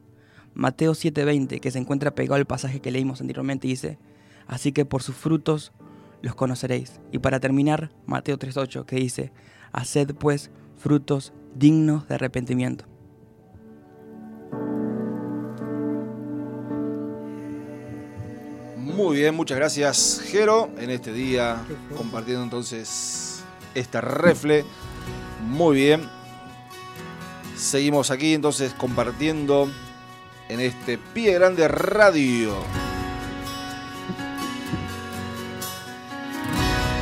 Mateo 0.54 0.94
7:20, 0.94 1.60
que 1.60 1.70
se 1.70 1.78
encuentra 1.78 2.14
pegado 2.14 2.36
al 2.36 2.46
pasaje 2.46 2.80
que 2.80 2.90
leímos 2.90 3.20
anteriormente, 3.20 3.68
dice, 3.68 3.98
así 4.46 4.72
que 4.72 4.84
por 4.84 5.02
sus 5.02 5.16
frutos 5.16 5.72
los 6.22 6.34
conoceréis. 6.34 7.00
Y 7.12 7.18
para 7.18 7.40
terminar, 7.40 7.90
Mateo 8.06 8.38
3:8, 8.38 8.84
que 8.84 8.96
dice, 8.96 9.32
haced 9.72 10.14
pues 10.14 10.50
frutos 10.76 11.32
dignos 11.54 12.08
de 12.08 12.14
arrepentimiento. 12.14 12.84
Muy 18.76 19.16
bien, 19.16 19.34
muchas 19.34 19.56
gracias, 19.56 20.20
Jero, 20.26 20.70
en 20.78 20.90
este 20.90 21.12
día, 21.12 21.64
compartiendo 21.96 22.42
entonces 22.42 23.39
esta 23.74 24.00
refle. 24.00 24.64
Muy 25.46 25.76
bien. 25.76 26.08
Seguimos 27.56 28.10
aquí 28.10 28.34
entonces 28.34 28.72
compartiendo 28.74 29.70
en 30.48 30.60
este 30.60 30.98
Pie 30.98 31.34
Grande 31.34 31.68
Radio. 31.68 32.54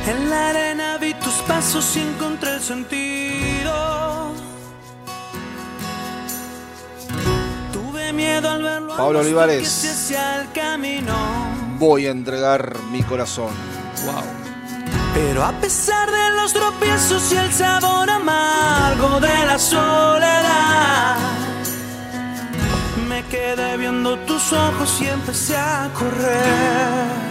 En 0.07 0.29
la 0.29 0.49
arena 0.49 0.97
vi 0.97 1.13
tus 1.13 1.35
pasos 1.47 1.95
y 1.95 1.99
encontré 1.99 2.55
el 2.55 2.61
sentido. 2.61 4.33
Tuve 7.71 8.11
miedo 8.11 8.49
al 8.49 8.63
verlo. 8.63 8.97
Pablo 8.97 9.19
Olivares. 9.19 10.11
Voy 11.77 12.07
a 12.07 12.11
entregar 12.11 12.75
mi 12.91 13.03
corazón. 13.03 13.53
Wow. 14.05 14.38
Pero 15.13 15.43
a 15.43 15.51
pesar 15.59 16.09
de 16.09 16.35
los 16.35 16.53
tropiezos 16.53 17.31
y 17.31 17.37
el 17.37 17.51
sabor 17.51 18.09
amargo 18.09 19.19
de 19.19 19.45
la 19.45 19.57
soledad, 19.59 21.17
me 23.07 23.23
quedé 23.25 23.77
viendo 23.77 24.17
tus 24.19 24.53
ojos 24.53 25.01
y 25.01 25.07
empecé 25.07 25.57
a 25.57 25.89
correr. 25.97 27.29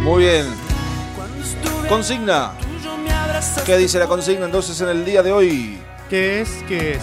Muy 0.00 0.24
bien. 0.24 0.46
Consigna. 1.88 2.52
¿Qué 3.66 3.76
dice 3.76 3.98
la 3.98 4.06
consigna 4.06 4.46
entonces 4.46 4.80
en 4.80 4.88
el 4.88 5.04
día 5.04 5.22
de 5.22 5.32
hoy? 5.32 5.78
¿Qué 6.08 6.40
es? 6.40 6.62
¿Qué 6.68 6.92
es? 6.92 7.02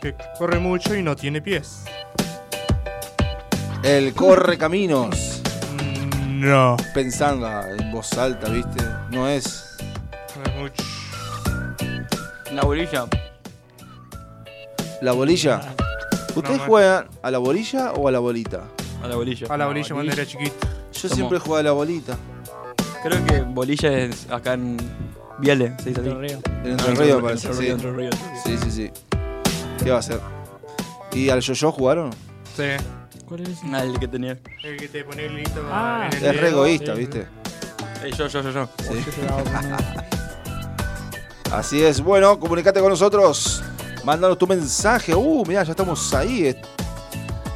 Que 0.00 0.14
corre 0.38 0.58
mucho 0.58 0.94
y 0.94 1.02
no 1.02 1.16
tiene 1.16 1.40
pies. 1.40 1.84
El 3.82 4.14
corre 4.14 4.58
caminos. 4.58 5.35
No. 6.36 6.76
Pensando 6.94 7.48
en 7.62 7.90
voz 7.92 8.12
alta, 8.14 8.48
¿viste? 8.50 8.84
No 9.10 9.26
es. 9.28 9.64
No 10.36 10.42
es 10.50 10.56
mucho. 10.58 10.82
La 12.52 12.62
bolilla. 12.62 13.06
¿La 15.02 15.12
bolilla? 15.12 15.60
¿Ustedes 16.34 16.58
No, 16.58 16.64
juegan 16.66 17.06
a 17.22 17.30
la 17.30 17.38
bolilla 17.38 17.92
o 17.92 18.08
a 18.08 18.10
la 18.12 18.18
bolita? 18.18 18.62
A 19.02 19.08
la 19.08 19.16
bolilla. 19.16 19.46
A 19.50 19.56
la 19.56 19.66
bolilla 19.66 19.94
cuando 19.94 20.12
era 20.12 20.26
chiquito. 20.26 20.54
Yo 20.92 21.02
¿Cómo? 21.02 21.14
siempre 21.14 21.38
jugaba 21.38 21.60
a 21.60 21.62
la 21.64 21.72
bolita. 21.72 22.16
Creo 23.02 23.24
que 23.24 23.40
bolilla 23.42 23.92
es 23.98 24.30
acá 24.30 24.54
en 24.54 24.76
Viale, 25.38 25.74
se 25.78 25.90
dice 25.90 26.00
así. 26.00 26.10
Entre 26.10 26.28
Ríos. 26.28 26.40
En 26.64 26.70
Entre 26.70 26.86
Ah, 26.86 26.94
Ríos 26.94 27.00
Entre 27.00 27.22
parece, 27.22 27.48
Ríos, 27.48 27.58
sí. 27.58 27.68
Entre 27.68 27.92
Ríos. 27.92 28.14
Sí, 28.44 28.58
sí, 28.58 28.70
sí. 28.70 28.90
¿Qué 29.82 29.90
va 29.90 29.96
a 29.96 30.00
hacer? 30.00 30.20
¿Y 31.12 31.28
al 31.30 31.40
yo-yo 31.40 31.72
jugaron? 31.72 32.10
Sí. 32.56 32.62
¿Cuál 33.26 33.40
es 33.40 33.48
ese? 33.50 33.66
Ah, 33.72 33.82
el 33.82 33.98
que 33.98 34.06
tenía. 34.08 34.38
El 34.62 34.76
que 34.76 34.88
te 34.88 35.04
pone 35.04 35.26
el 35.26 35.38
hito 35.40 35.62
Ah, 35.70 36.08
en 36.12 36.18
el 36.18 36.24
Es 36.24 36.40
re 36.40 36.48
egoísta, 36.48 36.92
sí. 36.94 36.98
¿viste? 37.00 37.26
Eh, 38.04 38.10
yo, 38.16 38.26
yo, 38.28 38.40
yo, 38.42 38.50
yo. 38.50 38.68
Sí. 38.82 39.04
Así 41.52 41.82
es. 41.82 42.00
Bueno, 42.00 42.38
comunicate 42.38 42.80
con 42.80 42.90
nosotros. 42.90 43.62
Mándanos 44.04 44.38
tu 44.38 44.46
mensaje. 44.46 45.14
Uh, 45.14 45.44
mirá, 45.46 45.62
ya 45.64 45.72
estamos 45.72 46.14
ahí. 46.14 46.46
eh. 46.46 46.62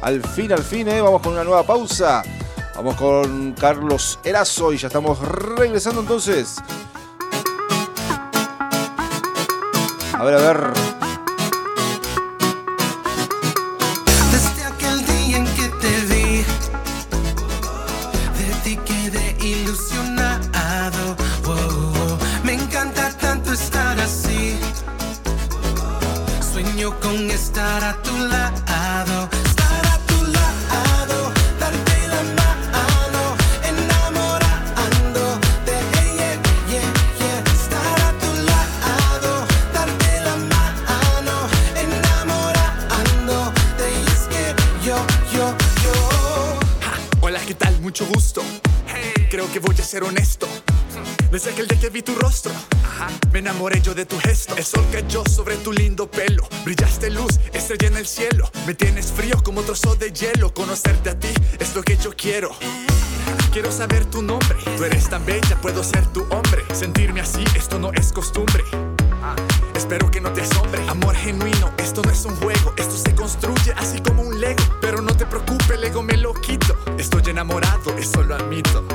Al 0.01 0.21
fin, 0.23 0.51
al 0.51 0.63
fin, 0.63 0.87
¿eh? 0.89 1.01
Vamos 1.01 1.21
con 1.21 1.33
una 1.33 1.43
nueva 1.43 1.63
pausa. 1.63 2.23
Vamos 2.75 2.95
con 2.95 3.53
Carlos 3.53 4.19
Erazo 4.23 4.73
y 4.73 4.77
ya 4.77 4.87
estamos 4.87 5.19
regresando 5.19 6.01
entonces. 6.01 6.57
A 10.13 10.23
ver, 10.23 10.35
a 10.35 10.53
ver. 10.53 10.90
Yo, 45.33 45.55
yo. 45.83 46.59
Hola, 47.21 47.39
¿qué 47.45 47.55
tal? 47.55 47.79
Mucho 47.81 48.05
gusto. 48.05 48.41
Creo 49.29 49.51
que 49.51 49.59
voy 49.59 49.75
a 49.79 49.83
ser 49.83 50.03
honesto. 50.03 50.47
Desde 51.31 51.51
aquel 51.51 51.67
día 51.67 51.79
que 51.79 51.89
vi 51.89 52.01
tu 52.01 52.15
rostro, 52.15 52.51
me 53.31 53.39
enamoré 53.39 53.81
yo 53.81 53.93
de 53.93 54.05
tu 54.05 54.17
gesto. 54.19 54.55
El 54.57 54.65
sol 54.65 54.85
cayó 54.91 55.23
sobre 55.25 55.55
tu 55.57 55.71
lindo 55.71 56.09
pelo. 56.09 56.47
Brillaste 56.65 57.09
luz, 57.09 57.39
estrella 57.53 57.87
en 57.87 57.97
el 57.97 58.07
cielo. 58.07 58.49
Me 58.65 58.73
tienes 58.73 59.11
frío 59.11 59.41
como 59.43 59.61
trozo 59.61 59.95
de 59.95 60.11
hielo. 60.11 60.53
Conocerte 60.53 61.09
a 61.09 61.19
ti 61.19 61.33
es 61.59 61.75
lo 61.75 61.83
que 61.83 61.97
yo 61.97 62.11
quiero. 62.15 62.51
Quiero 63.51 63.71
saber 63.71 64.05
tu 64.05 64.21
nombre. 64.21 64.57
Tú 64.77 64.85
eres 64.85 65.09
tan 65.09 65.25
bella, 65.25 65.59
puedo 65.61 65.83
ser 65.83 66.05
tu 66.07 66.21
hombre. 66.29 66.63
Sentirme 66.73 67.21
así, 67.21 67.43
esto 67.55 67.79
no 67.79 67.91
es 67.93 68.11
costumbre. 68.11 68.63
Espero 69.75 70.09
que 70.09 70.21
no 70.21 70.31
te 70.31 70.41
asombre. 70.41 70.81
Amor 70.87 71.15
genuino, 71.15 71.73
esto 71.77 72.01
no 72.01 72.11
es 72.11 72.23
un 72.25 72.35
juego. 72.37 72.73
Esto 72.77 72.95
se 72.95 73.13
construye 73.13 73.73
así 73.77 73.99
como 73.99 74.21
un 74.21 74.39
lego. 74.39 74.63
Pero 74.81 75.01
no 75.01 75.15
te 75.15 75.25
preocupes, 75.25 75.71
el 75.71 75.83
ego 75.83 76.01
me 76.01 76.17
lo 76.17 76.33
quito. 76.33 76.77
Estoy 76.97 77.23
enamorado, 77.27 77.95
eso 77.97 78.23
lo 78.23 78.35
admito. 78.35 78.85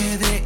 Quedé 0.00 0.39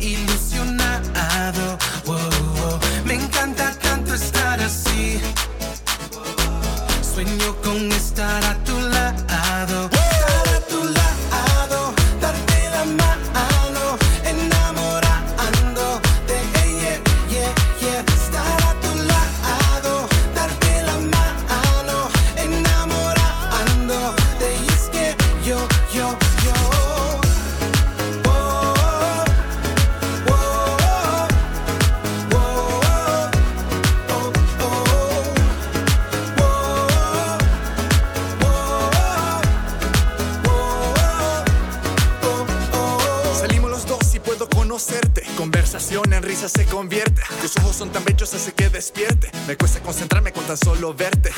Se 46.48 46.66
convierte. 46.66 47.22
Tus 47.40 47.56
ojos 47.56 47.74
son 47.74 47.90
tan 47.90 48.04
bellos, 48.04 48.34
hace 48.34 48.52
que 48.52 48.68
despierte. 48.68 49.30
Me 49.46 49.56
cuesta 49.56 49.80
concentrarme 49.80 50.30
con 50.30 50.44
tan 50.44 50.58
solo 50.58 50.92
verte. 50.92 51.32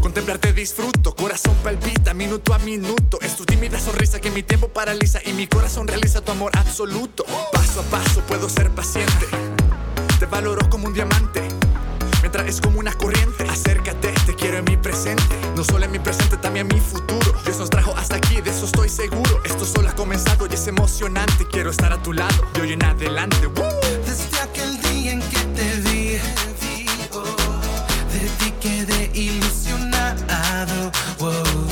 Contemplarte 0.00 0.52
disfruto, 0.52 1.16
corazón 1.16 1.56
palpita 1.64 2.14
minuto 2.14 2.54
a 2.54 2.58
minuto. 2.58 3.18
Es 3.20 3.34
tu 3.34 3.44
tímida 3.44 3.80
sonrisa 3.80 4.20
que 4.20 4.30
mi 4.30 4.44
tiempo 4.44 4.68
paraliza 4.68 5.18
y 5.24 5.32
mi 5.32 5.48
corazón 5.48 5.88
realiza 5.88 6.20
tu 6.20 6.30
amor 6.30 6.52
absoluto. 6.56 7.24
Paso 7.52 7.80
a 7.80 7.82
paso 7.84 8.20
puedo 8.20 8.48
ser 8.48 8.70
paciente. 8.70 9.26
Te 10.20 10.26
valoro 10.26 10.70
como 10.70 10.86
un 10.86 10.94
diamante. 10.94 11.42
Me 12.22 12.28
traes 12.28 12.60
como 12.60 12.78
una 12.78 12.92
corriente. 12.92 13.44
Acércate, 13.50 14.12
te 14.24 14.36
quiero 14.36 14.58
en 14.58 14.64
mi 14.66 14.76
presente. 14.76 15.24
No 15.56 15.64
solo 15.64 15.84
en 15.84 15.90
mi 15.90 15.98
presente, 15.98 16.36
también 16.36 16.70
en 16.70 16.76
mi 16.76 16.80
futuro. 16.80 17.34
Dios 17.44 17.58
nos 17.58 17.70
trajo 17.70 17.92
hasta 17.96 18.14
aquí, 18.14 18.40
de 18.40 18.50
eso 18.50 18.66
estoy 18.66 18.88
seguro. 18.88 19.42
Esto 19.44 19.64
solo 19.64 19.88
ha 19.88 19.94
comenzado 19.96 20.46
y 20.48 20.54
es 20.54 20.64
emocionante. 20.68 21.44
Quiero 21.50 21.70
estar 21.70 21.92
a 21.92 22.00
tu 22.00 22.12
lado, 22.12 22.46
de 22.54 22.60
hoy 22.60 22.72
en 22.74 22.84
adelante. 22.84 23.48
En 25.04 25.20
que 25.20 25.38
te 25.56 25.80
vi, 25.80 26.16
de 28.12 28.20
ti 28.38 28.52
quedé 28.60 29.10
ilusionado. 29.12 30.92
Wow, 31.18 31.71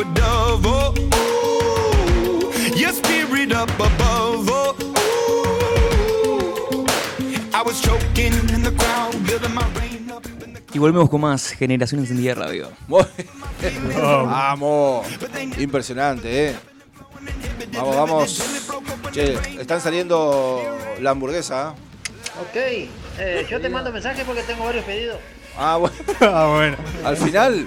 a 0.00 0.04
dove. 0.14 0.66
Oh, 0.66 0.92
ooh, 1.14 2.52
your 2.76 2.92
spirit 2.92 3.52
up 3.52 3.70
above. 3.80 4.48
Oh, 4.50 4.74
ooh. 4.82 4.86
I 7.54 7.62
was 7.62 7.80
choking 7.80 8.32
in 8.52 8.62
the 8.62 8.72
crowd, 8.72 9.12
building 9.26 9.54
my 9.54 9.64
rain 9.78 10.10
up. 10.10 10.22
Y 10.74 10.78
volvemos 10.78 11.08
con 11.08 11.22
más 11.22 11.52
Generaciones 11.52 12.10
en 12.10 12.18
Día 12.18 12.34
Radio. 12.34 12.68
Vamos. 13.98 15.06
Impresionante, 15.58 16.50
¿eh? 16.50 16.56
Vamos, 17.72 17.96
vamos. 17.96 18.42
Che, 19.12 19.38
están 19.58 19.80
saliendo 19.80 20.62
la 21.00 21.10
hamburguesa. 21.10 21.74
¿eh? 21.74 21.78
Ok, 22.42 22.56
eh, 23.18 23.46
yo 23.48 23.58
te 23.60 23.70
mando 23.70 23.90
mensaje 23.90 24.22
porque 24.26 24.42
tengo 24.42 24.64
varios 24.64 24.84
pedidos. 24.84 25.16
Ah, 25.56 25.78
bueno. 25.78 25.96
Ah, 26.20 26.52
bueno. 26.54 26.76
Al 27.04 27.16
final, 27.16 27.66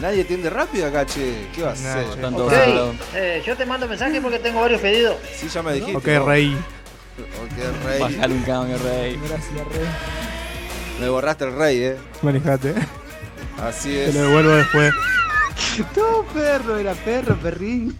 nadie 0.00 0.22
atiende 0.22 0.50
rápido 0.50 0.86
acá, 0.86 1.04
che. 1.06 1.48
¿Qué 1.54 1.62
va 1.62 1.70
a 1.70 1.72
hacer? 1.72 2.06
Eh, 3.14 3.42
yo 3.46 3.56
te 3.56 3.64
mando 3.66 3.86
mensaje 3.88 4.20
porque 4.20 4.38
tengo 4.38 4.60
varios 4.60 4.80
pedidos. 4.80 5.16
Sí, 5.36 5.48
ya 5.48 5.62
me 5.62 5.74
dijiste. 5.74 5.96
Ok, 5.96 6.26
rey. 6.26 6.54
Ok, 7.16 7.84
rey. 7.86 8.00
Bajale 8.00 8.34
un 8.34 8.42
cambio, 8.42 8.78
rey. 8.78 9.16
Gracias, 9.28 9.52
Rey. 9.52 9.86
Me 11.00 11.08
borraste 11.08 11.44
el 11.44 11.56
rey, 11.56 11.78
eh. 11.82 11.96
Manejate. 12.22 12.74
Así 13.60 13.90
Te 13.90 14.08
es. 14.08 14.14
lo 14.14 14.22
devuelvo 14.22 14.50
después. 14.52 14.92
No, 15.96 16.24
perro, 16.34 16.78
era 16.78 16.94
perro, 16.94 17.36
perrín. 17.36 17.96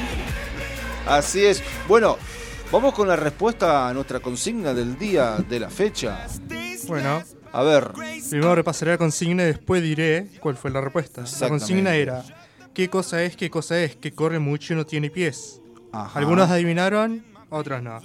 Así 1.06 1.44
es. 1.44 1.62
Bueno, 1.86 2.16
vamos 2.72 2.94
con 2.94 3.08
la 3.08 3.16
respuesta 3.16 3.88
a 3.88 3.94
nuestra 3.94 4.20
consigna 4.20 4.74
del 4.74 4.98
día 4.98 5.36
de 5.46 5.60
la 5.60 5.70
fecha. 5.70 6.26
Bueno, 6.86 7.22
A 7.52 7.62
ver, 7.62 7.92
primero 8.28 8.54
repasaré 8.54 8.92
la 8.92 8.98
consigna 8.98 9.42
y 9.44 9.46
después 9.46 9.82
diré 9.82 10.28
cuál 10.40 10.56
fue 10.56 10.70
la 10.70 10.80
respuesta. 10.80 11.24
La 11.40 11.48
consigna 11.48 11.94
era: 11.94 12.22
¿Qué 12.74 12.88
cosa 12.88 13.22
es, 13.22 13.36
qué 13.36 13.50
cosa 13.50 13.80
es, 13.80 13.96
que 13.96 14.12
corre 14.12 14.38
mucho 14.38 14.74
y 14.74 14.76
no 14.76 14.86
tiene 14.86 15.10
pies? 15.10 15.60
Ajá. 15.92 16.18
Algunos 16.18 16.50
adivinaron, 16.50 17.24
otros 17.50 17.82
no. 17.82 18.00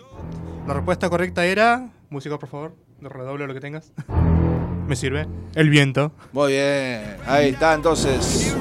La 0.68 0.74
respuesta 0.74 1.10
correcta 1.10 1.46
era. 1.46 1.90
Música, 2.10 2.38
por 2.38 2.50
favor. 2.50 2.76
Redoble 3.02 3.48
lo 3.48 3.54
que 3.54 3.60
tengas. 3.60 3.92
Me 4.88 4.96
sirve. 4.96 5.28
El 5.56 5.70
viento. 5.70 6.12
muy 6.32 6.54
bien. 6.54 7.18
Ahí 7.26 7.50
está, 7.50 7.74
entonces. 7.74 8.56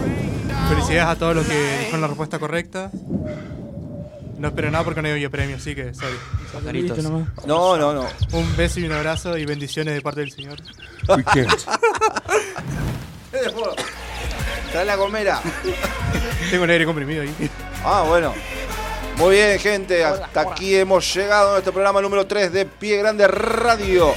Felicidades 0.68 1.16
a 1.16 1.16
todos 1.16 1.36
los 1.36 1.46
que 1.46 1.78
dijeron 1.80 2.00
la 2.00 2.06
respuesta 2.08 2.38
correcta. 2.38 2.90
No 4.42 4.48
espero 4.48 4.72
nada 4.72 4.82
porque 4.82 5.00
no 5.00 5.08
había 5.08 5.30
premio, 5.30 5.54
así 5.54 5.72
que 5.72 5.94
sorry. 5.94 6.16
Pajaritos. 6.52 6.98
No, 7.46 7.76
no, 7.76 7.94
no. 7.94 8.08
Un 8.32 8.56
beso 8.56 8.80
y 8.80 8.84
un 8.86 8.90
abrazo 8.90 9.38
y 9.38 9.44
bendiciones 9.44 9.94
de 9.94 10.02
parte 10.02 10.18
del 10.18 10.32
Señor. 10.32 10.58
Trae 14.72 14.84
la 14.84 14.96
gomera. 14.96 15.40
Tengo 16.50 16.64
el 16.64 16.70
aire 16.70 16.84
comprimido 16.84 17.22
ahí. 17.22 17.32
Ah, 17.84 18.04
bueno. 18.08 18.34
Muy 19.16 19.36
bien, 19.36 19.60
gente. 19.60 20.04
Hasta 20.04 20.40
aquí 20.40 20.74
hemos 20.74 21.14
llegado 21.14 21.50
a 21.50 21.52
nuestro 21.52 21.72
programa 21.72 22.02
número 22.02 22.26
3 22.26 22.52
de 22.52 22.66
Pie 22.66 22.96
Grande 22.96 23.28
Radio. 23.28 24.12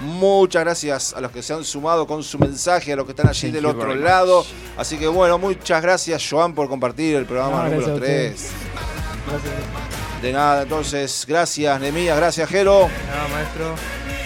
Muchas 0.00 0.62
gracias 0.62 1.14
a 1.14 1.22
los 1.22 1.30
que 1.32 1.42
se 1.42 1.54
han 1.54 1.64
sumado 1.64 2.06
con 2.06 2.22
su 2.22 2.38
mensaje, 2.38 2.92
a 2.92 2.96
los 2.96 3.06
que 3.06 3.12
están 3.12 3.28
allí 3.28 3.50
del 3.50 3.64
otro 3.64 3.94
lado. 3.94 4.44
Así 4.76 4.98
que 4.98 5.06
bueno, 5.06 5.38
muchas 5.38 5.80
gracias, 5.80 6.22
Joan, 6.28 6.54
por 6.54 6.68
compartir 6.68 7.16
el 7.16 7.24
programa 7.24 7.62
No, 7.62 7.76
número 7.76 7.96
gracias 7.96 7.96
a 7.96 8.00
3. 8.00 8.99
Gracias. 9.30 10.22
De 10.22 10.32
nada, 10.32 10.62
entonces, 10.62 11.24
gracias, 11.26 11.80
Nemías, 11.80 12.16
gracias, 12.16 12.48
Jero. 12.48 12.88
Nada, 13.08 13.28
maestro. 13.28 13.74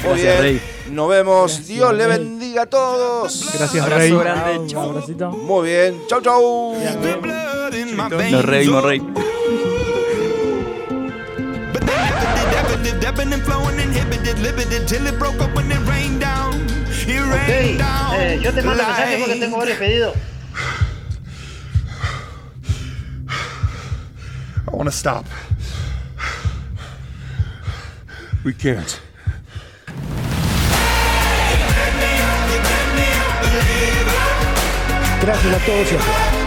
Muy 0.02 0.20
Gracias, 0.20 0.40
bien. 0.42 0.42
Rey. 0.42 0.60
Nos 0.90 1.08
vemos. 1.08 1.52
Gracias, 1.52 1.68
Dios 1.68 1.94
le 1.94 2.06
Rey. 2.08 2.18
bendiga 2.18 2.62
a 2.62 2.66
todos. 2.66 3.50
Gracias, 3.58 3.82
Abrazo 3.84 3.98
Rey. 4.00 4.10
grande. 4.12 4.76
Un 4.76 4.84
abracito. 4.90 5.30
Muy 5.30 5.68
bien. 5.68 6.00
Chau, 6.08 6.20
chau. 6.20 6.76
Nos 8.30 8.44
reímos, 8.44 8.84
Rey. 8.84 9.02
Ebbing 13.06 13.32
and 13.34 13.42
flowing, 13.44 13.78
inhibited, 13.78 14.38
limited, 14.40 14.88
till 14.88 15.06
it 15.06 15.18
broke 15.18 15.38
up 15.40 15.54
when 15.54 15.70
it 15.70 15.78
rained 15.88 16.20
down. 16.20 16.54
It 17.06 17.20
Ok, 17.20 17.46
rained 17.48 17.78
down. 17.78 18.14
eh, 18.16 18.40
yo 18.42 18.50
te 18.52 18.62
mando 18.62 18.82
mensaje 18.82 19.18
porque 19.18 19.36
tengo 19.36 19.58
varios 19.58 19.78
pedidos. 19.78 20.14
I 24.74 24.76
want 24.76 24.90
to 24.90 24.96
stop. 24.96 25.24
We 28.44 28.52
can't. 28.52 29.00
Gracias 35.20 35.54
a 35.54 35.64
todos 35.64 35.92
y 35.92 35.94
a 35.94 35.98
todas. 35.98 36.43